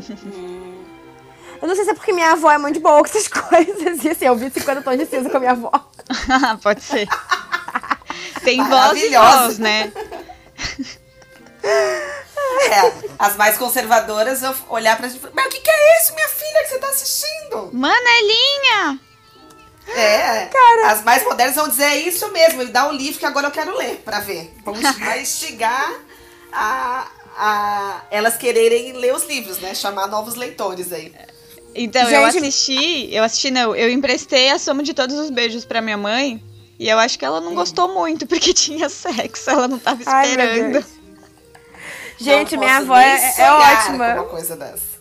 eu 1.61 1.67
não 1.67 1.75
sei 1.75 1.85
se 1.85 1.91
é 1.91 1.93
porque 1.93 2.11
minha 2.11 2.31
avó 2.31 2.51
é 2.51 2.57
muito 2.57 2.79
boa 2.79 2.99
com 3.01 3.05
essas 3.05 3.27
coisas. 3.29 4.03
E 4.03 4.09
assim, 4.09 4.25
eu 4.25 4.35
vi 4.35 4.49
50 4.49 4.81
tons 4.81 4.97
de 4.97 5.05
cinza 5.05 5.29
com 5.29 5.37
a 5.37 5.39
minha 5.39 5.51
avó. 5.51 5.71
Pode 6.63 6.81
ser. 6.81 7.07
Tem 8.43 8.63
voz 8.63 9.01
e 9.01 9.09
voz, 9.15 9.59
né? 9.59 9.91
É, 11.63 12.93
as 13.17 13.35
mais 13.35 13.57
conservadoras 13.57 14.41
vão 14.41 14.55
olhar 14.69 14.97
pra 14.97 15.07
gente 15.07 15.17
e 15.17 15.21
falar, 15.21 15.33
mas 15.35 15.45
o 15.45 15.49
que, 15.49 15.61
que 15.61 15.69
é 15.69 16.01
isso, 16.01 16.13
minha 16.13 16.27
filha, 16.27 16.63
que 16.63 16.69
você 16.69 16.79
tá 16.79 16.87
assistindo? 16.87 17.69
Manelinha! 17.71 18.99
É, 19.87 20.45
Cara. 20.45 20.91
as 20.91 21.03
mais 21.03 21.23
modernas 21.23 21.55
vão 21.55 21.67
dizer 21.67 21.83
é 21.83 21.97
isso 21.97 22.31
mesmo, 22.31 22.59
me 22.59 22.65
dá 22.65 22.87
um 22.87 22.93
livro 22.93 23.19
que 23.19 23.25
agora 23.25 23.47
eu 23.47 23.51
quero 23.51 23.77
ler 23.77 24.01
pra 24.03 24.19
ver. 24.19 24.53
Vamos 24.63 24.81
instigar 25.19 25.93
a, 26.51 27.07
a 27.37 28.01
elas 28.09 28.37
quererem 28.37 28.93
ler 28.93 29.13
os 29.13 29.25
livros, 29.25 29.59
né? 29.59 29.75
Chamar 29.75 30.07
novos 30.07 30.35
leitores 30.35 30.91
aí. 30.93 31.13
Então, 31.75 32.03
Gente... 32.03 32.13
eu 32.13 32.25
assisti, 32.25 33.13
eu 33.13 33.23
assisti 33.23 33.51
não, 33.51 33.75
eu 33.75 33.89
emprestei 33.89 34.49
a 34.49 34.59
soma 34.59 34.83
de 34.83 34.93
todos 34.93 35.17
os 35.17 35.29
beijos 35.29 35.65
pra 35.65 35.81
minha 35.81 35.97
mãe. 35.97 36.41
E 36.79 36.89
eu 36.89 36.97
acho 36.99 37.17
que 37.17 37.25
ela 37.25 37.39
não 37.39 37.53
gostou 37.53 37.93
muito, 37.93 38.25
porque 38.25 38.53
tinha 38.53 38.89
sexo, 38.89 39.49
ela 39.49 39.67
não 39.67 39.79
tava 39.79 40.01
esperando. 40.01 40.77
Ai, 40.77 40.85
Gente, 42.17 42.57
minha 42.57 42.77
avó 42.77 42.97
é, 42.97 43.33
é 43.37 43.51
ótima. 43.51 44.13
Uma 44.13 44.23
coisa 44.25 44.55
dessa. 44.55 44.93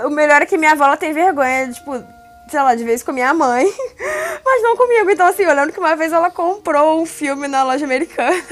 O 0.00 0.10
melhor 0.10 0.42
é 0.42 0.46
que 0.46 0.56
minha 0.56 0.72
avó 0.72 0.84
ela 0.84 0.96
tem 0.96 1.12
vergonha, 1.12 1.70
tipo, 1.72 2.02
sei 2.50 2.60
lá, 2.60 2.74
de 2.74 2.84
vez 2.84 3.02
com 3.02 3.12
minha 3.12 3.32
mãe, 3.32 3.64
mas 4.44 4.62
não 4.62 4.76
comigo. 4.76 5.10
Então, 5.10 5.26
assim, 5.26 5.42
eu 5.42 5.54
lembro 5.54 5.72
que 5.72 5.78
uma 5.78 5.94
vez 5.94 6.12
ela 6.12 6.30
comprou 6.30 7.00
um 7.00 7.06
filme 7.06 7.46
na 7.46 7.62
loja 7.62 7.84
americana. 7.84 8.42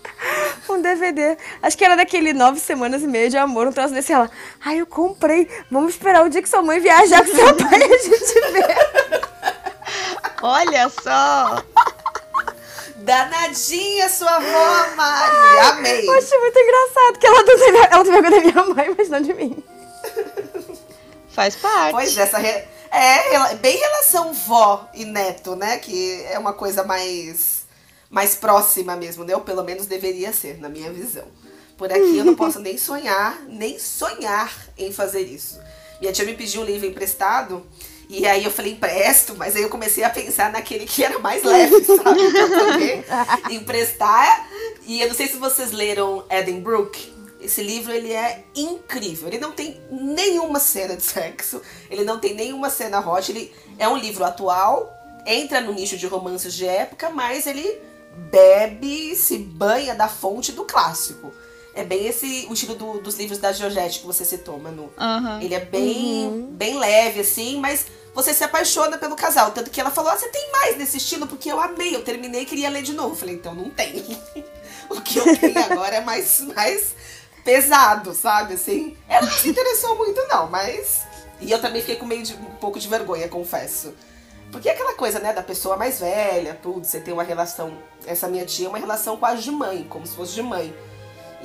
um 0.68 0.80
DVD. 0.80 1.36
Acho 1.62 1.76
que 1.76 1.84
era 1.84 1.96
daquele 1.96 2.32
nove 2.32 2.60
semanas 2.60 3.02
e 3.02 3.06
meia 3.06 3.30
de 3.30 3.36
amor, 3.36 3.66
um 3.66 3.72
troço 3.72 3.94
desse. 3.94 4.12
Ela, 4.12 4.30
ai, 4.64 4.80
eu 4.80 4.86
comprei. 4.86 5.48
Vamos 5.70 5.94
esperar 5.94 6.24
o 6.24 6.28
dia 6.28 6.42
que 6.42 6.48
sua 6.48 6.62
mãe 6.62 6.78
viajar 6.80 7.24
com 7.24 7.34
seu 7.34 7.56
pai 7.56 7.80
e 7.80 7.94
a 7.94 7.98
gente 7.98 8.52
vê. 8.52 9.20
Olha 10.42 10.88
só! 10.88 11.62
Danadinha 12.96 14.08
sua 14.08 14.36
avó, 14.36 14.94
Mari. 14.94 15.58
Amei. 15.70 16.06
Eu 16.06 16.12
achei 16.12 16.38
muito 16.38 16.58
engraçado 16.58 17.18
que 17.18 17.26
ela, 17.26 17.44
tem, 17.44 17.56
ela 17.90 18.04
tem 18.04 18.12
vergonha 18.12 18.30
da 18.30 18.40
minha 18.40 18.74
mãe, 18.74 18.94
mas 18.96 19.08
não 19.08 19.20
de 19.22 19.32
mim. 19.32 19.64
Faz 21.30 21.56
parte. 21.56 21.92
Pois 21.92 22.16
essa 22.16 22.38
re... 22.38 22.64
é 22.90 23.54
bem 23.56 23.76
relação 23.76 24.32
vó 24.32 24.88
e 24.94 25.04
neto, 25.04 25.54
né? 25.56 25.78
Que 25.78 26.24
é 26.24 26.38
uma 26.38 26.52
coisa 26.52 26.84
mais 26.84 27.60
mais 28.10 28.34
próxima 28.34 28.96
mesmo, 28.96 29.24
né? 29.24 29.34
Ou 29.34 29.42
pelo 29.42 29.62
menos 29.62 29.86
deveria 29.86 30.32
ser, 30.32 30.58
na 30.58 30.68
minha 30.68 30.92
visão. 30.92 31.24
Por 31.78 31.90
aqui 31.92 32.18
eu 32.18 32.24
não 32.24 32.34
posso 32.34 32.58
nem 32.60 32.76
sonhar, 32.76 33.40
nem 33.48 33.78
sonhar 33.78 34.52
em 34.76 34.92
fazer 34.92 35.22
isso. 35.22 35.60
Minha 36.00 36.12
tia 36.12 36.24
me 36.24 36.34
pediu 36.34 36.62
um 36.62 36.64
livro 36.64 36.86
emprestado 36.86 37.64
e 38.10 38.26
aí 38.26 38.44
eu 38.44 38.50
falei, 38.50 38.72
empresto, 38.72 39.36
mas 39.36 39.54
aí 39.54 39.62
eu 39.62 39.68
comecei 39.68 40.02
a 40.02 40.10
pensar 40.10 40.50
naquele 40.50 40.84
que 40.84 41.04
era 41.04 41.20
mais 41.20 41.44
leve, 41.44 41.84
sabe? 41.86 42.30
Pra 42.32 42.48
poder 42.48 43.04
emprestar. 43.50 44.48
E 44.84 45.00
eu 45.00 45.06
não 45.06 45.14
sei 45.14 45.28
se 45.28 45.36
vocês 45.36 45.70
leram 45.70 46.24
Eden 46.28 46.60
Brook. 46.60 47.19
Esse 47.40 47.62
livro 47.62 47.92
ele 47.92 48.12
é 48.12 48.44
incrível. 48.54 49.28
Ele 49.28 49.38
não 49.38 49.52
tem 49.52 49.80
nenhuma 49.90 50.60
cena 50.60 50.96
de 50.96 51.02
sexo, 51.02 51.62
ele 51.90 52.04
não 52.04 52.18
tem 52.18 52.34
nenhuma 52.34 52.70
cena 52.70 53.00
hot. 53.00 53.30
Ele 53.30 53.52
é 53.78 53.88
um 53.88 53.96
livro 53.96 54.24
atual, 54.24 54.92
entra 55.26 55.60
no 55.60 55.72
nicho 55.72 55.96
de 55.96 56.06
romances 56.06 56.54
de 56.54 56.66
época, 56.66 57.10
mas 57.10 57.46
ele 57.46 57.80
bebe, 58.30 59.14
se 59.16 59.38
banha 59.38 59.94
da 59.94 60.08
fonte 60.08 60.52
do 60.52 60.64
clássico. 60.64 61.32
É 61.74 61.84
bem 61.84 62.06
esse 62.06 62.46
o 62.50 62.52
estilo 62.52 62.74
do, 62.74 63.00
dos 63.00 63.16
livros 63.16 63.38
da 63.38 63.52
Georgette 63.52 64.00
que 64.00 64.06
você 64.06 64.24
citou, 64.24 64.58
Manu. 64.58 64.92
Uhum. 64.98 65.40
Ele 65.40 65.54
é 65.54 65.60
bem, 65.60 66.26
uhum. 66.26 66.46
bem 66.52 66.78
leve, 66.78 67.20
assim, 67.20 67.60
mas 67.60 67.86
você 68.14 68.34
se 68.34 68.42
apaixona 68.42 68.98
pelo 68.98 69.14
casal. 69.14 69.52
Tanto 69.52 69.70
que 69.70 69.80
ela 69.80 69.90
falou: 69.90 70.10
ah, 70.10 70.16
você 70.16 70.28
tem 70.28 70.50
mais 70.50 70.76
nesse 70.76 70.96
estilo? 70.96 71.26
Porque 71.26 71.50
eu 71.50 71.60
amei, 71.60 71.94
eu 71.94 72.02
terminei 72.02 72.42
e 72.42 72.46
queria 72.46 72.68
ler 72.68 72.82
de 72.82 72.92
novo. 72.92 73.10
Eu 73.10 73.16
falei, 73.16 73.36
então 73.36 73.54
não 73.54 73.70
tem. 73.70 74.04
o 74.90 75.00
que 75.00 75.18
eu 75.18 75.38
tenho 75.38 75.64
agora 75.64 75.96
é 75.96 76.00
mais, 76.00 76.40
mais 76.40 76.94
pesado, 77.44 78.14
sabe? 78.14 78.54
Assim. 78.54 78.96
Ela 79.08 79.26
não 79.26 79.32
se 79.32 79.48
interessou 79.48 79.96
muito, 79.96 80.20
não, 80.28 80.48
mas. 80.48 81.02
E 81.40 81.50
eu 81.50 81.60
também 81.60 81.80
fiquei 81.80 81.96
com 81.96 82.06
meio 82.06 82.22
de 82.22 82.34
um 82.34 82.56
pouco 82.60 82.78
de 82.78 82.88
vergonha, 82.88 83.28
confesso. 83.28 83.94
Porque 84.52 84.68
é 84.68 84.72
aquela 84.72 84.94
coisa, 84.94 85.18
né, 85.20 85.32
da 85.32 85.42
pessoa 85.42 85.76
mais 85.76 86.00
velha, 86.00 86.58
tudo, 86.60 86.84
você 86.84 87.00
tem 87.00 87.14
uma 87.14 87.22
relação. 87.22 87.72
Essa 88.04 88.28
minha 88.28 88.44
tia 88.44 88.66
é 88.66 88.68
uma 88.68 88.78
relação 88.78 89.16
quase 89.16 89.42
de 89.42 89.50
mãe, 89.50 89.86
como 89.88 90.06
se 90.06 90.14
fosse 90.14 90.34
de 90.34 90.42
mãe. 90.42 90.74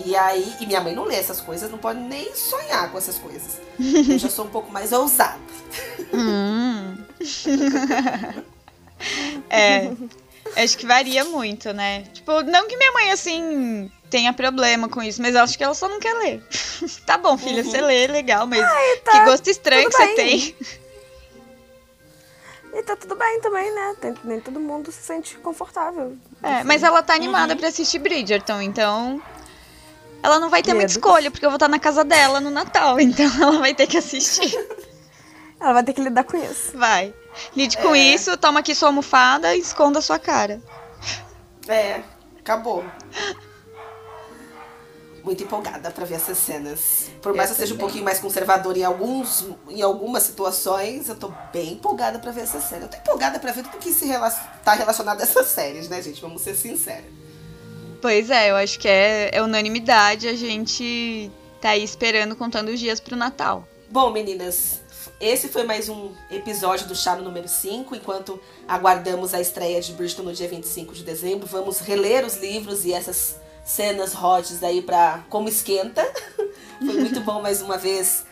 E 0.03 0.15
aí, 0.15 0.55
e 0.59 0.65
minha 0.65 0.81
mãe 0.81 0.93
não 0.93 1.03
lê 1.03 1.15
essas 1.15 1.39
coisas, 1.39 1.71
não 1.71 1.77
pode 1.77 1.99
nem 1.99 2.33
sonhar 2.35 2.91
com 2.91 2.97
essas 2.97 3.17
coisas. 3.17 3.61
Eu 3.79 4.17
já 4.17 4.29
sou 4.29 4.45
um 4.45 4.49
pouco 4.49 4.71
mais 4.71 4.91
ousada. 4.91 5.39
Hum. 6.13 6.97
é. 9.49 9.91
Acho 10.57 10.77
que 10.77 10.85
varia 10.85 11.23
muito, 11.25 11.71
né? 11.73 12.03
Tipo, 12.13 12.41
não 12.43 12.67
que 12.67 12.75
minha 12.75 12.91
mãe, 12.91 13.11
assim, 13.11 13.89
tenha 14.15 14.31
problema 14.31 14.87
com 14.87 15.03
isso, 15.03 15.21
mas 15.21 15.35
eu 15.35 15.41
acho 15.41 15.57
que 15.57 15.63
ela 15.63 15.73
só 15.73 15.89
não 15.89 15.99
quer 15.99 16.13
ler. 16.13 16.41
tá 17.05 17.17
bom, 17.17 17.37
filha, 17.37 17.61
uhum. 17.61 17.69
você 17.69 17.81
lê, 17.81 18.07
legal, 18.07 18.47
mas 18.47 18.61
Ai, 18.61 18.97
tá, 19.03 19.11
que 19.11 19.25
gosto 19.25 19.49
estranho 19.49 19.89
que 19.89 19.97
bem. 19.97 20.07
você 20.07 20.15
tem. 20.15 20.55
E 22.75 22.83
tá 22.83 22.95
tudo 22.95 23.13
bem 23.13 23.41
também, 23.41 23.69
né? 23.75 23.95
Nem 24.23 24.39
todo 24.39 24.57
mundo 24.57 24.89
se 24.89 25.01
sente 25.01 25.37
confortável. 25.39 26.15
É, 26.41 26.63
mas 26.63 26.81
ela 26.81 27.03
tá 27.03 27.13
animada 27.13 27.53
uhum. 27.53 27.59
pra 27.59 27.67
assistir 27.67 27.99
Bridgerton, 27.99 28.61
então 28.61 29.21
ela 30.23 30.39
não 30.39 30.49
vai 30.49 30.61
ter 30.61 30.69
Medo. 30.69 30.77
muita 30.77 30.93
escolha, 30.93 31.29
porque 31.29 31.45
eu 31.45 31.49
vou 31.49 31.57
estar 31.57 31.67
na 31.67 31.79
casa 31.79 32.05
dela 32.05 32.39
no 32.39 32.49
Natal, 32.49 32.97
então 33.01 33.29
ela 33.41 33.59
vai 33.59 33.73
ter 33.73 33.85
que 33.85 33.97
assistir. 33.97 34.49
ela 35.59 35.73
vai 35.73 35.83
ter 35.83 35.91
que 35.91 35.99
lidar 35.99 36.23
com 36.23 36.37
isso. 36.37 36.77
Vai. 36.77 37.13
Lide 37.53 37.77
é. 37.77 37.81
com 37.81 37.93
isso, 37.93 38.37
toma 38.37 38.61
aqui 38.61 38.73
sua 38.73 38.87
almofada 38.87 39.53
e 39.57 39.59
esconda 39.59 39.99
sua 39.99 40.17
cara. 40.17 40.61
É, 41.67 42.01
acabou. 42.39 42.85
Muito 45.25 45.43
empolgada 45.43 45.89
para 45.89 46.05
ver 46.05 46.15
essas 46.15 46.37
cenas. 46.37 47.09
Por 47.19 47.33
mais 47.33 47.49
eu 47.49 47.55
que 47.55 47.61
eu 47.63 47.65
seja 47.65 47.73
um 47.73 47.79
pouquinho 47.79 48.03
mais 48.03 48.19
conservadora 48.19 48.77
em, 48.77 48.83
alguns, 48.83 49.43
em 49.67 49.81
algumas 49.81 50.21
situações, 50.21 51.09
eu 51.09 51.15
tô 51.15 51.33
bem 51.51 51.73
empolgada 51.73 52.19
para 52.19 52.31
ver 52.31 52.41
essa 52.41 52.61
cena. 52.61 52.85
Eu 52.85 52.89
tô 52.89 52.97
empolgada 52.97 53.39
para 53.39 53.51
ver 53.51 53.63
tudo 53.63 53.77
que 53.79 53.91
se 53.91 54.05
rela 54.05 54.29
tá 54.63 54.75
relacionado 54.75 55.19
a 55.19 55.23
essas 55.23 55.47
séries, 55.47 55.89
né, 55.89 55.99
gente? 55.99 56.21
Vamos 56.21 56.43
ser 56.43 56.53
sinceros. 56.53 57.09
Pois 57.99 58.29
é, 58.29 58.51
eu 58.51 58.55
acho 58.55 58.77
que 58.77 58.87
é, 58.87 59.31
é 59.33 59.41
unanimidade 59.41 60.27
a 60.27 60.35
gente 60.35 61.31
tá 61.59 61.69
aí 61.69 61.83
esperando, 61.83 62.35
contando 62.35 62.69
os 62.69 62.79
dias 62.79 62.99
pro 62.99 63.15
Natal. 63.15 63.67
Bom, 63.89 64.11
meninas, 64.11 64.81
esse 65.19 65.47
foi 65.47 65.63
mais 65.63 65.89
um 65.89 66.11
episódio 66.29 66.87
do 66.87 66.95
Chá 66.95 67.15
no 67.15 67.23
número 67.23 67.47
5. 67.47 67.95
Enquanto 67.95 68.39
aguardamos 68.67 69.33
a 69.33 69.41
estreia 69.41 69.81
de 69.81 69.91
Bridgerton 69.93 70.21
no 70.21 70.33
dia 70.33 70.47
25 70.47 70.93
de 70.93 71.03
dezembro, 71.03 71.47
vamos 71.47 71.79
reler 71.79 72.23
os 72.23 72.37
livros 72.37 72.85
e 72.85 72.93
essas 72.93 73.43
cenas 73.65 74.13
hots 74.13 74.63
aí 74.63 74.81
pra 74.81 75.25
como 75.29 75.49
esquenta. 75.49 76.01
foi 76.79 76.93
muito 77.01 77.19
bom 77.21 77.41
mais 77.41 77.61
uma 77.61 77.77
vez 77.77 78.25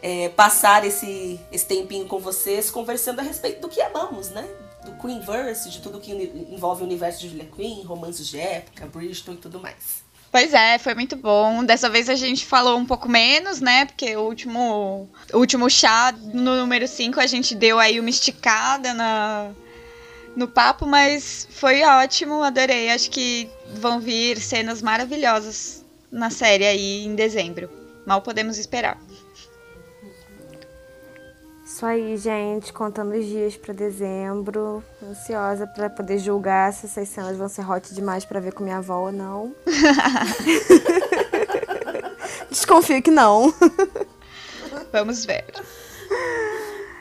é, 0.00 0.28
passar 0.28 0.84
esse, 0.84 1.40
esse 1.50 1.66
tempinho 1.66 2.06
com 2.06 2.20
vocês, 2.20 2.70
conversando 2.70 3.18
a 3.18 3.22
respeito 3.22 3.60
do 3.60 3.68
que 3.68 3.80
amamos, 3.80 4.28
né? 4.28 4.46
do 4.84 4.92
Queenverse, 4.92 5.70
de 5.70 5.80
tudo 5.80 5.98
que 5.98 6.12
envolve 6.50 6.82
o 6.82 6.84
universo 6.84 7.20
de 7.20 7.30
Julia 7.30 7.48
Queen, 7.56 7.82
romances 7.84 8.26
de 8.26 8.38
época, 8.38 8.86
Bristol 8.86 9.34
e 9.34 9.38
tudo 9.38 9.58
mais. 9.58 10.04
Pois 10.30 10.52
é, 10.52 10.78
foi 10.78 10.94
muito 10.94 11.16
bom. 11.16 11.64
Dessa 11.64 11.88
vez 11.88 12.08
a 12.08 12.16
gente 12.16 12.44
falou 12.44 12.76
um 12.76 12.84
pouco 12.84 13.08
menos, 13.08 13.60
né? 13.60 13.84
Porque 13.86 14.16
o 14.16 14.22
último, 14.22 15.08
o 15.32 15.38
último 15.38 15.70
chá, 15.70 16.12
no 16.12 16.56
número 16.56 16.86
5, 16.88 17.20
a 17.20 17.26
gente 17.26 17.54
deu 17.54 17.78
aí 17.78 18.00
uma 18.00 18.10
esticada 18.10 18.92
na, 18.92 19.52
no 20.34 20.48
papo, 20.48 20.86
mas 20.86 21.46
foi 21.50 21.82
ótimo, 21.84 22.42
adorei. 22.42 22.90
Acho 22.90 23.10
que 23.10 23.48
vão 23.74 24.00
vir 24.00 24.40
cenas 24.40 24.82
maravilhosas 24.82 25.84
na 26.10 26.30
série 26.30 26.66
aí 26.66 27.04
em 27.04 27.14
dezembro. 27.14 27.70
Mal 28.06 28.22
podemos 28.22 28.58
esperar. 28.58 28.98
Isso 31.64 31.84
aí, 31.84 32.16
gente, 32.16 32.72
contando 32.72 33.16
os 33.16 33.26
dias 33.26 33.56
para 33.56 33.74
dezembro, 33.74 34.84
ansiosa 35.02 35.66
para 35.66 35.90
poder 35.90 36.18
julgar 36.18 36.72
se 36.72 36.86
essas 36.86 37.08
cenas 37.08 37.36
vão 37.36 37.48
ser 37.48 37.68
hot 37.68 37.92
demais 37.92 38.24
para 38.24 38.38
ver 38.38 38.52
com 38.52 38.62
minha 38.62 38.76
avó 38.76 39.06
ou 39.06 39.12
não. 39.12 39.52
Desconfio 42.48 43.02
que 43.02 43.10
não. 43.10 43.52
Vamos 44.92 45.24
ver. 45.24 45.46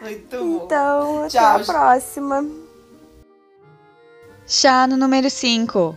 Muito 0.01 0.37
bom. 0.37 0.65
Então, 0.65 1.27
Tchau. 1.29 1.55
até 1.55 1.61
a 1.61 1.65
próxima. 1.65 2.45
Chá 4.47 4.87
no 4.87 4.97
número 4.97 5.29
5. 5.29 5.95